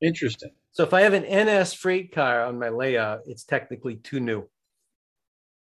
Interesting. 0.00 0.52
So 0.74 0.82
if 0.82 0.92
I 0.92 1.02
have 1.02 1.14
an 1.14 1.22
NS 1.22 1.72
freight 1.72 2.12
car 2.12 2.44
on 2.44 2.58
my 2.58 2.68
layout, 2.68 3.20
it's 3.26 3.44
technically 3.44 3.94
too 3.94 4.18
new. 4.18 4.48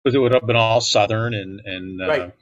Because 0.04 0.16
it 0.16 0.18
would 0.18 0.34
have 0.34 0.48
been 0.48 0.56
all 0.56 0.82
Southern 0.82 1.36
and 1.36 1.62
and 1.64 2.02
uh, 2.02 2.08
Right. 2.08 2.34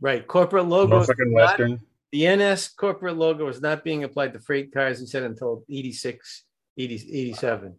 Right. 0.00 0.26
Corporate 0.26 0.66
logo. 0.66 0.96
Norfolk 0.96 1.20
and 1.20 1.32
Western. 1.32 1.80
The 2.10 2.36
NS 2.36 2.68
corporate 2.68 3.16
logo 3.16 3.46
was 3.46 3.60
not 3.60 3.84
being 3.84 4.02
applied 4.02 4.32
to 4.32 4.40
freight 4.40 4.74
cars, 4.74 5.00
he 5.00 5.06
said, 5.06 5.22
until 5.22 5.64
86, 5.70 6.44
80, 6.76 6.94
87. 6.94 7.76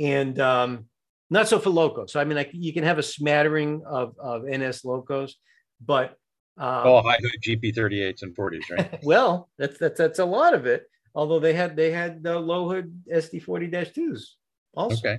And 0.00 0.40
um, 0.40 0.86
not 1.30 1.48
so 1.48 1.58
for 1.58 1.70
locos. 1.70 2.12
So, 2.12 2.20
I 2.20 2.24
mean, 2.24 2.36
like 2.36 2.50
you 2.52 2.72
can 2.72 2.84
have 2.84 2.98
a 2.98 3.02
smattering 3.02 3.82
of, 3.86 4.14
of 4.18 4.42
NS 4.44 4.84
locos, 4.84 5.36
but 5.84 6.16
um, 6.58 6.86
all 6.86 7.02
high 7.02 7.18
hood 7.20 7.32
GP38s 7.44 8.22
and 8.22 8.34
40s, 8.34 8.60
right? 8.70 8.98
well, 9.04 9.48
that's, 9.58 9.78
that's, 9.78 9.98
that's 9.98 10.18
a 10.18 10.24
lot 10.24 10.54
of 10.54 10.66
it. 10.66 10.84
Although 11.14 11.40
they 11.40 11.52
had, 11.52 11.76
they 11.76 11.90
had 11.90 12.22
the 12.22 12.38
low 12.38 12.68
hood 12.68 13.02
SD40 13.12 13.92
twos 13.92 14.36
also. 14.74 14.96
okay. 14.96 15.18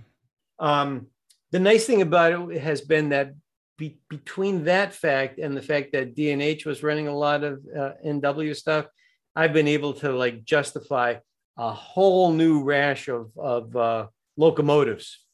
Um, 0.60 1.08
the 1.52 1.60
nice 1.60 1.86
thing 1.86 2.02
about 2.02 2.52
it 2.52 2.62
has 2.62 2.82
been 2.82 3.10
that 3.10 3.34
be, 3.78 4.00
between 4.10 4.64
that 4.66 4.94
fact 4.94 5.39
and 5.39 5.56
the 5.56 5.62
fact 5.62 5.92
that 5.94 6.16
D&H 6.16 6.66
was 6.66 6.84
running 6.84 7.08
a 7.08 7.18
lot 7.18 7.44
of 7.44 7.62
uh, 7.78 7.92
N&W 8.04 8.54
stuff, 8.54 8.86
I've 9.36 9.54
been 9.54 9.68
able 9.68 9.94
to 9.96 10.12
like 10.12 10.44
justify 10.46 11.16
a 11.58 11.72
whole 11.72 12.32
new 12.32 12.64
rash 12.64 13.08
of, 13.08 13.32
of 13.38 13.76
uh, 13.76 14.08
locomotives, 14.38 15.26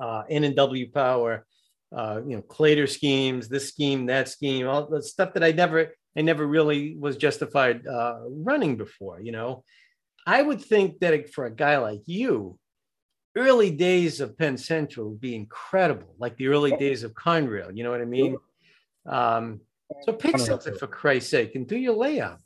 uh, 0.00 0.22
N&W 0.30 0.90
power, 0.92 1.46
uh, 1.94 2.20
you 2.26 2.36
know, 2.36 2.42
Clader 2.42 2.88
schemes, 2.88 3.48
this 3.48 3.68
scheme, 3.68 4.06
that 4.06 4.28
scheme, 4.28 4.68
all 4.68 4.86
the 4.86 5.02
stuff 5.02 5.32
that 5.34 5.44
I 5.44 5.52
never, 5.52 5.94
I 6.16 6.22
never 6.22 6.46
really 6.46 6.96
was 6.98 7.16
justified 7.16 7.86
uh, 7.86 8.20
running 8.28 8.76
before. 8.76 9.20
You 9.20 9.32
know, 9.32 9.64
I 10.26 10.42
would 10.42 10.60
think 10.60 11.00
that 11.00 11.30
for 11.30 11.46
a 11.46 11.50
guy 11.50 11.78
like 11.78 12.02
you, 12.06 12.58
early 13.36 13.70
days 13.70 14.20
of 14.20 14.36
Penn 14.36 14.56
Central 14.56 15.10
would 15.10 15.20
be 15.20 15.34
incredible, 15.34 16.14
like 16.18 16.36
the 16.36 16.48
early 16.48 16.72
days 16.76 17.04
of 17.04 17.14
Conrail. 17.14 17.76
You 17.76 17.84
know 17.84 17.90
what 17.90 18.00
I 18.00 18.06
mean? 18.06 18.36
Um, 19.06 19.60
so 20.02 20.12
pick 20.12 20.38
something 20.38 20.76
for 20.76 20.86
Christ's 20.86 21.30
sake 21.30 21.54
and 21.54 21.66
do 21.66 21.76
your 21.76 21.94
layout. 21.94 22.40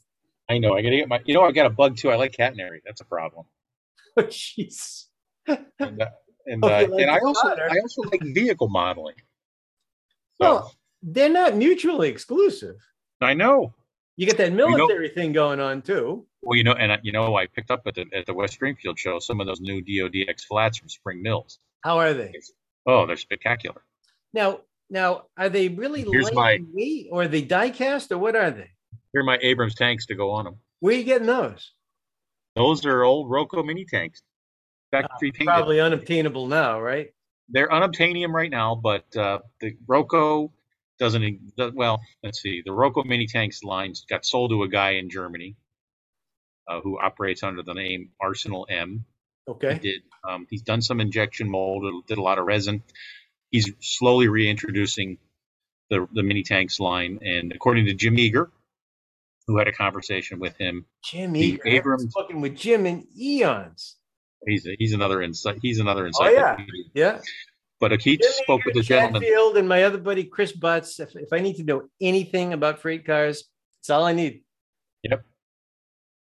I 0.48 0.58
know. 0.58 0.74
I 0.74 0.82
gotta 0.82 0.96
get 0.96 1.08
my. 1.08 1.20
You 1.24 1.34
know, 1.34 1.42
I 1.42 1.52
got 1.52 1.66
a 1.66 1.70
bug 1.70 1.96
too. 1.96 2.10
I 2.10 2.16
like 2.16 2.32
catenary. 2.32 2.80
That's 2.84 3.00
a 3.00 3.04
problem. 3.06 3.46
Oh, 4.14 4.24
jeez. 4.24 5.06
And 5.46 6.02
uh, 6.02 6.06
and, 6.46 6.62
Oh, 6.62 6.68
uh, 6.68 6.86
like 6.90 7.00
and 7.00 7.10
I 7.10 7.18
also. 7.20 7.48
I 7.48 7.78
also 7.80 8.02
like 8.10 8.20
vehicle 8.34 8.68
modeling. 8.68 9.14
So 10.34 10.44
Well, 10.44 10.74
they're 11.02 11.30
not 11.30 11.56
mutually 11.56 12.10
exclusive. 12.10 12.76
I 13.24 13.34
know. 13.34 13.74
You 14.16 14.26
get 14.26 14.36
that 14.38 14.52
know- 14.52 14.68
military 14.68 15.08
thing 15.08 15.32
going 15.32 15.60
on 15.60 15.82
too. 15.82 16.26
Well, 16.42 16.56
you 16.56 16.64
know, 16.64 16.72
and 16.72 16.92
I- 16.92 17.00
you 17.02 17.12
know, 17.12 17.36
I 17.36 17.46
picked 17.46 17.70
up 17.70 17.82
at 17.86 17.94
the 17.94 18.06
at 18.12 18.26
the 18.26 18.34
West 18.34 18.54
Springfield 18.54 18.98
show 18.98 19.18
some 19.20 19.40
of 19.40 19.46
those 19.46 19.60
new 19.60 19.80
DODX 19.82 20.44
flats 20.44 20.78
from 20.78 20.88
Spring 20.88 21.22
Mills. 21.22 21.58
How 21.82 21.98
are 21.98 22.12
they? 22.14 22.32
Oh, 22.86 23.06
they're 23.06 23.16
spectacular. 23.16 23.82
Now, 24.34 24.60
now 24.90 25.26
are 25.36 25.48
they 25.48 25.68
really 25.68 26.02
Here's 26.02 26.32
my- 26.32 26.58
lightweight 26.58 27.08
or 27.10 27.22
are 27.22 27.28
they 27.28 27.42
die 27.42 27.70
cast 27.70 28.10
or 28.12 28.18
what 28.18 28.34
are 28.36 28.50
they? 28.50 28.70
Here 29.12 29.20
are 29.20 29.24
my 29.24 29.38
Abrams 29.42 29.74
tanks 29.74 30.06
to 30.06 30.14
go 30.14 30.30
on 30.30 30.44
them. 30.44 30.56
Where 30.80 30.94
are 30.94 30.98
you 30.98 31.04
getting 31.04 31.26
those? 31.26 31.72
Those 32.56 32.84
are 32.86 33.02
old 33.02 33.30
Roco 33.30 33.64
mini 33.64 33.84
tanks, 33.84 34.22
factory 34.90 35.32
painted. 35.32 35.46
Probably 35.46 35.80
unobtainable 35.80 36.46
now, 36.48 36.80
right? 36.80 37.12
They're 37.48 37.68
unobtainium 37.68 38.32
right 38.32 38.50
now, 38.50 38.74
but 38.74 39.14
uh, 39.16 39.40
the 39.60 39.76
Roco 39.86 40.50
doesn't. 41.02 41.74
Well, 41.74 42.00
let's 42.22 42.40
see. 42.40 42.62
The 42.64 42.70
Roco 42.70 43.04
mini 43.04 43.26
tanks 43.26 43.62
lines 43.64 44.04
got 44.08 44.24
sold 44.24 44.50
to 44.50 44.62
a 44.62 44.68
guy 44.68 44.92
in 44.92 45.10
Germany 45.10 45.56
uh, 46.68 46.80
who 46.80 46.98
operates 47.00 47.42
under 47.42 47.62
the 47.62 47.74
name 47.74 48.10
Arsenal 48.20 48.66
M. 48.70 49.04
He 49.46 49.50
Okay. 49.52 49.78
did. 49.78 50.02
Um, 50.28 50.46
he's 50.48 50.62
done 50.62 50.80
some 50.82 51.00
injection 51.00 51.50
mold. 51.50 52.06
Did 52.06 52.18
a 52.18 52.22
lot 52.22 52.38
of 52.38 52.46
resin. 52.46 52.82
He's 53.50 53.70
slowly 53.80 54.28
reintroducing 54.28 55.18
the 55.90 56.06
the 56.12 56.22
mini 56.22 56.44
tanks 56.44 56.78
line, 56.78 57.18
and 57.22 57.52
according 57.52 57.86
to 57.86 57.94
Jim 57.94 58.16
Eager, 58.18 58.50
who 59.48 59.58
had 59.58 59.66
a 59.66 59.72
conversation 59.72 60.38
with 60.38 60.56
him, 60.58 60.86
Jim 61.04 61.34
Eager. 61.36 61.66
Abrams- 61.66 62.10
spoken 62.10 62.40
with 62.40 62.56
Jim 62.56 62.86
in 62.86 63.06
eons. 63.18 63.96
he's 64.46 64.66
he's 64.78 64.92
another 64.92 65.20
insight. 65.20 65.58
He's 65.60 65.80
another 65.80 66.08
Oh, 66.20 66.28
yeah. 66.30 66.56
Yeah. 66.94 67.20
But 67.82 68.00
he 68.00 68.16
Jim 68.16 68.30
spoke 68.30 68.64
with 68.64 68.74
the 68.74 68.82
gentleman. 68.82 69.22
Chatfield 69.22 69.56
and 69.56 69.68
my 69.68 69.82
other 69.82 69.98
buddy 69.98 70.22
Chris 70.22 70.52
Butts. 70.52 71.00
If, 71.00 71.16
if 71.16 71.32
I 71.32 71.40
need 71.40 71.56
to 71.56 71.64
know 71.64 71.88
anything 72.00 72.52
about 72.52 72.78
freight 72.78 73.04
cars, 73.04 73.42
it's 73.80 73.90
all 73.90 74.04
I 74.04 74.12
need. 74.12 74.44
Yep. 75.02 75.24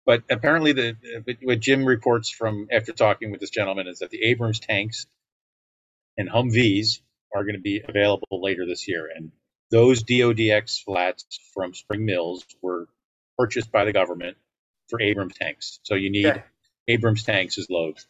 But 0.06 0.24
apparently, 0.30 0.74
the 0.74 0.96
what 1.42 1.60
Jim 1.60 1.86
reports 1.86 2.30
from 2.30 2.68
after 2.72 2.92
talking 2.92 3.32
with 3.32 3.40
this 3.40 3.50
gentleman 3.50 3.88
is 3.88 3.98
that 3.98 4.12
the 4.12 4.26
Abrams 4.26 4.60
tanks 4.60 5.08
and 6.20 6.30
Humvees 6.30 7.02
are 7.34 7.44
going 7.44 7.56
to 7.56 7.62
be 7.62 7.82
available 7.84 8.44
later 8.44 8.68
this 8.68 8.88
year, 8.88 9.10
and 9.14 9.32
those 9.72 10.04
DODX 10.04 10.84
flats 10.84 11.26
from 11.56 11.74
Spring 11.74 12.06
Mills 12.06 12.46
were 12.62 12.88
purchased 13.40 13.72
by 13.72 13.86
the 13.86 13.92
government 13.92 14.38
for 14.88 15.02
Abrams 15.02 15.34
tanks. 15.34 15.80
So 15.82 15.96
you 15.96 16.12
need. 16.12 16.44
Abrams 16.88 17.24
tanks 17.24 17.58
as 17.58 17.70
loads. 17.72 18.08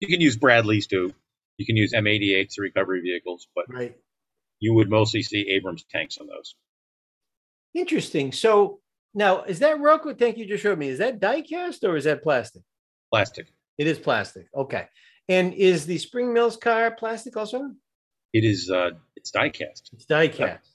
You 0.00 0.08
can 0.08 0.20
use 0.22 0.36
Bradleys 0.36 0.86
too. 0.86 1.14
You 1.56 1.66
can 1.66 1.76
use 1.76 1.92
M88s, 1.92 2.54
the 2.56 2.62
recovery 2.62 3.00
vehicles, 3.00 3.46
but 3.54 3.66
Right. 3.68 3.94
you 4.60 4.74
would 4.74 4.90
mostly 4.90 5.22
see 5.22 5.48
Abrams 5.50 5.84
tanks 5.84 6.18
on 6.18 6.26
those. 6.26 6.56
Interesting. 7.74 8.32
So 8.32 8.80
now, 9.14 9.44
is 9.44 9.60
that 9.60 9.76
Roco 9.78 10.16
tank 10.16 10.36
you 10.38 10.46
just 10.46 10.62
showed 10.62 10.78
me? 10.78 10.88
Is 10.88 10.98
that 10.98 11.20
diecast 11.20 11.84
or 11.88 11.96
is 11.96 12.04
that 12.04 12.22
plastic? 12.22 12.62
Plastic. 13.10 13.46
It 13.78 13.86
is 13.86 13.98
plastic. 13.98 14.46
Okay. 14.54 14.88
And 15.28 15.54
is 15.54 15.86
the 15.86 15.98
Spring 15.98 16.32
Mills 16.32 16.56
car 16.56 16.90
plastic 16.96 17.36
also? 17.36 17.70
It 18.32 18.44
is. 18.44 18.70
Uh, 18.70 18.90
it's 19.16 19.30
diecast. 19.30 19.92
It's 19.92 20.04
die 20.06 20.28
cast. 20.28 20.74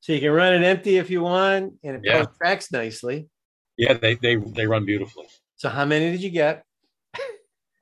So 0.00 0.12
you 0.12 0.20
can 0.20 0.30
run 0.32 0.54
it 0.54 0.64
empty 0.66 0.96
if 0.96 1.10
you 1.10 1.22
want, 1.22 1.74
and 1.82 1.96
it 1.96 2.02
Yeah. 2.04 2.24
tracks 2.38 2.70
nicely. 2.72 3.28
Yeah, 3.76 3.94
they 3.94 4.14
they 4.14 4.36
they 4.36 4.66
run 4.66 4.84
beautifully. 4.84 5.26
So 5.56 5.68
how 5.68 5.84
many 5.84 6.10
did 6.10 6.22
you 6.22 6.30
get? 6.30 6.64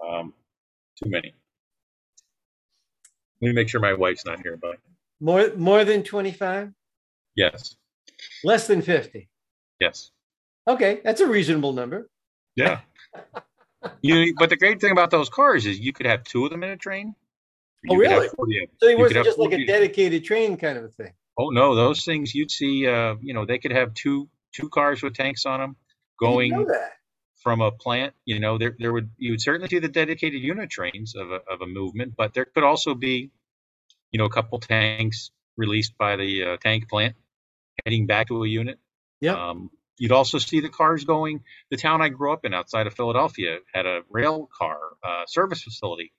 Um, 0.07 0.35
too 1.03 1.09
many. 1.09 1.35
Let 3.43 3.49
me 3.49 3.55
make 3.55 3.69
sure 3.69 3.81
my 3.81 3.93
wife's 3.95 4.25
not 4.25 4.41
here, 4.41 4.57
but 4.57 4.77
More 5.21 5.51
more 5.57 5.85
than 5.85 6.03
25? 6.05 6.73
yes, 7.37 7.77
Less 8.45 8.67
than 8.69 8.83
50. 8.83 9.29
yes, 9.81 10.11
Okay, 10.69 11.01
that's 11.05 11.21
a 11.21 11.27
reasonable 11.27 11.73
number. 11.73 12.09
yeah. 12.57 12.81
you, 14.03 14.35
but 14.39 14.49
the 14.49 14.57
great 14.57 14.81
thing 14.81 14.93
about 14.93 15.11
those 15.11 15.29
cars 15.29 15.67
is 15.67 15.79
you 15.81 15.93
could 15.93 16.07
have 16.07 16.23
two 16.23 16.45
of 16.45 16.51
them 16.53 16.63
in 16.63 16.71
a 16.71 16.77
train. 16.77 17.15
Oh, 17.91 17.97
really? 17.97 18.29
40 18.29 18.69
So 18.81 18.89
could 18.89 18.99
wasn't 18.99 19.25
just 19.25 19.39
like 19.39 19.53
a 19.53 19.67
dedicated 19.67 20.25
train 20.25 20.57
kind 20.57 20.79
of 20.79 20.85
a 20.85 20.89
thing. 20.89 21.13
Oh 21.37 21.49
no, 21.51 21.75
those 21.75 22.05
things 22.05 22.33
you'd 22.33 22.51
see. 22.53 22.87
Uh, 22.87 23.17
you 23.21 23.35
know, 23.35 23.45
they 23.45 23.59
could 23.59 23.73
have 23.73 23.93
two 23.95 24.29
two 24.53 24.69
cars 24.69 25.03
with 25.03 25.15
tanks 25.15 25.47
on 25.47 25.59
them 25.59 25.77
going 26.21 26.53
from 27.43 27.61
a 27.61 27.71
plant. 27.71 28.15
You 28.25 28.41
know, 28.41 28.59
there 28.59 28.75
there 28.79 28.93
would 28.93 29.11
you 29.19 29.33
would 29.33 29.43
certainly 29.43 29.69
see 29.69 29.79
the 29.79 29.89
dedicated 29.89 30.41
unit 30.43 30.71
trains 30.71 31.15
of 31.15 31.31
a 31.31 31.41
of 31.51 31.61
a 31.61 31.67
movement, 31.67 32.15
but 32.17 32.35
there 32.35 32.45
could 32.45 32.65
also 32.65 32.95
be, 32.95 33.31
you 34.11 34.19
know, 34.19 34.25
a 34.25 34.31
couple 34.31 34.59
tanks 34.61 35.31
released 35.57 35.97
by 35.99 36.17
the 36.17 36.45
uh, 36.45 36.57
tank 36.57 36.89
plant 36.89 37.15
heading 37.85 38.07
back 38.07 38.29
to 38.29 38.43
a 38.45 38.49
unit. 38.49 38.79
Yeah. 39.21 39.51
Um, 39.51 39.71
you'd 39.99 40.13
also 40.13 40.39
see 40.39 40.61
the 40.61 40.69
cars 40.69 41.05
going. 41.05 41.43
The 41.71 41.77
town 41.77 42.03
I 42.03 42.09
grew 42.09 42.33
up 42.33 42.45
in 42.45 42.55
outside 42.55 42.87
of 42.87 42.95
Philadelphia 42.95 43.59
had 43.73 43.87
a 43.87 44.01
rail 44.11 44.49
car 44.59 44.79
uh, 45.03 45.25
service 45.27 45.63
facility 45.63 46.13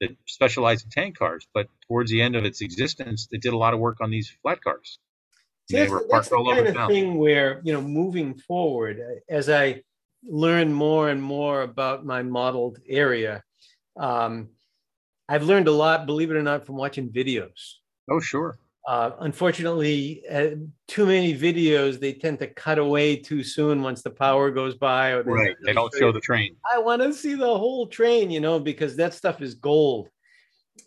that 0.00 0.10
specialized 0.26 0.84
in 0.84 0.90
tank 0.90 1.18
cars, 1.18 1.46
but 1.54 1.68
towards 1.88 2.10
the 2.10 2.22
end 2.22 2.36
of 2.36 2.44
its 2.44 2.60
existence, 2.60 3.28
they 3.30 3.38
did 3.38 3.52
a 3.52 3.56
lot 3.56 3.74
of 3.74 3.80
work 3.80 3.98
on 4.00 4.10
these 4.10 4.30
flat 4.42 4.62
cars. 4.62 4.98
That's, 5.68 5.92
that's 6.10 6.28
the 6.28 6.44
kind 6.44 6.66
of 6.66 6.74
town. 6.74 6.88
thing 6.88 7.18
where 7.18 7.60
you 7.64 7.72
know, 7.72 7.80
moving 7.80 8.38
forward, 8.38 9.00
as 9.28 9.48
I 9.48 9.82
learn 10.28 10.72
more 10.72 11.08
and 11.08 11.22
more 11.22 11.62
about 11.62 12.04
my 12.04 12.22
modeled 12.22 12.78
area, 12.88 13.42
um, 13.98 14.48
I've 15.28 15.42
learned 15.42 15.68
a 15.68 15.72
lot, 15.72 16.06
believe 16.06 16.30
it 16.30 16.36
or 16.36 16.42
not, 16.42 16.66
from 16.66 16.76
watching 16.76 17.10
videos. 17.10 17.74
Oh, 18.10 18.20
sure. 18.20 18.58
Uh, 18.86 19.10
unfortunately, 19.18 20.22
uh, 20.30 20.50
too 20.86 21.06
many 21.06 21.36
videos 21.36 21.98
they 21.98 22.12
tend 22.12 22.38
to 22.38 22.46
cut 22.46 22.78
away 22.78 23.16
too 23.16 23.42
soon 23.42 23.82
once 23.82 24.02
the 24.02 24.10
power 24.10 24.52
goes 24.52 24.76
by. 24.76 25.10
Or 25.10 25.24
they, 25.24 25.30
right, 25.30 25.56
they 25.64 25.72
don't 25.72 25.92
show 25.92 26.12
the 26.12 26.20
train. 26.20 26.54
I 26.72 26.78
want 26.78 27.02
to 27.02 27.12
see 27.12 27.34
the 27.34 27.46
whole 27.46 27.88
train, 27.88 28.30
you 28.30 28.38
know, 28.38 28.60
because 28.60 28.94
that 28.96 29.12
stuff 29.12 29.42
is 29.42 29.54
gold. 29.54 30.08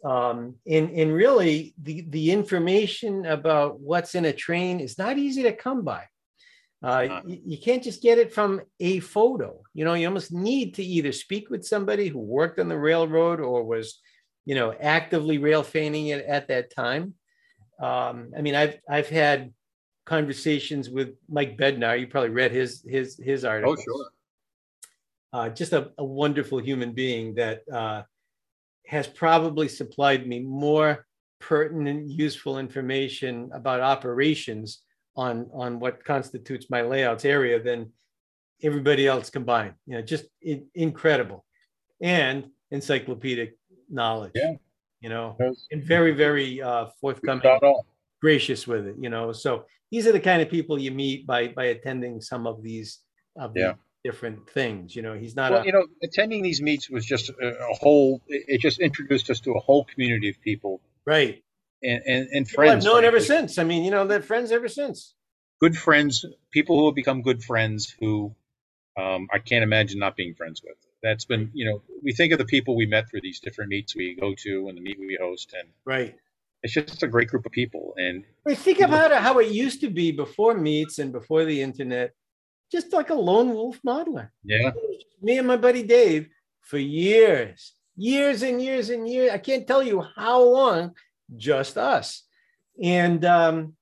Um, 0.06 0.56
and 0.66 0.92
and 0.92 1.14
really, 1.14 1.74
the 1.82 2.06
the 2.08 2.32
information 2.32 3.26
about 3.26 3.82
what's 3.82 4.16
in 4.16 4.24
a 4.24 4.32
train 4.32 4.80
is 4.80 4.98
not 4.98 5.18
easy 5.18 5.44
to 5.44 5.52
come 5.52 5.84
by. 5.84 6.06
Uh, 6.82 7.22
you, 7.28 7.42
you, 7.46 7.58
can't 7.58 7.84
just 7.84 8.02
get 8.02 8.18
it 8.18 8.34
from 8.34 8.62
a 8.80 9.02
photo. 9.02 9.62
You 9.74 9.84
know, 9.84 9.96
you 9.96 10.08
almost 10.08 10.32
need 10.32 10.76
to 10.76 10.84
either 10.84 11.12
speak 11.12 11.50
with 11.50 11.66
somebody 11.66 12.08
who 12.08 12.20
worked 12.20 12.58
on 12.58 12.70
the 12.70 12.78
railroad 12.78 13.42
or 13.42 13.66
was, 13.66 14.00
you 14.46 14.56
know, 14.56 14.74
actively 14.80 15.40
rail 15.40 15.62
fanning 15.62 16.08
it 16.08 16.26
at 16.26 16.48
that 16.48 16.74
time 16.74 17.16
um, 17.80 18.32
I 18.38 18.42
mean, 18.42 18.56
I've 18.56 18.78
I've 18.90 19.10
had 19.10 19.54
conversations 20.06 20.90
with 20.90 21.16
Mike 21.30 21.58
Bednar. 21.58 22.00
You 22.00 22.08
probably 22.08 22.30
read 22.30 22.52
his 22.52 22.84
his 22.88 23.18
his 23.18 23.46
article. 23.46 23.76
Oh, 23.78 23.82
sure. 23.82 24.10
Uh, 25.32 25.50
just 25.50 25.74
a, 25.74 25.92
a, 26.00 26.04
wonderful 26.04 26.58
human 26.58 26.92
being 26.92 27.36
that 27.36 27.62
uh, 27.72 28.02
has 28.88 29.06
probably 29.06 29.68
supplied 29.68 30.28
me 30.28 30.40
more 30.40 31.06
pertinent, 31.40 32.10
useful 32.10 32.58
information 32.58 33.52
about 33.54 33.80
operations 33.80 34.82
on 35.26 35.50
on 35.54 35.80
what 35.80 36.04
constitutes 36.04 36.66
my 36.70 36.82
layouts 36.82 37.26
area 37.26 37.62
than 37.62 37.92
everybody 38.64 39.08
else 39.08 39.30
combined. 39.30 39.76
You 39.86 39.96
know, 39.96 40.02
just 40.02 40.26
in, 40.42 40.68
incredible, 40.76 41.46
and 42.02 42.38
encyclopedic 42.72 43.58
knowledge. 43.90 44.34
Yeah 44.36 44.54
you 45.02 45.10
know, 45.10 45.38
and 45.72 45.84
very, 45.84 46.12
very 46.12 46.62
uh, 46.62 46.88
forthcoming, 47.00 47.60
gracious 48.22 48.68
with 48.68 48.88
it, 48.88 48.96
you 49.00 49.10
know. 49.10 49.32
So 49.32 49.66
these 49.92 50.08
are 50.08 50.12
the 50.12 50.20
kind 50.20 50.42
of 50.42 50.50
people 50.50 50.78
you 50.78 50.92
meet 50.92 51.26
by 51.26 51.48
by 51.50 51.66
attending 51.66 52.22
some 52.22 52.46
of 52.46 52.62
these 52.62 53.00
of 53.38 53.54
yeah. 53.56 53.74
the 54.04 54.10
different 54.10 54.50
things. 54.50 54.96
You 54.96 55.02
know, 55.02 55.14
he's 55.14 55.36
not. 55.36 55.52
Well, 55.52 55.62
a, 55.62 55.66
you 55.66 55.72
know, 55.72 55.86
attending 56.04 56.42
these 56.42 56.62
meets 56.62 56.90
was 56.90 57.06
just 57.06 57.30
a, 57.30 57.48
a, 57.48 57.74
whole. 57.76 58.22
It 58.28 58.60
just 58.60 58.80
introduced 58.80 59.30
us 59.30 59.40
to 59.42 59.54
a 59.54 59.60
whole 59.60 59.86
community 59.86 60.30
of 60.30 60.40
people. 60.42 60.82
Right. 61.06 61.44
And 61.84 62.02
and, 62.06 62.28
and 62.32 62.50
friends. 62.50 62.86
I've 62.86 62.92
known 62.92 63.06
ever 63.06 63.20
since. 63.20 63.58
I 63.58 63.64
mean, 63.64 63.84
you 63.84 63.92
know, 63.92 64.06
they're 64.06 64.22
friends 64.22 64.52
ever 64.52 64.68
since. 64.68 65.14
Good 65.60 65.78
friends, 65.78 66.26
people 66.52 66.78
who 66.78 66.86
have 66.86 66.96
become 66.96 67.22
good 67.22 67.44
friends 67.44 67.96
who 68.00 68.34
um, 68.98 69.28
I 69.32 69.40
can't 69.40 69.64
imagine 69.64 70.00
not 70.00 70.16
being 70.16 70.34
friends 70.34 70.62
with 70.64 70.76
that's 71.02 71.26
been 71.26 71.50
you 71.54 71.66
know 71.66 71.82
we 72.04 72.14
think 72.14 72.34
of 72.34 72.40
the 72.40 72.46
people 72.46 72.76
we 72.76 72.86
met 72.86 73.10
through 73.10 73.22
these 73.22 73.40
different 73.40 73.70
meets 73.70 73.96
we 73.96 74.16
go 74.16 74.34
to 74.36 74.68
and 74.68 74.78
the 74.78 74.82
meet 74.82 75.00
we 75.00 75.18
host 75.20 75.54
and 75.58 75.70
right 75.86 76.16
it's 76.62 76.74
just 76.74 77.04
a 77.04 77.08
great 77.08 77.30
group 77.30 77.46
of 77.46 77.52
people 77.52 77.94
and 77.98 78.26
I 78.48 78.54
think 78.54 78.82
about 78.82 79.12
how 79.14 79.40
it 79.40 79.52
used 79.52 79.82
to 79.82 79.90
be 79.90 80.12
before 80.12 80.54
meets 80.56 81.00
and 81.00 81.12
before 81.12 81.46
the 81.46 81.62
internet 81.62 82.14
just 82.72 82.92
like 82.94 83.10
a 83.10 83.16
lone 83.16 83.54
wolf 83.54 83.80
modeler 83.86 84.30
yeah 84.44 84.72
me 85.22 85.38
and 85.38 85.48
my 85.48 85.58
buddy 85.58 85.84
dave 85.84 86.30
for 86.62 86.78
years 86.78 87.74
years 87.96 88.44
and 88.44 88.62
years 88.62 88.90
and 88.90 89.08
years 89.08 89.32
i 89.32 89.38
can't 89.38 89.68
tell 89.68 89.84
you 89.84 90.06
how 90.16 90.42
long 90.42 90.96
just 91.38 91.78
us 91.78 92.24
and 92.82 93.26
um 93.26 93.74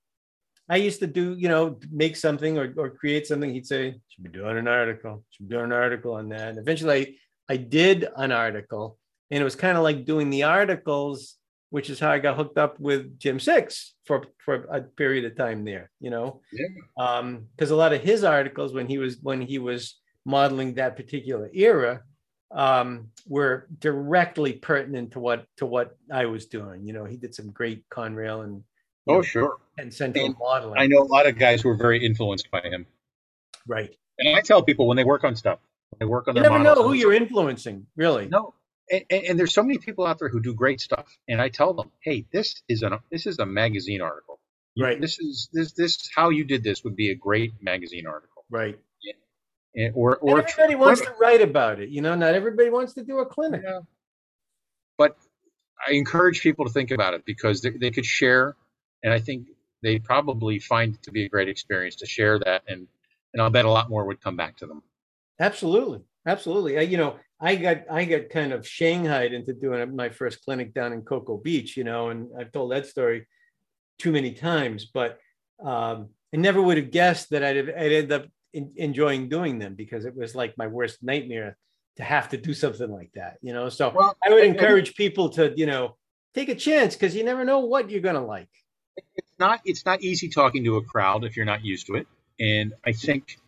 I 0.69 0.77
used 0.77 0.99
to 0.99 1.07
do, 1.07 1.35
you 1.37 1.47
know, 1.47 1.79
make 1.91 2.15
something 2.15 2.57
or, 2.57 2.73
or 2.77 2.89
create 2.89 3.25
something. 3.25 3.53
He'd 3.53 3.65
say, 3.65 3.95
should 4.09 4.23
be 4.23 4.29
doing 4.29 4.57
an 4.57 4.67
article, 4.67 5.23
should 5.29 5.47
be 5.47 5.55
doing 5.55 5.65
an 5.65 5.71
article 5.71 6.13
on 6.13 6.29
that. 6.29 6.49
And 6.49 6.57
eventually 6.57 7.19
I, 7.49 7.53
I 7.53 7.57
did 7.57 8.07
an 8.17 8.31
article 8.31 8.97
and 9.31 9.41
it 9.41 9.43
was 9.43 9.55
kind 9.55 9.77
of 9.77 9.83
like 9.83 10.05
doing 10.05 10.29
the 10.29 10.43
articles, 10.43 11.35
which 11.69 11.89
is 11.89 11.99
how 11.99 12.11
I 12.11 12.19
got 12.19 12.35
hooked 12.35 12.57
up 12.57 12.79
with 12.79 13.17
Jim 13.19 13.39
Six 13.39 13.93
for, 14.05 14.25
for 14.39 14.67
a 14.71 14.81
period 14.81 15.25
of 15.25 15.37
time 15.37 15.63
there, 15.63 15.89
you 15.99 16.09
know, 16.09 16.41
yeah. 16.51 16.67
um, 16.97 17.47
a 17.59 17.65
lot 17.67 17.93
of 17.93 18.01
his 18.01 18.23
articles 18.23 18.73
when 18.73 18.87
he 18.87 18.97
was, 18.97 19.17
when 19.21 19.41
he 19.41 19.59
was 19.59 19.99
modeling 20.25 20.73
that 20.75 20.97
particular 20.97 21.49
era, 21.53 22.01
um, 22.51 23.11
were 23.27 23.67
directly 23.79 24.53
pertinent 24.53 25.11
to 25.11 25.19
what, 25.19 25.47
to 25.57 25.65
what 25.65 25.97
I 26.11 26.25
was 26.25 26.45
doing. 26.45 26.85
You 26.85 26.93
know, 26.93 27.05
he 27.05 27.17
did 27.17 27.35
some 27.35 27.51
great 27.51 27.89
Conrail 27.89 28.43
and, 28.43 28.63
Oh, 29.07 29.15
know, 29.15 29.21
sure. 29.21 29.57
And 29.77 29.93
central 29.93 30.35
modeling. 30.39 30.79
I 30.79 30.87
know 30.87 30.99
a 30.99 31.07
lot 31.07 31.27
of 31.27 31.37
guys 31.37 31.61
who 31.61 31.69
were 31.69 31.77
very 31.77 32.05
influenced 32.05 32.51
by 32.51 32.61
him. 32.61 32.85
Right. 33.65 33.95
And 34.19 34.35
I 34.35 34.41
tell 34.41 34.63
people 34.63 34.87
when 34.87 34.97
they 34.97 35.03
work 35.03 35.23
on 35.23 35.35
stuff, 35.35 35.59
when 35.91 35.99
they 35.99 36.09
work 36.09 36.27
on 36.27 36.35
you 36.35 36.41
never 36.41 36.59
know 36.59 36.75
who 36.83 36.93
you're 36.93 37.13
influencing, 37.13 37.87
really. 37.95 38.27
No. 38.27 38.53
And, 38.89 39.03
and, 39.11 39.39
there's 39.39 39.53
so 39.53 39.63
many 39.63 39.77
people 39.77 40.05
out 40.05 40.17
there 40.19 40.29
who 40.29 40.39
do 40.39 40.53
great 40.53 40.79
stuff, 40.79 41.17
and 41.27 41.41
I 41.41 41.49
tell 41.49 41.73
them, 41.73 41.91
"Hey, 41.99 42.25
this 42.31 42.63
is 42.69 42.83
a 42.83 43.01
this 43.11 43.27
is 43.27 43.37
a 43.37 43.45
magazine 43.45 43.99
article. 43.99 44.39
Right. 44.79 44.99
This 44.99 45.19
is 45.19 45.49
this 45.51 45.73
this 45.73 46.09
how 46.15 46.29
you 46.29 46.45
did 46.45 46.63
this 46.63 46.85
would 46.85 46.95
be 46.95 47.11
a 47.11 47.15
great 47.15 47.51
magazine 47.61 48.07
article. 48.07 48.45
Right. 48.49 48.79
Yeah. 49.73 49.87
And, 49.87 49.93
or 49.95 50.17
or 50.17 50.39
everybody 50.39 50.75
wants 50.75 51.01
to 51.01 51.13
write 51.19 51.41
about 51.41 51.79
it. 51.79 51.89
You 51.89 52.01
know, 52.01 52.15
not 52.15 52.33
everybody 52.33 52.69
wants 52.69 52.93
to 52.93 53.03
do 53.03 53.19
a 53.19 53.25
clinic. 53.25 53.61
Yeah. 53.63 53.79
But 54.97 55.17
I 55.87 55.91
encourage 55.91 56.41
people 56.41 56.65
to 56.65 56.71
think 56.71 56.91
about 56.91 57.13
it 57.13 57.23
because 57.25 57.61
they, 57.61 57.69
they 57.69 57.91
could 57.91 58.05
share 58.05 58.55
and 59.03 59.13
I 59.13 59.19
think 59.19 59.47
they 59.81 59.99
probably 59.99 60.59
find 60.59 60.95
it 60.95 61.03
to 61.03 61.11
be 61.11 61.25
a 61.25 61.29
great 61.29 61.49
experience 61.49 61.95
to 61.97 62.05
share 62.05 62.39
that, 62.39 62.63
and 62.67 62.87
and 63.33 63.41
I'll 63.41 63.49
bet 63.49 63.65
a 63.65 63.69
lot 63.69 63.89
more 63.89 64.05
would 64.05 64.21
come 64.21 64.35
back 64.35 64.57
to 64.57 64.65
them. 64.65 64.81
Absolutely, 65.39 66.01
absolutely. 66.25 66.77
I, 66.77 66.81
you 66.81 66.97
know, 66.97 67.17
I 67.39 67.55
got 67.55 67.83
I 67.89 68.05
got 68.05 68.29
kind 68.29 68.53
of 68.53 68.67
shanghaied 68.67 69.33
into 69.33 69.53
doing 69.53 69.95
my 69.95 70.09
first 70.09 70.43
clinic 70.43 70.73
down 70.73 70.93
in 70.93 71.01
Cocoa 71.03 71.37
Beach, 71.37 71.77
you 71.77 71.83
know, 71.83 72.09
and 72.09 72.29
I've 72.39 72.51
told 72.51 72.71
that 72.71 72.87
story 72.87 73.27
too 73.99 74.11
many 74.11 74.33
times, 74.33 74.85
but 74.85 75.19
um, 75.63 76.09
I 76.33 76.37
never 76.37 76.61
would 76.61 76.77
have 76.77 76.91
guessed 76.91 77.31
that 77.31 77.43
I'd 77.43 77.55
have, 77.55 77.69
I'd 77.69 77.91
end 77.91 78.11
up 78.11 78.25
in, 78.53 78.71
enjoying 78.75 79.29
doing 79.29 79.59
them 79.59 79.75
because 79.75 80.05
it 80.05 80.15
was 80.15 80.35
like 80.35 80.57
my 80.57 80.67
worst 80.67 81.03
nightmare 81.03 81.57
to 81.97 82.03
have 82.03 82.29
to 82.29 82.37
do 82.37 82.53
something 82.53 82.91
like 82.91 83.11
that, 83.15 83.37
you 83.41 83.53
know. 83.53 83.69
So 83.69 83.89
well, 83.89 84.15
I 84.23 84.29
would 84.29 84.43
encourage 84.43 84.95
people 84.95 85.29
to, 85.31 85.53
you 85.55 85.65
know, 85.65 85.95
take 86.33 86.49
a 86.49 86.55
chance 86.55 86.95
because 86.95 87.15
you 87.15 87.23
never 87.23 87.43
know 87.43 87.59
what 87.59 87.89
you're 87.89 88.01
going 88.01 88.15
to 88.15 88.21
like 88.21 88.49
it's 89.15 89.31
not 89.39 89.61
it's 89.65 89.85
not 89.85 90.01
easy 90.01 90.29
talking 90.29 90.63
to 90.63 90.77
a 90.77 90.83
crowd 90.83 91.23
if 91.23 91.35
you're 91.35 91.45
not 91.45 91.63
used 91.63 91.87
to 91.87 91.95
it, 91.95 92.07
and 92.39 92.73
I 92.85 92.91
think. 92.91 93.39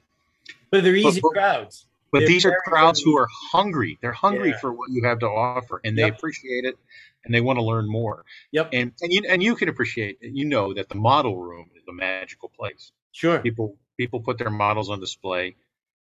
But 0.71 0.83
they're 0.83 0.95
easy 0.95 1.21
but, 1.21 1.29
crowds. 1.29 1.85
But 2.11 2.19
they're 2.19 2.27
these 2.27 2.45
are 2.45 2.61
crowds 2.65 3.01
who 3.01 3.17
are 3.17 3.27
hungry. 3.51 3.97
They're 4.01 4.11
hungry 4.11 4.49
yeah. 4.49 4.57
for 4.59 4.71
what 4.71 4.89
you 4.91 5.03
have 5.03 5.19
to 5.19 5.27
offer, 5.27 5.81
and 5.83 5.97
they 5.97 6.03
yep. 6.03 6.17
appreciate 6.17 6.65
it, 6.65 6.77
and 7.25 7.33
they 7.33 7.41
want 7.41 7.57
to 7.57 7.63
learn 7.63 7.87
more. 7.87 8.23
Yep. 8.51 8.69
And 8.73 8.91
and 9.01 9.11
you 9.11 9.21
and 9.27 9.41
you 9.41 9.55
can 9.55 9.69
appreciate. 9.69 10.17
You 10.21 10.45
know 10.45 10.73
that 10.73 10.89
the 10.89 10.95
model 10.95 11.37
room 11.37 11.69
is 11.75 11.83
a 11.87 11.93
magical 11.93 12.49
place. 12.49 12.91
Sure. 13.11 13.39
People 13.39 13.75
people 13.99 14.21
put 14.21 14.37
their 14.37 14.49
models 14.49 14.89
on 14.89 15.01
display 15.01 15.55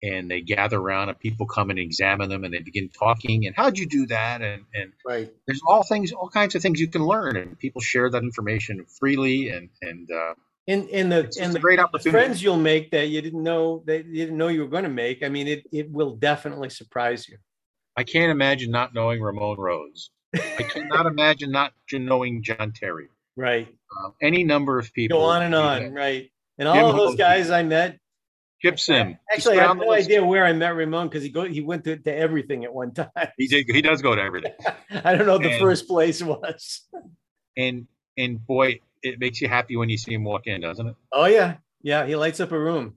and 0.03 0.31
they 0.31 0.43
gather 0.43 0.79
around 0.79 1.09
and 1.09 1.19
people 1.19 1.47
come 1.47 1.71
and 1.71 1.79
examine 1.79 2.29
them 2.29 2.45
and 2.45 2.53
they 2.53 2.61
begin 2.61 2.91
talking 2.91 3.47
and 3.47 3.57
how'd 3.57 3.79
you 3.79 3.87
do 3.87 4.07
that? 4.07 4.43
And 4.43 4.65
and 4.75 4.93
right. 5.05 5.33
there's 5.47 5.63
all 5.67 5.83
things 5.83 6.13
all 6.13 6.29
kinds 6.29 6.55
of 6.55 6.63
things 6.63 6.79
you 6.79 6.89
can 6.89 7.05
learn 7.05 7.37
and 7.37 7.59
people 7.59 7.81
share 7.81 8.11
that 8.11 8.23
information 8.23 8.85
freely 8.99 9.49
and 9.49 9.71
and 9.81 10.11
uh 10.11 10.35
and 10.69 10.91
and 10.91 11.11
the 11.11 11.33
and 11.41 11.55
the, 11.55 11.59
great 11.59 11.79
opportunity. 11.79 12.11
friends 12.11 12.43
you'll 12.43 12.57
make 12.57 12.91
that 12.91 13.09
you 13.09 13.23
didn't 13.23 13.43
know 13.43 13.83
that 13.87 14.05
you 14.05 14.25
didn't 14.25 14.37
know 14.37 14.49
you 14.49 14.61
were 14.61 14.69
going 14.69 14.85
to 14.85 14.91
make 14.91 15.23
i 15.23 15.29
mean 15.29 15.49
it 15.49 15.65
it 15.73 15.91
will 15.91 16.17
definitely 16.17 16.69
surprise 16.69 17.29
you. 17.29 17.39
I 17.97 18.05
can't 18.05 18.31
imagine 18.31 18.71
not 18.71 18.95
knowing 18.95 19.21
ramon 19.21 19.57
rose. 19.59 20.11
I 20.35 20.63
cannot 20.63 21.07
imagine 21.07 21.51
not 21.51 21.73
knowing 21.93 22.43
john 22.43 22.73
terry. 22.73 23.09
Right. 23.37 23.69
Uh, 23.97 24.11
any 24.23 24.45
number 24.45 24.79
of 24.79 24.93
people 24.93 25.19
go 25.19 25.25
on 25.25 25.43
and 25.43 25.55
on 25.55 25.93
right 25.93 26.31
and 26.61 26.69
all 26.69 26.77
Jim 26.77 26.85
of 26.85 26.97
those 26.97 27.17
guys 27.17 27.51
I 27.51 27.65
met 27.65 27.99
Gypsum. 28.63 29.19
Actually, 29.33 29.59
I 29.59 29.67
have 29.67 29.79
no 29.79 29.91
idea 29.93 30.25
where 30.25 30.45
I 30.45 30.53
met 30.53 30.77
Ramon 30.77 31.09
because 31.09 31.25
he 31.25 31.31
go 31.31 31.45
he 31.45 31.61
went 31.61 31.83
to, 31.85 31.97
to 31.97 32.15
everything 32.15 32.65
at 32.65 32.73
one 32.73 32.93
time. 32.95 33.09
He 33.37 33.49
did. 33.49 33.67
He 33.69 33.83
does 33.83 34.03
go 34.03 34.15
to 34.15 34.23
everything. 34.23 34.53
I 34.91 35.17
don't 35.17 35.27
know 35.27 35.39
the 35.39 35.51
and, 35.51 35.61
first 35.61 35.89
place 35.89 36.23
was. 36.23 36.83
And 37.57 37.89
and 38.17 38.47
boy, 38.47 38.81
it 39.03 39.19
makes 39.19 39.41
you 39.41 39.49
happy 39.49 39.77
when 39.77 39.89
you 39.89 39.99
see 39.99 40.15
him 40.15 40.23
walk 40.23 40.47
in, 40.47 40.61
doesn't 40.61 40.87
it? 40.87 40.95
Oh 41.11 41.27
yeah, 41.27 41.57
yeah. 41.83 42.07
He 42.07 42.15
lights 42.15 42.39
up 42.39 42.53
a 42.53 42.59
room. 42.59 42.95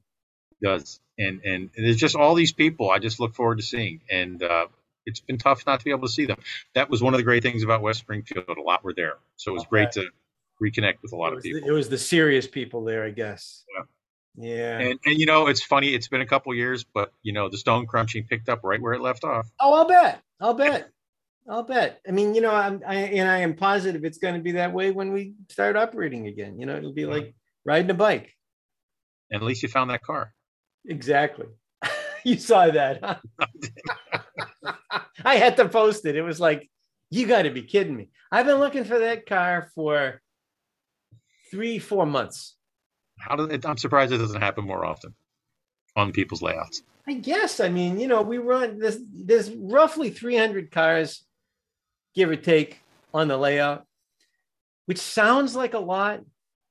It 0.62 0.68
does 0.68 1.00
and 1.18 1.42
and 1.44 1.70
there's 1.76 1.98
just 1.98 2.16
all 2.16 2.36
these 2.36 2.54
people 2.54 2.90
I 2.90 3.00
just 3.00 3.20
look 3.20 3.36
forward 3.36 3.58
to 3.58 3.64
seeing, 3.64 4.02
and 4.10 4.42
uh, 4.42 4.68
it's 5.06 5.20
been 5.20 5.38
tough 5.38 5.66
not 5.66 5.80
to 5.80 5.86
be 5.86 5.92
able 5.92 6.08
to 6.08 6.14
see 6.14 6.26
them. 6.26 6.40
That 6.76 6.90
was 6.90 7.02
one 7.02 7.14
of 7.14 7.18
the 7.18 7.24
great 7.24 7.44
things 7.44 7.64
about 7.64 7.82
West 7.82 8.00
Springfield. 8.00 8.46
A 8.48 8.62
lot 8.62 8.84
were 8.84 8.94
there, 8.94 9.18
so 9.36 9.52
it 9.52 9.54
was 9.54 9.64
okay. 9.64 9.70
great 9.70 9.92
to 9.94 10.08
reconnect 10.64 11.02
with 11.02 11.12
a 11.14 11.16
lot 11.16 11.34
of 11.34 11.42
people. 11.42 11.62
The, 11.62 11.68
it 11.68 11.72
was 11.72 11.90
the 11.90 11.98
serious 11.98 12.48
people 12.48 12.84
there, 12.84 13.04
I 13.04 13.12
guess. 13.12 13.64
Yeah. 13.76 13.84
Yeah. 14.36 14.80
And, 14.80 15.00
and 15.06 15.20
you 15.20 15.26
know, 15.26 15.48
it's 15.48 15.62
funny. 15.62 15.94
It's 15.94 16.08
been 16.08 16.22
a 16.22 16.26
couple 16.26 16.54
years, 16.56 16.84
but 16.84 17.12
you 17.22 17.34
know, 17.34 17.50
the 17.50 17.58
stone 17.58 17.86
crunching 17.86 18.26
picked 18.26 18.50
up 18.50 18.62
right 18.64 18.82
where 18.82 18.94
it 18.94 19.02
left 19.02 19.24
off. 19.24 19.48
Oh, 19.60 19.74
I'll 19.74 19.88
bet. 19.88 20.22
I'll 20.40 20.54
bet. 20.54 20.90
I'll 21.48 21.64
bet. 21.64 22.02
I 22.08 22.12
mean, 22.12 22.34
you 22.34 22.42
know, 22.42 22.54
I'm, 22.54 22.82
I, 22.88 22.96
and 22.96 23.30
I 23.30 23.40
am 23.40 23.56
positive 23.56 24.06
it's 24.06 24.18
going 24.18 24.36
to 24.36 24.40
be 24.40 24.54
that 24.54 24.74
way 24.74 24.92
when 24.92 25.12
we 25.12 25.34
start 25.50 25.76
operating 25.76 26.28
again. 26.28 26.60
You 26.60 26.66
know, 26.66 26.78
it'll 26.78 26.94
be 26.94 27.06
like 27.06 27.36
riding 27.66 27.92
a 27.92 27.94
bike. 27.94 28.34
And 29.30 29.42
at 29.42 29.46
least 29.46 29.62
you 29.62 29.70
found 29.70 29.90
that 29.90 30.04
car. 30.04 30.34
Exactly. 30.86 31.48
you 32.24 32.38
saw 32.38 32.70
that. 32.72 33.00
Huh? 33.04 33.48
I 35.26 35.36
had 35.36 35.58
to 35.58 35.70
post 35.70 36.06
it. 36.06 36.16
It 36.16 36.22
was 36.22 36.40
like, 36.40 36.70
you 37.10 37.28
got 37.28 37.44
to 37.44 37.52
be 37.52 37.62
kidding 37.62 37.96
me. 37.96 38.10
I've 38.32 38.48
been 38.48 38.58
looking 38.58 38.86
for 38.86 38.98
that 39.00 39.28
car 39.28 39.70
for 39.76 40.22
three, 41.54 41.78
four 41.78 42.08
months. 42.08 42.56
How 43.20 43.36
did 43.36 43.52
it, 43.52 43.64
I'm 43.64 43.78
surprised 43.78 44.12
it 44.12 44.18
doesn't 44.18 44.42
happen 44.42 44.66
more 44.66 44.84
often 44.84 45.14
on 45.96 46.12
people's 46.12 46.42
layouts. 46.42 46.82
I 47.08 47.14
guess. 47.14 47.60
I 47.60 47.70
mean, 47.70 48.00
you 48.00 48.08
know, 48.08 48.24
we 48.24 48.40
run 48.40 48.80
this. 48.80 49.00
There's 49.14 49.52
roughly 49.52 50.10
300 50.10 50.72
cars, 50.72 51.24
give 52.16 52.32
or 52.32 52.36
take, 52.36 52.82
on 53.14 53.28
the 53.28 53.38
layout, 53.38 53.86
which 54.88 54.98
sounds 54.98 55.56
like 55.56 55.76
a 55.76 55.80
lot, 55.80 56.22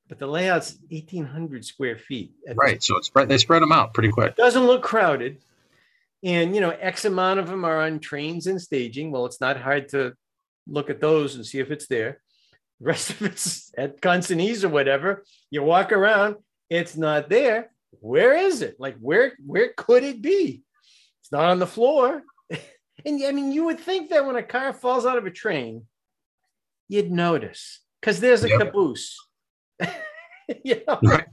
but 0.09 0.18
the 0.18 0.26
layout's 0.26 0.76
1,800 0.89 1.64
square 1.64 1.97
feet. 1.97 2.33
Right. 2.57 2.83
So 2.83 2.97
it's 2.97 3.07
spread, 3.07 3.28
they 3.28 3.39
spread 3.39 3.62
them 3.62 3.70
out 3.70 3.95
pretty 3.95 4.11
quick. 4.11 4.35
Doesn't 4.35 4.66
look 4.66 4.83
crowded. 4.83 5.39
And, 6.24 6.57
you 6.57 6.61
know, 6.61 6.70
X 6.70 7.05
amount 7.05 7.39
of 7.39 7.47
them 7.47 7.64
are 7.64 7.83
on 7.83 8.01
trains 8.01 8.49
and 8.49 8.61
staging. 8.61 9.12
Well, 9.12 9.26
it's 9.26 9.41
not 9.41 9.61
hard 9.61 9.91
to 9.91 10.14
look 10.66 10.91
at 10.91 11.01
those 11.01 11.37
and 11.37 11.47
see 11.47 11.61
if 11.61 11.70
it's 11.70 11.87
there. 11.87 12.22
The 12.83 12.89
rest 12.89 13.11
of 13.11 13.22
it's 13.22 13.70
at 13.78 14.01
consignees 14.01 14.64
or 14.64 14.68
whatever. 14.68 15.24
You 15.51 15.62
walk 15.62 15.93
around, 15.93 16.35
it's 16.68 16.97
not 16.97 17.28
there. 17.28 17.70
Where 18.01 18.35
is 18.35 18.61
it? 18.61 18.74
Like, 18.80 18.97
where, 18.99 19.35
where 19.47 19.72
could 19.76 20.03
it 20.03 20.20
be? 20.20 20.64
It's 21.20 21.30
not 21.30 21.45
on 21.45 21.61
the 21.61 21.66
floor. 21.66 22.22
and 22.51 23.24
I 23.24 23.30
mean, 23.30 23.53
you 23.53 23.66
would 23.66 23.78
think 23.78 24.11
that 24.11 24.26
when 24.26 24.35
a 24.35 24.43
car 24.43 24.72
falls 24.72 25.07
out 25.07 25.16
of 25.16 25.26
a 25.26 25.30
train, 25.30 25.87
you'd 26.89 27.12
notice 27.12 27.78
because 28.01 28.18
there's 28.18 28.43
a 28.43 28.49
yep. 28.49 28.59
caboose 28.59 29.16
you 30.64 30.83
know? 30.87 30.99
Right. 31.05 31.26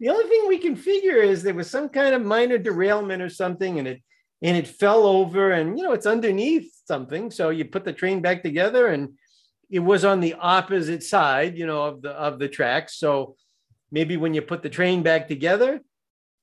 The 0.00 0.08
only 0.08 0.28
thing 0.28 0.48
we 0.48 0.58
can 0.58 0.74
figure 0.74 1.16
is 1.16 1.42
there 1.42 1.54
was 1.54 1.70
some 1.70 1.88
kind 1.88 2.16
of 2.16 2.24
minor 2.24 2.58
derailment 2.58 3.22
or 3.22 3.28
something, 3.28 3.78
and 3.78 3.88
it 3.88 4.02
and 4.42 4.56
it 4.56 4.68
fell 4.68 5.06
over, 5.06 5.52
and 5.52 5.78
you 5.78 5.84
know 5.84 5.92
it's 5.92 6.06
underneath 6.06 6.72
something. 6.86 7.30
So 7.30 7.50
you 7.50 7.64
put 7.64 7.84
the 7.84 7.92
train 7.92 8.20
back 8.20 8.42
together, 8.42 8.88
and 8.88 9.14
it 9.74 9.80
was 9.80 10.04
on 10.04 10.20
the 10.20 10.34
opposite 10.34 11.02
side, 11.02 11.58
you 11.58 11.66
know, 11.66 11.82
of 11.82 12.00
the 12.00 12.10
of 12.10 12.38
the 12.38 12.48
tracks. 12.48 12.94
So 12.96 13.34
maybe 13.90 14.16
when 14.16 14.32
you 14.32 14.40
put 14.40 14.62
the 14.62 14.76
train 14.78 15.02
back 15.02 15.26
together, 15.26 15.80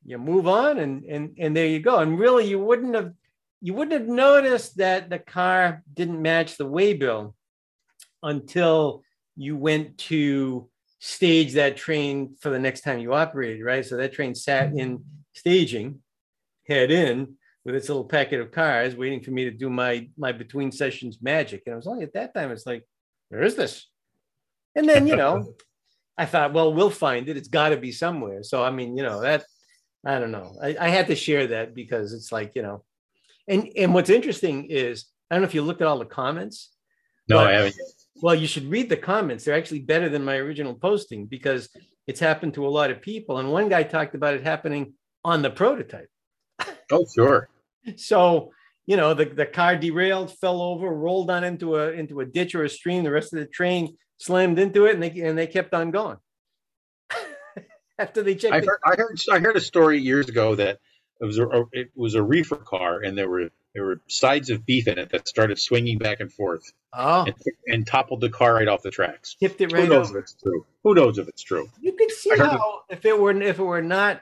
you 0.04 0.18
move 0.18 0.50
on, 0.50 0.80
and 0.80 1.06
and 1.06 1.24
and 1.40 1.56
there 1.56 1.68
you 1.68 1.80
go. 1.80 2.00
And 2.00 2.20
really, 2.20 2.46
you 2.50 2.60
wouldn't 2.60 2.94
have 2.94 3.14
you 3.62 3.74
wouldn't 3.74 3.98
have 4.00 4.10
noticed 4.10 4.78
that 4.78 5.10
the 5.10 5.20
car 5.20 5.82
didn't 5.94 6.22
match 6.22 6.58
the 6.58 6.66
waybill 6.66 7.34
until 8.22 9.02
you 9.38 9.56
went 9.56 9.98
to 10.10 10.68
stage 11.00 11.54
that 11.54 11.78
train 11.78 12.36
for 12.42 12.50
the 12.50 12.60
next 12.60 12.82
time 12.82 13.00
you 13.00 13.14
operated, 13.14 13.64
right? 13.64 13.86
So 13.86 13.96
that 13.96 14.12
train 14.12 14.36
sat 14.36 14.74
in 14.74 15.06
staging, 15.32 16.02
head 16.68 16.92
in 16.92 17.38
with 17.64 17.76
its 17.76 17.88
little 17.88 18.04
packet 18.04 18.42
of 18.42 18.52
cars, 18.52 18.98
waiting 18.98 19.22
for 19.22 19.32
me 19.32 19.46
to 19.46 19.52
do 19.52 19.70
my 19.70 20.10
my 20.18 20.34
between 20.34 20.70
sessions 20.70 21.20
magic. 21.22 21.64
And 21.66 21.74
I 21.74 21.78
was 21.78 21.88
only 21.88 22.04
at 22.04 22.16
that 22.16 22.34
time, 22.34 22.52
it's 22.52 22.66
like, 22.66 22.84
where 23.32 23.44
is 23.44 23.56
this? 23.56 23.88
And 24.76 24.88
then 24.88 25.08
you 25.08 25.16
know, 25.16 25.54
I 26.18 26.26
thought, 26.26 26.54
well, 26.54 26.74
we'll 26.74 26.90
find 26.90 27.30
it. 27.30 27.38
It's 27.38 27.48
got 27.48 27.70
to 27.70 27.78
be 27.78 27.92
somewhere. 27.92 28.44
So 28.44 28.64
I 28.64 28.72
mean, 28.72 28.98
you 28.98 29.04
know, 29.04 29.22
that 29.22 29.46
I 30.06 30.20
don't 30.20 30.32
know. 30.32 30.56
I, 30.62 30.76
I 30.80 30.90
had 30.90 31.08
to 31.08 31.16
share 31.16 31.48
that 31.48 31.74
because 31.74 32.14
it's 32.14 32.32
like 32.32 32.52
you 32.56 32.62
know, 32.62 32.84
and 33.48 33.70
and 33.78 33.94
what's 33.94 34.10
interesting 34.10 34.66
is 34.66 35.06
I 35.30 35.36
don't 35.36 35.44
know 35.44 35.48
if 35.48 35.56
you 35.56 35.62
looked 35.62 35.82
at 35.82 35.88
all 35.88 36.00
the 36.00 36.06
comments. 36.06 36.72
No, 37.30 37.40
I 37.40 37.54
haven't. 37.54 37.76
Well, 38.22 38.36
you 38.36 38.48
should 38.48 38.66
read 38.66 38.90
the 38.90 38.98
comments. 38.98 39.46
They're 39.46 39.56
actually 39.56 39.80
better 39.80 40.10
than 40.10 40.26
my 40.26 40.36
original 40.36 40.76
posting 40.76 41.26
because 41.26 41.70
it's 42.08 42.20
happened 42.20 42.54
to 42.56 42.68
a 42.68 42.70
lot 42.70 42.92
of 42.92 43.02
people. 43.02 43.38
And 43.38 43.52
one 43.52 43.70
guy 43.70 43.84
talked 43.84 44.16
about 44.16 44.34
it 44.34 44.44
happening 44.44 44.94
on 45.24 45.42
the 45.42 45.50
prototype. 45.50 46.10
Oh, 46.92 47.06
sure. 47.16 47.50
so, 47.96 48.52
you 48.86 48.98
know, 48.98 49.14
the, 49.14 49.26
the 49.26 49.46
car 49.46 49.76
derailed, 49.76 50.38
fell 50.40 50.62
over, 50.62 50.90
rolled 50.90 51.30
on 51.30 51.44
into 51.44 51.76
a 51.76 51.92
into 51.92 52.20
a 52.20 52.26
ditch 52.26 52.56
or 52.56 52.64
a 52.64 52.70
stream. 52.70 53.04
The 53.04 53.12
rest 53.12 53.34
of 53.34 53.40
the 53.40 53.46
train 53.46 53.96
slammed 54.18 54.60
into 54.60 54.86
it 54.86 54.94
and 54.94 55.04
they 55.04 55.22
and 55.22 55.38
they 55.38 55.48
kept 55.48 55.74
on 55.74 55.92
going. 55.92 56.18
After 58.00 58.24
they 58.24 58.36
checked 58.36 58.54
I 58.54 58.60
heard, 58.60 58.80
I 58.84 58.96
heard 58.96 59.20
I 59.32 59.40
heard 59.40 59.58
a 59.58 59.62
story 59.62 60.00
years 60.00 60.30
ago 60.30 60.56
that 60.56 60.80
it 61.20 61.26
was 61.26 61.38
a, 61.38 61.64
it 61.72 61.92
was 61.96 62.16
a 62.16 62.24
reefer 62.24 62.56
car 62.56 63.02
and 63.02 63.18
there 63.18 63.30
were 63.30 63.50
there 63.74 63.86
were 63.86 64.02
sides 64.08 64.50
of 64.50 64.66
beef 64.66 64.88
in 64.88 64.98
it 64.98 65.10
that 65.12 65.28
started 65.28 65.58
swinging 65.60 65.98
back 65.98 66.20
and 66.20 66.32
forth. 66.32 66.74
Oh. 66.94 67.24
And, 67.24 67.36
and 67.68 67.88
toppled 67.88 68.20
the 68.20 68.30
car 68.30 68.56
right 68.56 68.68
off 68.68 68.82
the 68.82 68.92
tracks. 68.92 69.38
Tipped 69.40 69.62
it 69.62 69.72
right. 69.72 69.84
Who 69.84 69.90
knows 69.90 70.10
over. 70.10 70.20
if 70.20 70.24
it's 70.24 70.34
true? 70.34 70.66
Who 70.84 70.94
knows 70.94 71.18
if 71.18 71.28
it's 71.30 71.44
true? 71.44 71.70
You 71.80 71.94
could 71.94 72.12
see 72.12 72.36
how 72.38 72.82
it, 72.90 72.98
if 72.98 73.06
it 73.06 73.18
were 73.18 73.32
if 73.32 73.60
it 73.60 73.64
were 73.64 73.82
not 73.82 74.22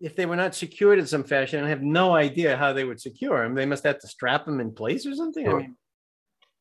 if 0.00 0.14
they 0.14 0.26
were 0.26 0.36
not 0.36 0.54
secured 0.54 0.98
in 0.98 1.06
some 1.06 1.24
fashion, 1.24 1.64
I 1.64 1.68
have 1.68 1.82
no 1.82 2.14
idea 2.14 2.56
how 2.56 2.72
they 2.72 2.84
would 2.84 3.00
secure 3.00 3.42
them. 3.42 3.54
They 3.54 3.66
must 3.66 3.84
have 3.84 3.98
to 4.00 4.06
strap 4.06 4.46
them 4.46 4.60
in 4.60 4.72
place 4.72 5.06
or 5.06 5.14
something. 5.14 5.44
Sure. 5.44 5.58
I 5.58 5.62
mean, 5.62 5.76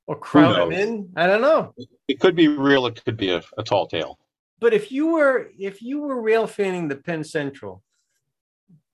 or 0.08 0.18
crowd 0.18 0.58
them 0.58 0.72
in. 0.72 1.10
I 1.16 1.28
don't 1.28 1.42
know. 1.42 1.74
It 2.08 2.20
could 2.20 2.36
be 2.36 2.48
real. 2.48 2.86
It 2.88 3.04
could 3.04 3.18
be 3.18 3.32
a, 3.32 3.44
a 3.58 3.64
tall 3.64 3.88
tale. 3.88 4.18
But 4.60 4.74
if 4.74 4.92
you 4.92 5.08
were 5.08 5.52
if 5.60 5.82
you 5.82 6.02
were 6.02 6.22
rail 6.22 6.48
fanning 6.48 6.88
the 6.88 6.96
Penn 6.96 7.24
Central 7.24 7.84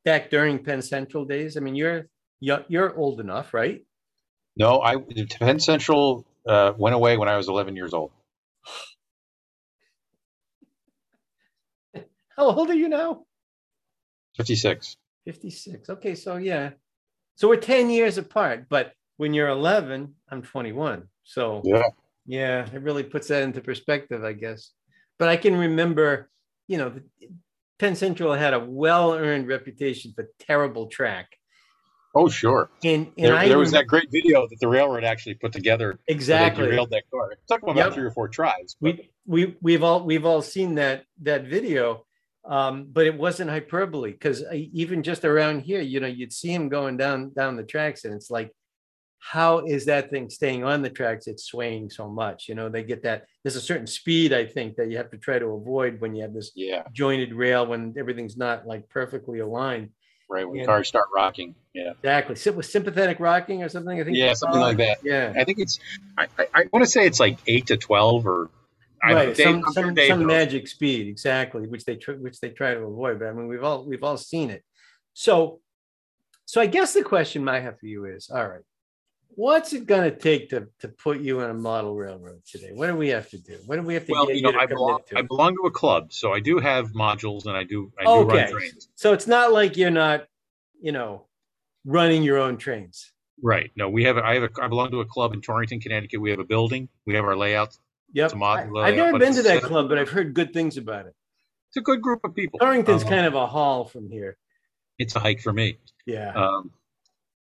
back 0.03 0.29
during 0.29 0.63
Penn 0.63 0.81
Central 0.81 1.23
days, 1.23 1.55
I 1.55 1.61
mean, 1.61 1.75
you're 1.75 2.07
you're, 2.39 2.93
old 2.97 3.21
enough, 3.21 3.53
right? 3.53 3.85
No, 4.57 4.81
I 4.81 4.97
Penn 5.39 5.59
Central 5.59 6.25
uh, 6.45 6.73
went 6.77 6.95
away 6.95 7.15
when 7.17 7.29
I 7.29 7.37
was 7.37 7.47
11 7.47 7.77
years 7.77 7.93
old. 7.93 8.11
How 12.35 12.45
old 12.45 12.69
are 12.69 12.75
you 12.75 12.89
now? 12.89 13.25
56. 14.37 14.97
56. 15.25 15.89
Okay, 15.89 16.15
so 16.15 16.37
yeah. 16.37 16.71
So 17.35 17.47
we're 17.47 17.57
10 17.57 17.89
years 17.89 18.17
apart, 18.17 18.65
but 18.69 18.93
when 19.17 19.33
you're 19.33 19.47
11, 19.47 20.13
I'm 20.29 20.41
21. 20.41 21.03
So 21.23 21.61
yeah. 21.65 21.83
Yeah, 22.25 22.65
it 22.73 22.81
really 22.81 23.03
puts 23.03 23.27
that 23.27 23.43
into 23.43 23.59
perspective, 23.59 24.23
I 24.23 24.31
guess. 24.33 24.71
But 25.19 25.27
I 25.27 25.35
can 25.35 25.57
remember, 25.57 26.29
you 26.67 26.77
know, 26.77 26.93
Penn 27.79 27.95
Central 27.95 28.33
had 28.33 28.53
a 28.53 28.59
well-earned 28.59 29.47
reputation 29.47 30.13
for 30.15 30.29
terrible 30.39 30.87
track 30.87 31.37
Oh, 32.15 32.29
sure. 32.29 32.69
And, 32.83 33.11
and 33.17 33.25
there, 33.25 33.47
there 33.47 33.57
was 33.57 33.71
that 33.71 33.87
great 33.87 34.11
video 34.11 34.47
that 34.47 34.59
the 34.59 34.67
railroad 34.67 35.03
actually 35.03 35.33
put 35.33 35.51
together. 35.51 35.99
Exactly. 36.07 36.65
Derailed 36.65 36.91
that 36.91 37.09
car. 37.09 37.31
It 37.31 37.39
took 37.47 37.61
them 37.61 37.71
about 37.71 37.85
yep. 37.85 37.93
three 37.93 38.03
or 38.03 38.11
four 38.11 38.27
tries. 38.27 38.75
But... 38.79 38.95
We 38.95 39.09
we 39.25 39.55
we've 39.61 39.83
all 39.83 40.03
we've 40.03 40.25
all 40.25 40.41
seen 40.41 40.75
that 40.75 41.05
that 41.21 41.45
video, 41.45 42.05
um, 42.45 42.87
but 42.91 43.05
it 43.05 43.17
wasn't 43.17 43.49
hyperbole 43.49 44.11
because 44.11 44.43
even 44.51 45.03
just 45.03 45.25
around 45.25 45.61
here, 45.61 45.81
you 45.81 45.99
know, 45.99 46.07
you'd 46.07 46.33
see 46.33 46.53
him 46.53 46.69
going 46.69 46.97
down 46.97 47.31
down 47.33 47.55
the 47.55 47.63
tracks, 47.63 48.05
and 48.05 48.13
it's 48.13 48.29
like, 48.29 48.51
how 49.19 49.59
is 49.59 49.85
that 49.85 50.09
thing 50.09 50.29
staying 50.29 50.63
on 50.63 50.81
the 50.81 50.89
tracks? 50.89 51.27
It's 51.27 51.45
swaying 51.45 51.89
so 51.89 52.09
much. 52.09 52.49
You 52.49 52.55
know, 52.55 52.69
they 52.69 52.83
get 52.83 53.03
that. 53.03 53.25
There's 53.43 53.55
a 53.55 53.61
certain 53.61 53.87
speed 53.87 54.33
I 54.33 54.45
think 54.45 54.75
that 54.75 54.89
you 54.91 54.97
have 54.97 55.11
to 55.11 55.17
try 55.17 55.39
to 55.39 55.47
avoid 55.47 56.01
when 56.01 56.15
you 56.15 56.23
have 56.23 56.33
this 56.33 56.51
yeah. 56.55 56.83
jointed 56.93 57.33
rail 57.33 57.65
when 57.65 57.93
everything's 57.97 58.37
not 58.37 58.67
like 58.67 58.89
perfectly 58.89 59.39
aligned 59.39 59.89
right? 60.33 60.49
When 60.49 60.59
and, 60.59 60.67
cars 60.67 60.87
start 60.87 61.05
rocking. 61.13 61.55
Yeah. 61.73 61.91
Exactly. 61.91 62.35
Sit 62.35 62.55
with 62.55 62.65
sympathetic 62.65 63.19
rocking 63.19 63.63
or 63.63 63.69
something. 63.69 63.99
I 63.99 64.03
think. 64.03 64.17
Yeah, 64.17 64.33
something 64.33 64.59
like 64.59 64.77
that. 64.77 64.99
Yeah. 65.03 65.33
I 65.35 65.43
think 65.43 65.59
it's. 65.59 65.79
I, 66.17 66.27
I, 66.37 66.47
I 66.53 66.63
want 66.71 66.83
to 66.83 66.91
say 66.91 67.05
it's 67.05 67.19
like 67.19 67.37
eight 67.47 67.67
to 67.67 67.77
twelve 67.77 68.27
or. 68.27 68.49
Right, 69.03 69.35
some, 69.35 69.63
some, 69.73 69.95
some 69.95 70.25
magic 70.25 70.67
speed, 70.67 71.07
exactly, 71.07 71.67
which 71.67 71.83
they 71.83 71.95
tr- 71.97 72.13
which 72.13 72.39
they 72.39 72.49
try 72.49 72.73
to 72.73 72.81
avoid. 72.81 73.19
But 73.19 73.29
I 73.29 73.33
mean, 73.33 73.47
we've 73.47 73.63
all 73.63 73.85
we've 73.85 74.03
all 74.03 74.17
seen 74.17 74.49
it. 74.49 74.63
So, 75.13 75.59
so 76.45 76.61
I 76.61 76.67
guess 76.67 76.93
the 76.93 77.03
question 77.03 77.47
I 77.49 77.59
have 77.59 77.79
for 77.79 77.85
you 77.85 78.05
is: 78.05 78.29
All 78.33 78.47
right, 78.47 78.61
what's 79.29 79.73
it 79.73 79.85
going 79.87 80.09
to 80.09 80.17
take 80.17 80.49
to 80.51 80.67
to 80.79 80.87
put 80.87 81.19
you 81.19 81.41
in 81.41 81.49
a 81.49 81.53
model 81.53 81.95
railroad 81.95 82.41
today? 82.49 82.71
What 82.73 82.87
do 82.87 82.95
we 82.95 83.09
have 83.09 83.29
to 83.31 83.37
do? 83.37 83.59
What 83.65 83.75
do 83.75 83.81
we 83.81 83.93
have 83.95 84.05
to 84.05 84.11
well, 84.13 84.25
get 84.25 84.37
you, 84.37 84.41
know, 84.43 84.51
you 84.51 84.55
to 84.55 84.61
I 84.61 84.65
belong, 84.67 84.99
to? 85.09 85.17
I 85.17 85.21
belong 85.23 85.55
to 85.55 85.67
a 85.67 85.71
club, 85.71 86.13
so 86.13 86.31
I 86.31 86.39
do 86.39 86.59
have 86.59 86.93
modules 86.93 87.45
and 87.45 87.57
I 87.57 87.65
do 87.65 87.91
I 87.99 88.05
do 88.05 88.09
okay. 88.09 88.43
run 88.43 88.51
trains. 88.51 88.87
So 88.95 89.11
it's 89.11 89.27
not 89.27 89.51
like 89.51 89.75
you're 89.75 89.91
not 89.91 90.27
you 90.83 90.91
know, 90.91 91.25
running 91.85 92.21
your 92.21 92.37
own 92.37 92.57
trains. 92.57 93.11
Right. 93.41 93.71
No, 93.75 93.89
we 93.89 94.03
have. 94.03 94.17
A, 94.17 94.23
I 94.23 94.35
have. 94.35 94.43
A, 94.43 94.49
I 94.61 94.67
belong 94.67 94.91
to 94.91 94.99
a 94.99 95.05
club 95.05 95.33
in 95.33 95.41
Torrington, 95.41 95.79
Connecticut. 95.79 96.21
We 96.21 96.29
have 96.29 96.39
a 96.39 96.43
building. 96.43 96.87
We 97.07 97.15
have 97.15 97.25
our 97.25 97.35
layouts. 97.35 97.79
Yep. 98.13 98.25
It's 98.25 98.33
a 98.33 98.37
modular 98.37 98.83
I, 98.83 98.87
have 98.87 98.95
never 98.95 99.19
been 99.19 99.29
it's 99.29 99.37
to 99.37 99.43
that 99.43 99.61
set 99.61 99.63
club, 99.63 99.89
but 99.89 99.97
I've 99.97 100.09
heard 100.09 100.33
good 100.33 100.53
things 100.53 100.77
about 100.77 101.05
it. 101.07 101.15
It's 101.69 101.77
a 101.77 101.81
good 101.81 102.01
group 102.01 102.21
of 102.23 102.35
people. 102.35 102.59
Torrington's 102.59 103.03
Um, 103.03 103.09
kind 103.09 103.25
of 103.25 103.33
a 103.35 103.47
haul 103.47 103.85
from 103.85 104.09
here. 104.09 104.37
It's 104.99 105.15
a 105.15 105.19
hike 105.19 105.41
for 105.41 105.51
me. 105.51 105.77
Yeah. 106.05 106.31
Um, 106.33 106.71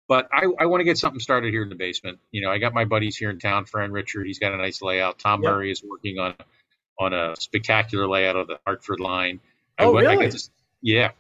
but 0.08 0.28
I, 0.32 0.44
I 0.58 0.66
want 0.66 0.80
to 0.80 0.84
get 0.84 0.98
something 0.98 1.20
started 1.20 1.52
here 1.52 1.62
in 1.62 1.68
the 1.70 1.74
basement. 1.76 2.18
You 2.30 2.42
know, 2.42 2.50
I 2.50 2.58
got 2.58 2.74
my 2.74 2.84
buddies 2.84 3.16
here 3.16 3.30
in 3.30 3.38
town, 3.38 3.64
friend 3.64 3.92
Richard. 3.92 4.26
He's 4.26 4.38
got 4.38 4.52
a 4.52 4.56
nice 4.58 4.82
layout. 4.82 5.18
Tom 5.18 5.42
Yep. 5.42 5.50
Murray 5.52 5.70
is 5.70 5.82
working 5.82 6.18
on 6.18 6.34
on 6.98 7.14
a 7.14 7.34
spectacular 7.36 8.06
layout 8.06 8.36
of 8.36 8.46
the 8.46 8.58
Hartford 8.66 9.00
line. 9.00 9.40
I 9.78 9.84
Oh, 9.84 9.92
went- 9.94 10.06
I 10.06 10.12
really? 10.12 10.26
get 10.26 10.32
to- 10.32 10.50
yeah, 10.82 11.12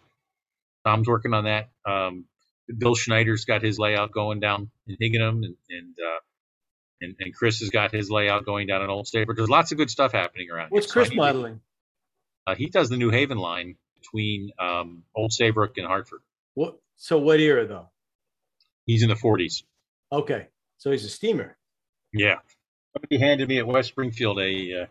Tom's 0.84 1.08
working 1.08 1.32
on 1.32 1.44
that. 1.44 1.70
Um, 1.86 2.26
Bill 2.76 2.94
Schneider's 2.94 3.46
got 3.46 3.62
his 3.62 3.78
layout 3.78 4.12
going 4.12 4.40
down 4.40 4.70
in 4.86 4.96
Higganum, 5.00 5.44
and 5.44 5.56
and, 5.70 5.96
uh, 5.98 6.20
and 7.00 7.14
and 7.20 7.34
Chris 7.34 7.60
has 7.60 7.70
got 7.70 7.92
his 7.92 8.10
layout 8.10 8.44
going 8.44 8.66
down 8.66 8.82
in 8.82 8.90
Old 8.90 9.06
Stafford. 9.06 9.36
There's 9.36 9.48
lots 9.50 9.72
of 9.72 9.78
good 9.78 9.90
stuff 9.90 10.12
happening 10.12 10.50
around. 10.50 10.70
What's 10.70 10.86
here. 10.86 10.90
So 10.90 10.92
Chris 10.92 11.08
to- 11.10 11.16
modeling? 11.16 11.60
Uh, 12.46 12.54
he 12.54 12.66
does 12.66 12.88
the 12.88 12.96
New 12.96 13.10
Haven 13.10 13.38
line 13.38 13.76
between 14.00 14.50
um, 14.58 15.04
Old 15.14 15.32
Saybrook 15.32 15.76
and 15.78 15.86
Hartford. 15.86 16.20
What? 16.54 16.78
So 16.96 17.18
what 17.18 17.38
era 17.40 17.66
though? 17.66 17.88
He's 18.86 19.02
in 19.02 19.08
the 19.08 19.14
40s. 19.14 19.62
Okay. 20.10 20.48
So 20.78 20.90
he's 20.90 21.04
a 21.04 21.08
steamer. 21.08 21.56
Yeah. 22.12 22.36
Somebody 22.94 23.18
handed 23.18 23.48
me 23.48 23.58
at 23.58 23.66
West 23.66 23.88
Springfield 23.90 24.40
a 24.40 24.82
uh, 24.82 24.86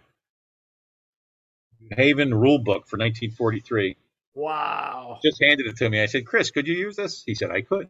Haven 1.98 2.34
rule 2.34 2.60
book 2.60 2.88
for 2.88 2.98
1943. 2.98 3.98
Wow. 4.36 5.20
Just 5.24 5.42
handed 5.44 5.68
it 5.68 5.76
to 5.78 5.90
me. 5.90 6.02
I 6.02 6.06
said, 6.06 6.26
Chris, 6.26 6.52
could 6.52 6.68
you 6.68 6.76
use 6.76 6.96
this? 6.96 7.24
He 7.26 7.36
said, 7.36 7.52
I 7.52 7.62
could. 7.62 7.90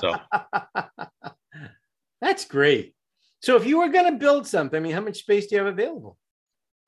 So- 0.00 0.16
That's 2.20 2.44
great. 2.44 2.94
So 3.40 3.56
if 3.56 3.66
you 3.66 3.78
were 3.78 3.88
going 3.88 4.12
to 4.12 4.18
build 4.18 4.46
something, 4.46 4.76
I 4.76 4.80
mean, 4.80 4.92
how 4.92 5.00
much 5.00 5.18
space 5.18 5.46
do 5.46 5.56
you 5.56 5.64
have 5.64 5.72
available? 5.72 6.18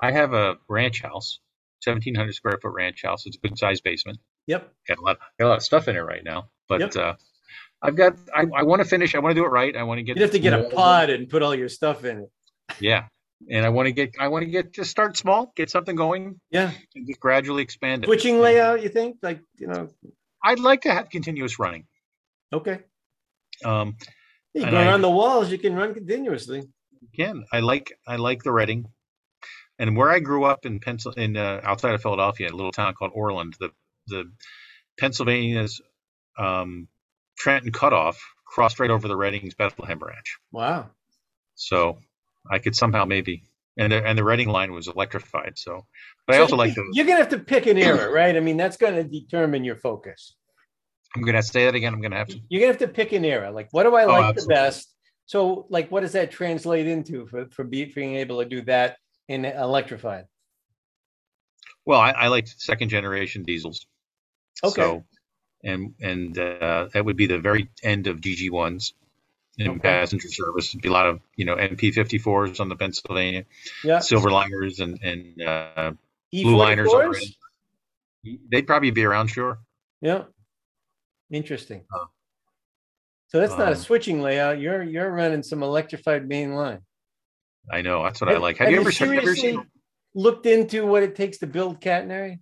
I 0.01 0.13
have 0.13 0.33
a 0.35 0.57
ranch 0.69 1.01
house, 1.03 1.41
1,700 1.85 2.35
square 2.35 2.59
foot 2.61 2.73
ranch 2.75 3.03
house. 3.03 3.25
It's 3.27 3.37
a 3.37 3.41
good 3.41 3.57
sized 3.59 3.83
basement. 3.85 4.19
Yep. 4.49 4.71
Got 4.89 4.99
a 4.99 5.01
lot, 5.01 5.19
got 5.39 5.47
a 5.47 5.49
lot 5.49 5.57
of 5.59 5.63
stuff 5.63 5.89
in 5.89 5.97
it 5.97 6.01
right 6.01 6.25
now. 6.25 6.49
But 6.69 6.81
Yep. 6.81 6.97
uh, 6.97 7.15
I've 7.81 7.97
got, 7.97 8.15
I, 8.35 8.45
I 8.55 8.63
want 8.65 8.83
to 8.83 8.89
finish. 8.89 9.15
I 9.15 9.19
want 9.21 9.35
to 9.35 9.41
do 9.41 9.45
it 9.45 9.51
right. 9.51 9.75
I 9.77 9.83
want 9.85 9.99
to 9.99 10.03
get. 10.03 10.17
You'd 10.17 10.23
have 10.23 10.31
to 10.33 10.39
get 10.39 10.53
a 10.53 10.65
pod 10.65 11.11
and 11.11 11.29
put 11.29 11.43
all 11.43 11.55
your 11.55 11.69
stuff 11.69 12.05
in 12.05 12.19
it. 12.19 12.31
Yeah. 12.81 13.07
And 13.51 13.65
I 13.67 13.71
want 13.71 13.87
to 13.87 13.93
get, 13.93 14.15
I 14.21 14.29
want 14.29 14.45
to 14.45 14.51
get, 14.51 14.73
just 14.73 14.91
start 14.91 15.17
small, 15.17 15.53
get 15.57 15.69
something 15.69 15.97
going, 15.97 16.41
Yeah. 16.51 16.71
and 16.95 17.07
just 17.09 17.19
gradually 17.19 17.63
expand 17.63 18.05
it. 18.05 18.07
Switching 18.07 18.39
layout, 18.41 18.83
you 18.83 18.89
think? 18.89 19.17
Like, 19.21 19.41
you 19.59 19.67
know, 19.67 19.89
I'd 20.45 20.61
like 20.61 20.83
to 20.83 20.93
have 20.93 21.09
continuous 21.11 21.59
running. 21.59 21.87
okay. 22.53 22.81
Um, 23.65 23.97
You 24.55 24.71
go 24.71 24.77
I- 24.77 24.87
around 24.87 25.03
the 25.03 25.11
walls, 25.11 25.51
you 25.51 25.59
can 25.59 25.75
run 25.75 25.95
continuously. 25.95 26.63
You 27.01 27.09
can. 27.17 27.45
I 27.53 27.61
like 27.61 27.93
I 28.07 28.17
like 28.17 28.43
the 28.43 28.53
Reading, 28.53 28.87
and 29.79 29.97
where 29.97 30.11
I 30.11 30.21
grew 30.21 30.45
up 30.45 30.65
in 30.67 30.79
Pencil 30.79 31.13
in 31.13 31.37
uh, 31.37 31.61
outside 31.65 31.95
of 31.95 32.03
Philadelphia, 32.03 32.49
a 32.49 32.55
little 32.55 32.73
town 32.73 32.95
called 32.95 33.13
Oreland, 33.13 33.57
the 33.59 33.71
the 34.07 34.31
Pennsylvania's 34.99 35.81
um, 36.39 36.89
Trenton 37.37 37.73
cutoff 37.73 38.23
crossed 38.47 38.79
right 38.79 38.91
over 38.91 39.09
the 39.09 39.17
Reading's 39.17 39.55
Bethlehem 39.55 39.99
branch. 39.99 40.39
Wow. 40.53 40.91
So 41.55 41.99
I 42.51 42.59
could 42.59 42.77
somehow 42.77 43.05
maybe, 43.05 43.45
and 43.77 43.93
the 43.93 44.07
and 44.07 44.19
the 44.19 44.25
Reading 44.25 44.49
line 44.49 44.73
was 44.73 44.89
electrified. 44.89 45.55
So, 45.57 45.87
but 46.27 46.37
I 46.37 46.41
also 46.41 46.57
like 46.57 46.75
the. 46.75 46.89
You're 46.93 47.07
going 47.07 47.19
to 47.19 47.23
have 47.25 47.33
to 47.33 47.39
pick 47.39 47.67
an 47.67 47.79
era, 47.79 48.11
right? 48.13 48.37
I 48.37 48.41
mean, 48.41 48.57
that's 48.57 48.77
going 48.77 48.95
to 48.95 49.05
determine 49.05 49.65
your 49.65 49.77
focus. 49.77 50.35
I'm 51.15 51.23
gonna 51.23 51.43
say 51.43 51.65
that 51.67 51.75
again. 51.75 51.93
I'm 51.95 52.01
gonna 52.01 52.17
have 52.17 52.29
to. 52.29 52.41
You're 52.49 52.63
to 52.63 52.67
have 52.69 52.79
to 52.79 52.89
pick 52.89 53.13
an 53.13 53.25
era. 53.25 53.51
Like, 53.51 53.69
what 53.73 53.83
do 53.85 53.95
I 53.95 54.05
Oh, 54.05 54.09
like 54.09 54.37
the 54.37 54.47
best? 54.47 54.89
So, 55.27 55.67
like, 55.71 55.91
what 55.91 56.01
does 56.01 56.13
that 56.13 56.31
translate 56.31 56.87
into 56.87 57.27
for, 57.27 57.47
for 57.51 57.65
be, 57.65 57.85
being 57.85 58.17
able 58.17 58.43
to 58.43 58.49
do 58.49 58.63
that 58.63 58.97
in 59.29 59.45
electrified? 59.45 60.25
Well, 61.85 62.01
I, 62.01 62.11
I 62.13 62.29
like 62.29 62.47
second 62.49 62.89
generation 62.89 63.43
diesels. 63.43 63.87
Okay. 64.65 64.81
So, 64.83 65.05
and 65.65 65.95
and 66.01 66.39
uh, 66.39 66.89
that 66.93 67.05
would 67.05 67.17
be 67.17 67.27
the 67.27 67.39
very 67.39 67.69
end 67.83 68.07
of 68.07 68.21
GG 68.21 68.51
ones 68.51 68.95
in 69.59 69.69
Okay. 69.69 69.79
passenger 69.81 70.29
service. 70.29 70.71
It'd 70.71 70.83
be 70.83 70.89
a 70.89 70.93
lot 70.93 71.07
of 71.07 71.21
you 71.37 71.45
know 71.45 71.57
MP54s 71.57 72.61
on 72.61 72.69
the 72.69 72.77
Pennsylvania, 72.77 73.45
Yeah. 73.85 73.99
Silverliners, 73.99 74.81
and 74.81 74.99
and 75.03 75.43
uh, 75.43 75.93
Blue 76.33 76.57
liners 76.57 76.89
already. 76.89 77.37
they'd 78.51 78.67
probably 78.67 78.91
be 78.91 79.05
around. 79.05 79.29
Sure. 79.29 79.59
Yeah. 80.01 80.25
Interesting. 81.33 81.85
Uh, 81.93 82.05
So 83.29 83.41
that's 83.41 83.57
not 83.57 83.69
a 83.69 83.77
um, 83.77 83.77
switching 83.77 84.21
layout. 84.21 84.61
You're 84.61 84.83
you're 84.83 85.11
running 85.11 85.43
some 85.43 85.63
electrified 85.63 86.29
main 86.29 86.55
line. 86.55 86.81
I 87.73 87.81
know 87.81 88.03
that's 88.05 88.21
what 88.21 88.31
I 88.31 88.37
like. 88.37 88.59
Have, 88.59 88.67
have 88.67 88.71
you 88.73 88.77
you 88.77 88.81
ever, 88.83 88.91
have 88.91 89.09
ever 89.11 89.35
seriously- 89.35 89.53
seen? 89.53 89.67
Looked 90.15 90.45
into 90.45 90.85
what 90.85 91.03
it 91.03 91.17
takes 91.17 91.39
to 91.39 91.47
build 91.47 91.81
catenary? 91.81 92.41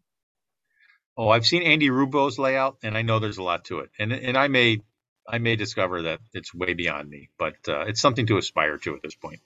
Oh, 1.16 1.28
I've 1.28 1.47
seen 1.47 1.62
Andy 1.62 1.88
Rubo's 1.88 2.36
layout, 2.36 2.78
and 2.82 2.99
I 2.99 3.03
know 3.03 3.20
there's 3.20 3.38
a 3.38 3.45
lot 3.45 3.66
to 3.66 3.78
it. 3.80 3.91
And 3.97 4.12
and 4.12 4.36
I 4.36 4.49
may 4.49 4.80
I 5.28 5.38
may 5.38 5.55
discover 5.55 6.03
that 6.03 6.18
it's 6.32 6.53
way 6.53 6.74
beyond 6.74 7.09
me, 7.09 7.28
but 7.38 7.55
uh, 7.68 7.82
it's 7.82 8.01
something 8.01 8.26
to 8.26 8.38
aspire 8.38 8.76
to 8.78 8.97
at 8.97 9.03
this 9.03 9.14
point. 9.14 9.41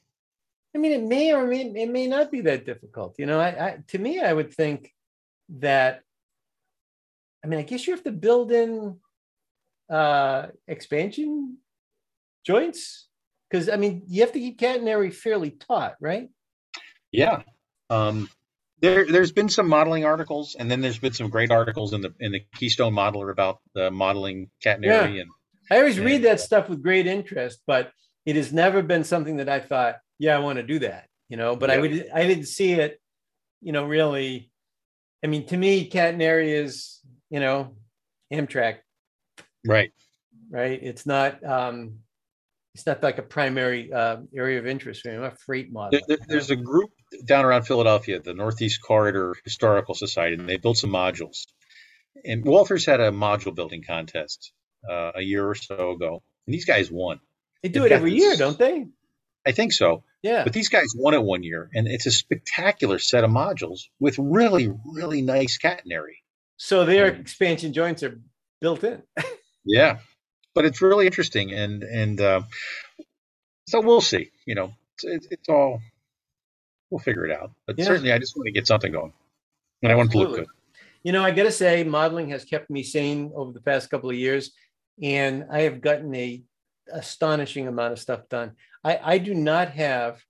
I 0.74 0.78
mean, 0.78 0.92
it 0.92 1.02
may 1.02 1.34
or 1.34 1.46
may 1.46 1.66
it 1.66 1.90
may 1.90 2.06
not 2.06 2.30
be 2.30 2.40
that 2.42 2.64
difficult. 2.64 3.16
You 3.18 3.26
know, 3.26 3.38
I, 3.38 3.48
I 3.66 3.78
to 3.88 3.98
me, 3.98 4.20
I 4.20 4.32
would 4.32 4.54
think 4.54 4.94
that. 5.60 6.00
I 7.44 7.46
mean, 7.46 7.60
I 7.60 7.62
guess 7.64 7.86
you 7.86 7.92
have 7.92 8.04
to 8.04 8.10
build 8.12 8.52
in 8.52 8.98
uh 9.90 10.46
expansion 10.66 11.58
joints 12.44 13.08
because 13.50 13.68
I 13.68 13.76
mean, 13.76 14.02
you 14.06 14.22
have 14.22 14.32
to 14.32 14.40
keep 14.40 14.58
catenary 14.58 15.12
fairly 15.12 15.50
taut, 15.50 15.94
right? 16.00 16.28
Yeah. 17.12 17.42
Um, 17.90 18.28
there, 18.80 19.06
there's 19.06 19.32
been 19.32 19.48
some 19.48 19.68
modeling 19.68 20.04
articles, 20.04 20.56
and 20.58 20.70
then 20.70 20.80
there's 20.80 20.98
been 20.98 21.12
some 21.12 21.30
great 21.30 21.50
articles 21.50 21.92
in 21.92 22.00
the 22.00 22.12
in 22.18 22.32
the 22.32 22.40
Keystone 22.56 22.92
Modeler 22.92 23.30
about 23.30 23.60
the 23.74 23.90
modeling 23.90 24.50
catenary, 24.64 25.20
and 25.20 25.30
I 25.70 25.78
always 25.78 25.98
Yeah. 25.98 26.04
read 26.04 26.22
that 26.22 26.40
stuff 26.40 26.68
with 26.68 26.82
great 26.82 27.06
interest, 27.06 27.60
but 27.66 27.92
it 28.26 28.36
has 28.36 28.52
never 28.52 28.82
been 28.82 29.04
something 29.04 29.36
that 29.36 29.48
I 29.48 29.60
thought, 29.60 29.96
yeah, 30.18 30.36
I 30.36 30.40
want 30.40 30.56
to 30.56 30.62
do 30.62 30.80
that, 30.80 31.08
you 31.28 31.36
know. 31.36 31.56
But 31.56 31.70
I 31.70 31.78
would, 31.78 32.08
I 32.12 32.26
didn't 32.26 32.46
see 32.46 32.72
it, 32.72 33.00
you 33.62 33.72
know, 33.72 33.84
really. 33.86 34.50
I 35.22 35.28
mean, 35.28 35.46
to 35.46 35.56
me, 35.56 35.88
catenary 35.88 36.48
is, 36.48 37.00
you 37.30 37.40
know, 37.40 37.76
Amtrak, 38.32 38.78
right. 39.66 39.92
right? 40.50 40.78
It's 40.82 41.06
not, 41.06 41.42
um, 41.44 42.00
it's 42.74 42.86
not 42.86 43.02
like 43.02 43.18
a 43.18 43.22
primary 43.22 43.92
uh, 43.92 44.18
area 44.36 44.58
of 44.58 44.66
interest 44.66 45.02
for 45.02 45.08
me. 45.10 45.16
I'm 45.16 45.24
a 45.24 45.30
freight 45.46 45.72
model. 45.72 45.90
There, 45.92 46.00
there- 46.18 46.26
there's 46.28 46.50
a 46.50 46.56
group 46.56 46.90
down 47.24 47.44
around 47.44 47.62
Philadelphia, 47.64 48.20
the 48.20 48.34
Northeast 48.34 48.80
Corridor 48.82 49.36
Historical 49.44 49.94
Society, 49.94 50.34
and 50.36 50.48
they 50.48 50.56
built 50.56 50.78
some 50.78 50.90
modules. 50.90 51.46
And 52.24 52.44
Walthers 52.44 52.86
had 52.86 53.00
a 53.00 53.10
module 53.10 53.54
building 53.54 53.82
contest 53.86 54.52
uh, 54.90 55.12
a 55.14 55.22
year 55.22 55.48
or 55.48 55.54
so 55.54 55.90
ago, 55.92 56.22
and 56.46 56.54
these 56.54 56.64
guys 56.64 56.90
won. 56.90 57.20
They 57.62 57.68
do 57.68 57.80
they've 57.82 57.92
it 57.92 57.94
every 57.94 58.10
this- 58.12 58.20
year, 58.22 58.36
don't 58.36 58.58
they? 58.58 58.86
I 59.46 59.52
think 59.52 59.72
so. 59.72 60.04
Yeah. 60.22 60.42
But 60.42 60.54
these 60.54 60.70
guys 60.70 60.86
won 60.96 61.12
it 61.12 61.22
one 61.22 61.42
year, 61.42 61.68
and 61.74 61.86
it's 61.86 62.06
a 62.06 62.10
spectacular 62.10 62.98
set 62.98 63.24
of 63.24 63.30
modules 63.30 63.82
with 64.00 64.18
really, 64.18 64.72
really 64.86 65.20
nice 65.20 65.58
catenary. 65.58 66.22
So 66.56 66.84
their 66.86 67.12
Mm. 67.12 67.20
expansion 67.20 67.72
joints 67.74 68.02
are 68.02 68.18
built 68.60 68.82
in. 68.84 69.02
Yeah, 69.64 69.98
but 70.54 70.64
it's 70.64 70.82
really 70.82 71.06
interesting, 71.06 71.52
and 71.52 71.82
and 71.82 72.20
uh, 72.20 72.42
so 73.66 73.80
we'll 73.80 74.00
see. 74.00 74.30
You 74.46 74.54
know, 74.54 74.74
it's, 75.02 75.26
it's, 75.30 75.48
all 75.48 75.80
we'll 76.90 76.98
figure 76.98 77.26
it 77.26 77.32
out. 77.32 77.52
But 77.66 77.78
Yeah. 77.78 77.86
certainly, 77.86 78.12
I 78.12 78.18
just 78.18 78.36
want 78.36 78.46
to 78.46 78.52
get 78.52 78.66
something 78.66 78.92
going, 78.92 79.12
and 79.82 79.90
I 79.90 79.94
want 79.94 80.12
to 80.12 80.18
look 80.18 80.36
good. 80.36 80.46
You 81.02 81.12
know, 81.12 81.22
I 81.22 81.30
got 81.32 81.42
to 81.44 81.52
say, 81.52 81.84
modeling 81.84 82.30
has 82.30 82.44
kept 82.44 82.70
me 82.70 82.82
sane 82.82 83.30
over 83.34 83.52
the 83.52 83.60
past 83.60 83.90
couple 83.90 84.10
of 84.10 84.16
years, 84.16 84.52
and 85.02 85.46
I 85.50 85.62
have 85.62 85.80
gotten 85.80 86.14
a 86.14 86.42
astonishing 86.92 87.68
amount 87.68 87.92
of 87.92 87.98
stuff 87.98 88.28
done. 88.28 88.52
I, 88.82 89.00
I 89.02 89.18
do 89.18 89.34
not 89.34 89.70
have 89.70 90.22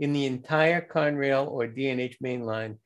in 0.00 0.12
the 0.12 0.26
entire 0.26 0.80
Conrail 0.80 1.48
or 1.50 1.66
D&H 1.66 2.18
mainline 2.22 2.78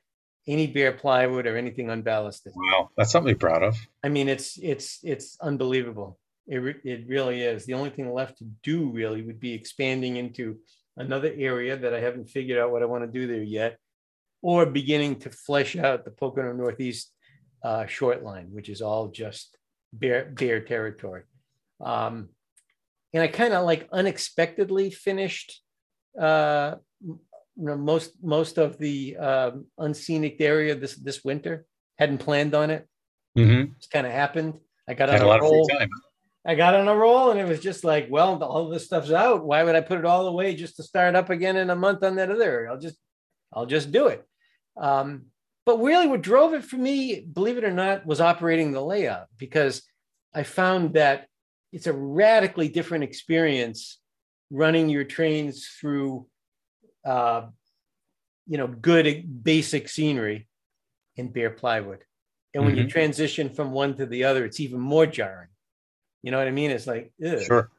any 0.47 0.67
bare 0.67 0.91
plywood 0.91 1.47
or 1.47 1.57
anything 1.57 1.89
unballasted. 1.89 2.53
Wow, 2.55 2.89
that's 2.97 3.11
something 3.11 3.29
to 3.29 3.35
be 3.35 3.39
proud 3.39 3.63
of. 3.63 3.77
I 4.03 4.09
mean, 4.09 4.27
it's 4.27 4.57
it's 4.61 4.99
it's 5.03 5.37
unbelievable. 5.41 6.19
It 6.47 6.57
re- 6.57 6.81
it 6.83 7.05
really 7.07 7.41
is. 7.41 7.65
The 7.65 7.75
only 7.75 7.89
thing 7.89 8.11
left 8.13 8.39
to 8.39 8.45
do 8.63 8.89
really 8.89 9.21
would 9.21 9.39
be 9.39 9.53
expanding 9.53 10.17
into 10.17 10.57
another 10.97 11.33
area 11.35 11.77
that 11.77 11.93
I 11.93 11.99
haven't 11.99 12.29
figured 12.29 12.59
out 12.59 12.71
what 12.71 12.83
I 12.83 12.85
want 12.85 13.03
to 13.03 13.19
do 13.19 13.27
there 13.27 13.43
yet, 13.43 13.77
or 14.41 14.65
beginning 14.65 15.19
to 15.19 15.29
flesh 15.29 15.75
out 15.75 16.03
the 16.03 16.11
Pocono 16.11 16.51
Northeast 16.51 17.11
uh, 17.63 17.85
short 17.85 18.23
line, 18.23 18.47
which 18.51 18.69
is 18.69 18.81
all 18.81 19.07
just 19.07 19.57
bare 19.93 20.25
bare 20.25 20.61
territory. 20.61 21.23
Um, 21.79 22.29
and 23.13 23.23
I 23.23 23.27
kind 23.27 23.53
of 23.53 23.65
like 23.65 23.87
unexpectedly 23.91 24.89
finished 24.89 25.61
uh, 26.19 26.75
you 27.57 27.65
know, 27.65 27.77
most 27.77 28.13
most 28.23 28.57
of 28.57 28.77
the 28.77 29.17
um, 29.17 29.65
unscenic 29.77 30.41
area 30.41 30.75
this 30.75 30.95
this 30.95 31.23
winter. 31.23 31.65
Hadn't 31.99 32.17
planned 32.17 32.55
on 32.55 32.71
it 32.71 32.87
Mm-hmm. 33.37 33.73
just 33.79 33.91
kind 33.91 34.05
of 34.05 34.13
happened. 34.13 34.59
I 34.87 34.93
got 34.93 35.09
Had 35.09 35.21
on 35.21 35.23
a 35.23 35.25
a 35.25 35.27
lot 35.27 35.39
of 35.41 35.47
free 35.47 35.57
roll. 35.57 35.87
I 36.45 36.55
got 36.55 36.75
on 36.75 36.87
a 36.87 36.95
roll, 36.95 37.31
and 37.31 37.39
it 37.39 37.47
was 37.47 37.59
just 37.59 37.83
like, 37.83 38.07
well, 38.09 38.43
all 38.43 38.67
this 38.69 38.85
stuff's 38.85 39.11
out. 39.11 39.45
Why 39.45 39.63
would 39.63 39.75
I 39.75 39.81
put 39.81 39.99
it 39.99 40.05
all 40.05 40.27
away 40.27 40.55
just 40.55 40.75
to 40.75 40.83
start 40.83 41.15
up 41.15 41.29
again 41.29 41.55
in 41.55 41.69
a 41.69 41.75
month 41.75 42.03
on 42.03 42.15
that 42.17 42.29
other 42.29 42.43
area? 42.43 42.69
I'll 42.69 42.79
just 42.79 42.97
I'll 43.53 43.65
just 43.65 43.91
do 43.91 44.07
it. 44.07 44.27
Um, 44.77 45.27
but 45.65 45.79
really, 45.81 46.07
what 46.07 46.21
drove 46.21 46.53
it 46.53 46.63
for 46.63 46.75
me, 46.75 47.21
believe 47.21 47.57
it 47.57 47.63
or 47.63 47.71
not, 47.71 48.05
was 48.05 48.19
operating 48.19 48.71
the 48.71 48.81
layout 48.81 49.27
because 49.37 49.81
I 50.33 50.43
found 50.43 50.93
that 50.95 51.27
it's 51.71 51.87
a 51.87 51.93
radically 51.93 52.67
different 52.67 53.05
experience 53.05 53.99
running 54.51 54.89
your 54.89 55.05
trains 55.05 55.67
through, 55.79 56.27
uh, 57.05 57.47
you 58.47 58.57
know, 58.57 58.67
good 58.67 59.43
basic 59.43 59.89
scenery 59.89 60.47
in 61.15 61.29
bare 61.29 61.49
plywood. 61.49 62.03
And 62.53 62.65
when 62.65 62.75
mm-hmm. 62.75 62.83
you 62.83 62.89
transition 62.89 63.49
from 63.49 63.71
one 63.71 63.95
to 63.97 64.05
the 64.05 64.25
other, 64.25 64.45
it's 64.45 64.59
even 64.59 64.79
more 64.79 65.05
jarring. 65.05 65.49
You 66.21 66.31
know 66.31 66.37
what 66.37 66.47
I 66.47 66.51
mean? 66.51 66.71
It's 66.71 66.87
like, 66.87 67.11
ugh. 67.25 67.41
sure. 67.41 67.71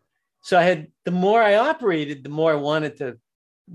So 0.42 0.58
I 0.58 0.62
had 0.62 0.88
the 1.04 1.10
more 1.10 1.42
I 1.42 1.56
operated, 1.56 2.24
the 2.24 2.30
more 2.30 2.52
I 2.52 2.56
wanted 2.56 2.98
to 2.98 3.18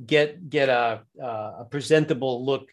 get 0.05 0.49
get 0.49 0.69
a 0.69 1.01
a 1.19 1.65
presentable 1.65 2.45
look 2.45 2.69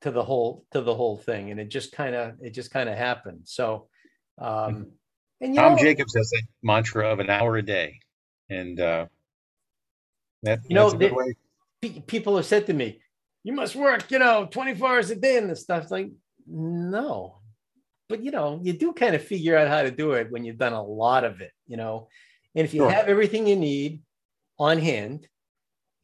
to 0.00 0.10
the 0.10 0.22
whole 0.22 0.64
to 0.70 0.80
the 0.80 0.94
whole 0.94 1.18
thing, 1.18 1.50
and 1.50 1.60
it 1.60 1.68
just 1.68 1.92
kind 1.92 2.14
of 2.14 2.34
it 2.40 2.50
just 2.50 2.70
kind 2.70 2.88
of 2.88 2.96
happened. 2.96 3.40
So, 3.44 3.88
um, 4.38 4.48
mm-hmm. 4.48 4.82
and 5.42 5.54
Tom 5.54 5.72
know, 5.72 5.82
Jacobs 5.82 6.14
has 6.16 6.32
a 6.34 6.42
mantra 6.62 7.12
of 7.12 7.20
an 7.20 7.28
hour 7.28 7.56
a 7.58 7.62
day, 7.62 8.00
and 8.48 8.80
uh, 8.80 9.06
that, 10.42 10.60
you 10.68 10.74
know, 10.74 10.90
people 11.80 12.36
have 12.36 12.46
said 12.46 12.66
to 12.66 12.72
me, 12.72 13.00
"You 13.44 13.52
must 13.52 13.76
work, 13.76 14.10
you 14.10 14.18
know, 14.18 14.46
twenty 14.50 14.74
four 14.74 14.88
hours 14.88 15.10
a 15.10 15.16
day," 15.16 15.36
and 15.36 15.50
this 15.50 15.62
stuff. 15.62 15.82
It's 15.84 15.92
like, 15.92 16.10
no, 16.46 17.40
but 18.08 18.22
you 18.22 18.30
know, 18.30 18.60
you 18.62 18.72
do 18.72 18.92
kind 18.92 19.14
of 19.14 19.22
figure 19.22 19.56
out 19.56 19.68
how 19.68 19.82
to 19.82 19.90
do 19.90 20.12
it 20.12 20.30
when 20.30 20.44
you've 20.44 20.58
done 20.58 20.72
a 20.72 20.82
lot 20.82 21.24
of 21.24 21.40
it, 21.40 21.52
you 21.66 21.76
know. 21.76 22.08
And 22.54 22.64
if 22.64 22.72
you 22.72 22.82
sure. 22.82 22.90
have 22.90 23.08
everything 23.08 23.46
you 23.46 23.56
need 23.56 24.02
on 24.58 24.78
hand, 24.78 25.28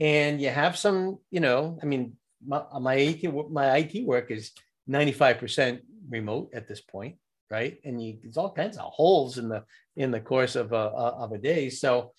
and 0.00 0.40
you 0.40 0.50
have 0.50 0.76
some, 0.76 1.18
you 1.30 1.40
know, 1.40 1.78
I 1.82 1.86
mean, 1.86 2.16
my, 2.44 2.62
my 2.80 2.94
IT 2.94 3.32
my 3.50 3.76
IT 3.76 4.04
work 4.04 4.30
is 4.30 4.52
95% 4.90 5.80
remote 6.08 6.50
at 6.54 6.66
this 6.66 6.80
point, 6.80 7.16
right? 7.50 7.78
And 7.84 8.02
you 8.02 8.18
there's 8.22 8.36
all 8.36 8.52
kinds 8.52 8.78
of 8.78 8.92
holes 8.92 9.38
in 9.38 9.48
the 9.48 9.64
in 9.96 10.10
the 10.10 10.20
course 10.20 10.56
of 10.56 10.72
a 10.72 10.76
of 10.76 11.32
a 11.32 11.38
day. 11.38 11.70
So 11.70 12.12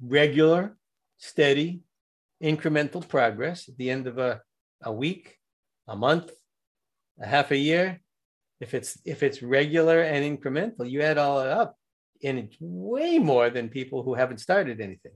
regular, 0.00 0.76
steady, 1.18 1.82
incremental 2.44 3.06
progress 3.06 3.68
at 3.68 3.76
the 3.76 3.90
end 3.90 4.06
of 4.06 4.18
a, 4.18 4.40
a 4.82 4.92
week, 4.92 5.38
a 5.88 5.96
month, 5.96 6.30
a 7.20 7.26
half 7.26 7.50
a 7.50 7.56
year. 7.56 8.00
If 8.60 8.74
it's 8.74 8.98
if 9.04 9.22
it's 9.22 9.42
regular 9.42 10.00
and 10.00 10.24
incremental, 10.24 10.88
you 10.88 11.02
add 11.02 11.18
all 11.18 11.40
it 11.40 11.48
up, 11.48 11.76
and 12.22 12.38
it's 12.38 12.56
way 12.60 13.18
more 13.18 13.50
than 13.50 13.68
people 13.68 14.02
who 14.02 14.14
haven't 14.14 14.38
started 14.38 14.80
anything. 14.80 15.12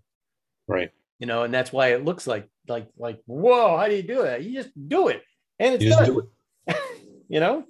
Right 0.67 0.91
you 1.19 1.27
know, 1.27 1.43
and 1.43 1.53
that's 1.53 1.73
why 1.73 1.89
it 1.89 2.05
looks 2.05 2.27
like 2.27 2.49
like 2.69 2.89
like 2.97 3.21
whoa, 3.27 3.77
how 3.77 3.89
do 3.89 3.97
you 3.97 4.03
do 4.03 4.23
that? 4.23 4.43
You 4.43 4.55
just 4.55 4.71
do 4.89 5.09
it, 5.09 5.23
and 5.59 5.75
it's 5.75 5.85
you 5.85 5.91
done. 5.91 6.05
Do 6.07 6.31
it. 6.67 6.77
you 7.29 7.41
know, 7.41 7.65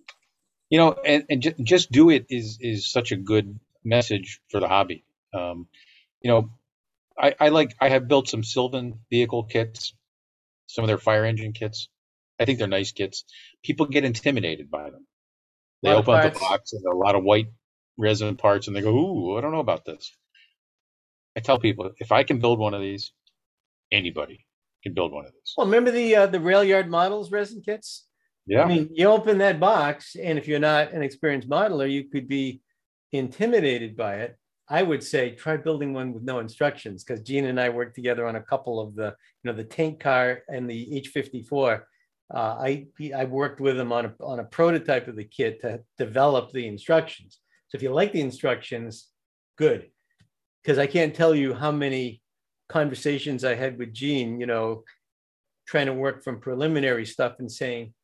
you 0.70 0.78
know, 0.78 0.96
and, 1.04 1.24
and 1.30 1.42
just, 1.42 1.56
just 1.62 1.92
do 1.92 2.11
it 2.11 2.26
is 2.28 2.59
is 2.61 2.90
such 2.90 3.12
a 3.12 3.16
good 3.16 3.59
message 3.84 4.40
for 4.50 4.61
the 4.61 4.68
hobby. 4.68 5.04
Um, 5.32 5.66
you 6.20 6.30
know, 6.30 6.50
I, 7.18 7.34
I 7.40 7.48
like 7.48 7.74
I 7.80 7.88
have 7.88 8.08
built 8.08 8.28
some 8.28 8.44
Sylvan 8.44 9.00
vehicle 9.10 9.44
kits, 9.44 9.94
some 10.66 10.84
of 10.84 10.88
their 10.88 10.98
fire 10.98 11.24
engine 11.24 11.52
kits. 11.52 11.88
I 12.38 12.44
think 12.44 12.58
they're 12.58 12.68
nice 12.68 12.92
kits. 12.92 13.24
People 13.64 13.86
get 13.86 14.04
intimidated 14.04 14.70
by 14.70 14.90
them. 14.90 15.06
They 15.82 15.90
open 15.90 16.14
up 16.14 16.32
the 16.32 16.38
box 16.38 16.72
and 16.72 16.84
a 16.84 16.96
lot 16.96 17.14
of 17.14 17.24
white 17.24 17.48
resin 17.96 18.36
parts, 18.36 18.66
and 18.68 18.76
they 18.76 18.80
go, 18.80 18.90
"Ooh, 18.90 19.36
I 19.36 19.40
don't 19.40 19.52
know 19.52 19.58
about 19.60 19.84
this." 19.84 20.10
I 21.36 21.40
tell 21.40 21.58
people 21.58 21.90
if 21.98 22.12
I 22.12 22.22
can 22.22 22.38
build 22.38 22.58
one 22.58 22.74
of 22.74 22.80
these, 22.80 23.12
anybody 23.92 24.46
can 24.82 24.94
build 24.94 25.12
one 25.12 25.26
of 25.26 25.32
these. 25.32 25.54
Well, 25.56 25.66
remember 25.66 25.90
the 25.90 26.14
uh, 26.14 26.26
the 26.26 26.40
rail 26.40 26.64
yard 26.64 26.88
models 26.88 27.30
resin 27.30 27.62
kits? 27.62 28.06
Yeah. 28.46 28.62
I 28.62 28.66
mean, 28.66 28.90
you 28.94 29.06
open 29.08 29.38
that 29.38 29.60
box, 29.60 30.16
and 30.16 30.38
if 30.38 30.48
you're 30.48 30.58
not 30.58 30.92
an 30.92 31.02
experienced 31.02 31.48
modeler, 31.48 31.90
you 31.90 32.08
could 32.08 32.28
be 32.28 32.62
intimidated 33.12 33.96
by 33.96 34.16
it. 34.16 34.38
I 34.70 34.82
would 34.82 35.02
say 35.02 35.30
try 35.30 35.56
building 35.56 35.94
one 35.94 36.12
with 36.12 36.22
no 36.22 36.40
instructions 36.40 37.02
because 37.02 37.20
Gene 37.22 37.46
and 37.46 37.60
I 37.60 37.68
worked 37.70 37.94
together 37.94 38.26
on 38.26 38.36
a 38.36 38.42
couple 38.42 38.80
of 38.80 38.94
the, 38.94 39.14
you 39.42 39.50
know, 39.50 39.54
the 39.54 39.64
tank 39.64 40.00
car 40.00 40.42
and 40.48 40.68
the 40.68 41.02
H54. 41.02 41.82
Uh, 42.32 42.38
I 42.38 42.86
I 43.16 43.24
worked 43.24 43.60
with 43.60 43.78
him 43.78 43.92
on 43.92 44.06
a 44.06 44.14
on 44.20 44.40
a 44.40 44.44
prototype 44.44 45.08
of 45.08 45.16
the 45.16 45.24
kit 45.24 45.62
to 45.62 45.80
develop 45.96 46.52
the 46.52 46.66
instructions. 46.66 47.38
So 47.68 47.76
if 47.76 47.82
you 47.82 47.90
like 47.90 48.12
the 48.12 48.20
instructions, 48.20 49.08
good, 49.56 49.90
because 50.62 50.78
I 50.78 50.86
can't 50.86 51.14
tell 51.14 51.34
you 51.34 51.54
how 51.54 51.72
many 51.72 52.20
conversations 52.68 53.44
I 53.44 53.54
had 53.54 53.78
with 53.78 53.94
Gene, 53.94 54.38
you 54.38 54.46
know, 54.46 54.84
trying 55.66 55.86
to 55.86 55.94
work 55.94 56.22
from 56.22 56.40
preliminary 56.40 57.06
stuff 57.06 57.36
and 57.38 57.50
saying, 57.50 57.94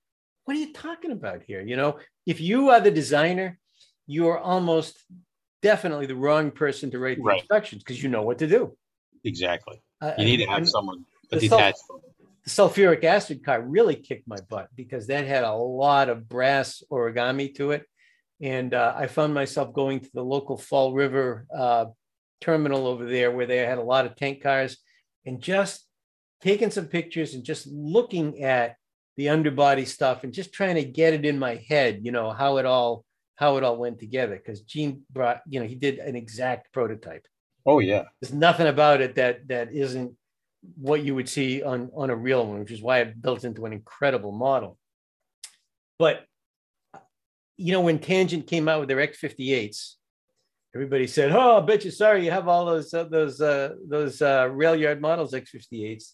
what 0.45 0.57
are 0.57 0.61
you 0.61 0.73
talking 0.73 1.11
about 1.11 1.43
here? 1.43 1.61
You 1.61 1.77
know, 1.77 1.99
if 2.27 2.41
you 2.41 2.71
are 2.71 2.81
the 2.81 2.91
designer, 2.91 3.59
you 4.07 4.29
are 4.29 4.39
almost 4.39 4.99
definitely 5.65 6.05
the 6.05 6.15
wrong 6.15 6.51
person 6.51 6.91
to 6.91 6.99
write 6.99 7.17
the 7.17 7.23
right. 7.23 7.41
instructions 7.41 7.83
because 7.83 8.01
you 8.03 8.11
know 8.11 8.23
what 8.23 8.39
to 8.39 8.47
do. 8.47 8.77
Exactly. 9.25 9.83
Uh, 10.03 10.13
you 10.19 10.27
need 10.27 10.37
to 10.37 10.47
have 10.47 10.69
someone 10.69 11.07
detached 11.31 11.79
sul- 11.79 12.03
The 12.45 12.51
sulfuric 12.51 13.03
acid 13.03 13.43
car 13.43 13.63
really 13.63 13.97
kicked 13.97 14.29
my 14.29 14.37
butt 14.51 14.69
because 14.77 15.07
that 15.07 15.27
had 15.27 15.43
a 15.43 15.55
lot 15.55 16.11
of 16.11 16.29
brass 16.29 16.83
origami 16.93 17.55
to 17.55 17.71
it. 17.71 17.85
And 18.43 18.75
uh, 18.75 18.93
I 18.95 19.07
found 19.07 19.33
myself 19.33 19.73
going 19.73 20.01
to 20.01 20.11
the 20.13 20.23
local 20.23 20.59
Fall 20.59 20.93
River 20.93 21.47
uh, 21.57 21.87
terminal 22.43 22.87
over 22.87 23.07
there 23.07 23.31
where 23.31 23.47
they 23.47 23.57
had 23.57 23.79
a 23.79 23.83
lot 23.83 24.05
of 24.05 24.17
tank 24.17 24.43
cars 24.43 24.77
and 25.25 25.41
just 25.41 25.87
taking 26.43 26.71
some 26.71 26.89
pictures 26.89 27.33
and 27.33 27.43
just 27.43 27.67
looking 27.67 28.43
at 28.43 28.77
the 29.17 29.31
underbody 29.31 29.87
stuff 29.87 30.25
and 30.25 30.35
just 30.35 30.53
trying 30.53 30.75
to 30.75 30.85
get 30.85 31.15
it 31.15 31.25
in 31.25 31.39
my 31.39 31.55
head, 31.69 32.01
you 32.03 32.13
know, 32.13 32.33
how 32.33 32.59
it 32.59 32.67
all 32.67 33.04
how 33.37 33.57
it 33.57 33.65
all 33.65 33.77
went 33.77 33.99
together. 33.99 34.37
Because 34.37 34.61
Gene 34.63 35.03
brought, 35.11 35.41
you 35.49 35.61
know, 35.61 35.67
he 35.67 35.75
did 35.75 35.99
an 35.99 36.17
exact 36.17 36.73
prototype. 36.73 37.27
Oh 37.67 37.79
yeah. 37.79 38.05
There's 38.21 38.35
nothing 38.35 38.67
about 38.67 39.01
it 39.01 39.15
that 39.17 39.49
that 39.49 39.73
isn't 39.73 40.13
what 40.77 41.03
you 41.03 41.15
would 41.15 41.29
see 41.29 41.63
on 41.63 41.91
on 41.95 42.11
a 42.11 42.17
real 42.17 42.47
one, 42.47 42.61
which 42.61 42.71
is 42.71 42.83
why 42.83 43.01
it 43.01 43.21
built 43.21 43.45
into 43.45 43.65
an 43.67 43.73
incredible 43.73 44.33
model. 44.33 44.79
But 45.99 46.25
you 47.57 47.73
know, 47.73 47.81
when 47.81 47.99
Tangent 47.99 48.47
came 48.47 48.69
out 48.69 48.81
with 48.81 48.89
their 48.89 49.07
X58s, 49.07 49.95
everybody 50.75 51.07
said, 51.07 51.33
"Oh, 51.33 51.59
I 51.59 51.61
bet 51.61 51.85
you 51.85 51.91
sorry 51.91 52.25
you 52.25 52.31
have 52.31 52.49
all 52.49 52.67
those 52.67 52.93
uh, 52.93 53.05
those 53.05 53.41
uh, 53.41 53.75
those 53.87 54.21
uh, 54.21 54.49
rail 54.53 54.77
yard 54.77 55.01
models 55.01 55.33
X58s." 55.33 56.13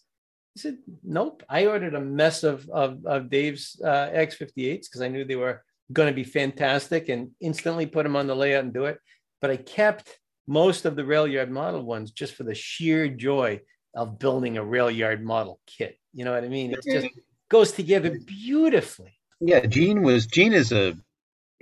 I 0.57 0.61
said, 0.61 0.79
"Nope, 1.03 1.43
I 1.49 1.67
ordered 1.67 1.95
a 1.95 2.01
mess 2.01 2.45
of 2.45 2.69
of, 2.69 3.05
of 3.07 3.31
Dave's 3.31 3.81
uh, 3.83 4.11
X58s 4.15 4.83
because 4.83 5.01
I 5.01 5.09
knew 5.09 5.25
they 5.25 5.37
were 5.37 5.63
going 5.93 6.09
to 6.09 6.15
be 6.15 6.25
fantastic, 6.25 7.09
and 7.09 7.31
instantly 7.41 7.87
put 7.87 8.05
them 8.05 8.17
on 8.17 8.27
the 8.27 8.37
layout 8.37 8.65
and 8.65 8.75
do 8.75 8.85
it. 8.87 8.99
But 9.41 9.51
I 9.51 9.57
kept 9.57 10.19
most 10.47 10.85
of 10.85 10.97
the 10.97 11.05
rail 11.05 11.27
yard 11.27 11.51
model 11.51 11.83
ones 11.83 12.11
just 12.11 12.35
for 12.35 12.45
the 12.45 12.55
sheer 12.55 13.09
joy 13.09 13.61
of 13.95 14.19
building 14.19 14.59
a 14.59 14.65
rail 14.65 14.91
yard 14.91 15.23
model 15.23 15.61
kit. 15.67 15.99
You 16.13 16.25
know 16.25 16.33
what 16.33 16.45
I 16.45 16.49
mean? 16.49 16.73
It 16.73 16.85
just 16.85 17.15
goes 17.49 17.73
together 17.73 18.19
beautifully. 18.27 19.19
Yeah, 19.41 19.67
Gene 19.67 20.03
was 20.03 20.27
Gene 20.27 20.53
is 20.53 20.73
a. 20.73 20.97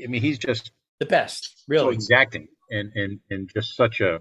I 0.03 0.07
mean, 0.07 0.23
he's 0.23 0.39
just 0.39 0.73
the 1.01 1.07
best. 1.07 1.65
Really 1.69 1.85
so 1.85 1.91
exacting 1.91 2.49
and 2.71 2.93
and 2.95 3.21
and 3.31 3.51
just 3.53 3.77
such 3.77 4.01
a 4.01 4.21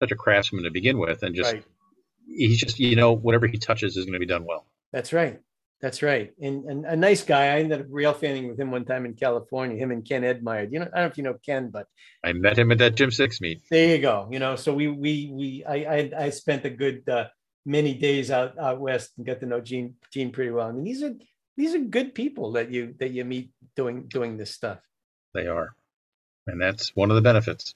such 0.00 0.12
a 0.12 0.16
craftsman 0.16 0.64
to 0.64 0.70
begin 0.70 0.98
with, 0.98 1.22
and 1.22 1.34
just 1.34 1.52
right. 1.52 1.64
he's 2.26 2.58
just 2.58 2.78
you 2.78 2.96
know 2.96 3.12
whatever 3.12 3.46
he 3.46 3.58
touches 3.58 3.96
is 3.96 4.04
going 4.04 4.14
to 4.14 4.18
be 4.18 4.26
done 4.26 4.44
well. 4.44 4.66
That's 4.92 5.12
right. 5.12 5.40
That's 5.80 6.02
right. 6.02 6.32
And, 6.40 6.64
and 6.64 6.84
a 6.86 6.96
nice 6.96 7.22
guy. 7.22 7.44
I 7.46 7.60
ended 7.60 7.80
up 7.80 7.86
rail 7.88 8.12
fanning 8.12 8.48
with 8.48 8.58
him 8.58 8.72
one 8.72 8.84
time 8.84 9.06
in 9.06 9.14
California. 9.14 9.76
Him 9.76 9.92
and 9.92 10.04
Ken 10.04 10.22
Edmeyer. 10.22 10.70
You 10.72 10.80
know, 10.80 10.88
I 10.92 11.00
don't 11.00 11.04
know 11.04 11.06
if 11.06 11.16
you 11.18 11.22
know 11.24 11.36
Ken, 11.46 11.70
but 11.70 11.86
I 12.24 12.32
met 12.32 12.58
him 12.58 12.72
at 12.72 12.78
that 12.78 12.96
Jim 12.96 13.12
Six 13.12 13.40
meet. 13.40 13.62
There 13.70 13.96
you 13.96 14.02
go. 14.02 14.28
You 14.30 14.40
know, 14.40 14.56
so 14.56 14.74
we 14.74 14.88
we 14.88 15.30
we 15.32 15.64
I 15.64 15.76
I, 15.76 16.10
I 16.18 16.30
spent 16.30 16.64
a 16.64 16.70
good 16.70 17.08
uh, 17.08 17.26
many 17.64 17.94
days 17.94 18.30
out 18.32 18.58
out 18.58 18.80
west 18.80 19.12
and 19.16 19.26
got 19.26 19.38
to 19.40 19.46
know 19.46 19.60
Gene 19.60 19.94
Gene 20.12 20.32
pretty 20.32 20.50
well. 20.50 20.66
I 20.68 20.72
mean, 20.72 20.84
these 20.84 21.02
are 21.04 21.14
these 21.56 21.74
are 21.74 21.78
good 21.78 22.12
people 22.12 22.52
that 22.52 22.72
you 22.72 22.94
that 22.98 23.12
you 23.12 23.24
meet 23.24 23.52
doing 23.76 24.08
doing 24.08 24.36
this 24.36 24.50
stuff. 24.52 24.78
They 25.32 25.46
are 25.46 25.76
and 26.48 26.60
that's 26.60 26.96
one 26.96 27.10
of 27.10 27.14
the 27.14 27.22
benefits. 27.22 27.74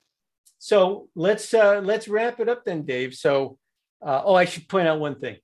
So 0.59 1.09
let's 1.15 1.53
uh, 1.55 1.81
let's 1.85 2.09
wrap 2.09 2.41
it 2.41 2.49
up 2.49 2.65
then, 2.65 2.83
Dave. 2.83 3.15
So, 3.15 3.59
uh, 4.05 4.23
oh, 4.25 4.35
I 4.35 4.45
should 4.45 4.69
point 4.69 4.89
out 4.89 4.99
one 4.99 5.19
thing 5.21 5.37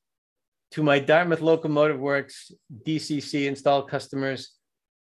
to 0.72 0.82
my 0.82 0.98
Dartmouth 0.98 1.40
Locomotive 1.40 1.98
Works 1.98 2.52
DCC 2.86 3.46
install 3.46 3.82
customers. 3.82 4.52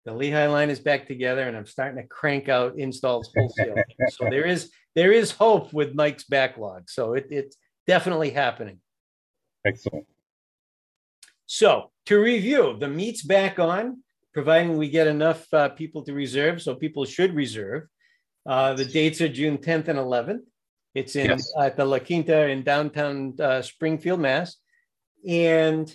The 0.04 0.14
Lehigh 0.14 0.46
line 0.46 0.70
is 0.70 0.80
back 0.80 1.06
together, 1.06 1.42
and 1.42 1.56
I'm 1.56 1.66
starting 1.66 2.00
to 2.00 2.08
crank 2.08 2.48
out 2.48 2.78
installs 2.78 3.30
wholesale. 3.36 3.76
so 4.10 4.28
there 4.30 4.46
is 4.46 4.70
there 4.94 5.12
is 5.12 5.30
hope 5.30 5.72
with 5.72 5.94
Mike's 5.94 6.24
backlog. 6.24 6.88
So 6.88 7.12
it, 7.12 7.26
it's 7.30 7.56
definitely 7.86 8.30
happening. 8.30 8.80
Excellent. 9.66 10.06
So 11.46 11.90
to 12.06 12.18
review, 12.18 12.76
the 12.78 12.88
meet's 12.88 13.22
back 13.22 13.58
on, 13.58 14.02
providing 14.32 14.76
we 14.76 14.88
get 14.88 15.06
enough 15.06 15.46
uh, 15.52 15.68
people 15.70 16.02
to 16.04 16.12
reserve. 16.12 16.62
So 16.62 16.74
people 16.74 17.04
should 17.04 17.34
reserve. 17.34 17.84
Uh, 18.46 18.72
the 18.74 18.84
dates 18.84 19.20
are 19.20 19.28
June 19.28 19.58
10th 19.58 19.88
and 19.88 19.98
11th. 19.98 20.40
It's 20.94 21.16
in 21.16 21.30
yes. 21.30 21.52
at 21.60 21.76
the 21.76 21.84
La 21.84 21.98
Quinta 21.98 22.48
in 22.48 22.62
downtown 22.62 23.34
uh, 23.40 23.62
Springfield, 23.62 24.20
Mass. 24.20 24.56
And 25.26 25.94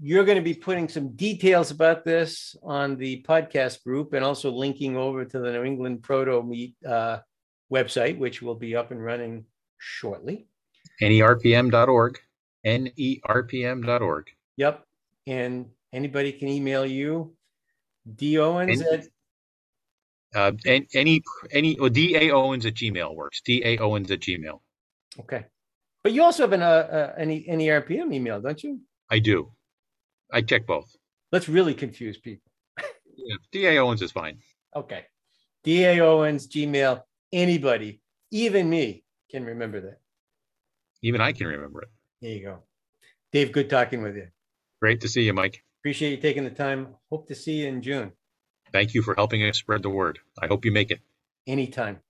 you're 0.00 0.24
going 0.24 0.38
to 0.38 0.42
be 0.44 0.54
putting 0.54 0.88
some 0.88 1.16
details 1.16 1.70
about 1.70 2.04
this 2.04 2.54
on 2.62 2.96
the 2.96 3.22
podcast 3.22 3.82
group 3.82 4.12
and 4.12 4.24
also 4.24 4.50
linking 4.52 4.96
over 4.96 5.24
to 5.24 5.38
the 5.40 5.52
New 5.52 5.64
England 5.64 6.02
Proto 6.02 6.42
Meet 6.42 6.74
uh, 6.86 7.18
website, 7.72 8.16
which 8.18 8.40
will 8.40 8.54
be 8.54 8.76
up 8.76 8.90
and 8.92 9.02
running 9.02 9.44
shortly. 9.78 10.46
nerpm.org, 11.02 12.18
nerpm.org. 12.64 14.26
Yep. 14.56 14.84
And 15.26 15.66
anybody 15.92 16.32
can 16.32 16.48
email 16.48 16.86
you, 16.86 17.34
D 18.14 18.38
Owens 18.38 18.80
at, 18.82 19.06
Uh, 20.34 20.52
any 20.94 21.22
any 21.50 21.76
oh, 21.78 21.88
da 21.88 22.30
owens 22.30 22.66
at 22.66 22.74
gmail 22.74 23.14
works. 23.14 23.40
da 23.42 23.78
owens 23.78 24.10
at 24.10 24.20
gmail. 24.20 24.60
okay. 25.20 25.44
But 26.08 26.14
you 26.14 26.22
also 26.22 26.44
have 26.44 26.54
an, 26.54 26.62
uh, 26.62 26.64
uh, 26.66 27.12
any, 27.18 27.44
any 27.46 27.66
RPM 27.66 28.14
email, 28.14 28.40
don't 28.40 28.64
you? 28.64 28.80
I 29.10 29.18
do. 29.18 29.52
I 30.32 30.40
check 30.40 30.66
both. 30.66 30.90
Let's 31.32 31.50
really 31.50 31.74
confuse 31.74 32.16
people. 32.16 32.50
Yeah, 33.14 33.36
da 33.52 33.78
owens 33.78 34.00
is 34.00 34.10
fine. 34.10 34.38
Okay. 34.74 35.04
DA 35.64 36.00
Owens, 36.00 36.48
Gmail, 36.48 37.02
anybody, 37.30 38.00
even 38.30 38.70
me 38.70 39.04
can 39.30 39.44
remember 39.44 39.82
that. 39.82 39.98
Even 41.02 41.20
I 41.20 41.32
can 41.32 41.46
remember 41.46 41.82
it. 41.82 41.88
There 42.22 42.30
you 42.30 42.42
go. 42.42 42.62
Dave, 43.30 43.52
good 43.52 43.68
talking 43.68 44.00
with 44.00 44.16
you. 44.16 44.28
Great 44.80 45.02
to 45.02 45.08
see 45.08 45.24
you, 45.24 45.34
Mike. 45.34 45.62
Appreciate 45.82 46.12
you 46.12 46.16
taking 46.16 46.44
the 46.44 46.50
time. 46.50 46.94
Hope 47.10 47.28
to 47.28 47.34
see 47.34 47.60
you 47.60 47.66
in 47.66 47.82
June. 47.82 48.12
Thank 48.72 48.94
you 48.94 49.02
for 49.02 49.14
helping 49.14 49.42
us 49.42 49.58
spread 49.58 49.82
the 49.82 49.90
word. 49.90 50.20
I 50.40 50.46
hope 50.46 50.64
you 50.64 50.72
make 50.72 50.90
it. 50.90 51.00
Anytime. 51.46 52.00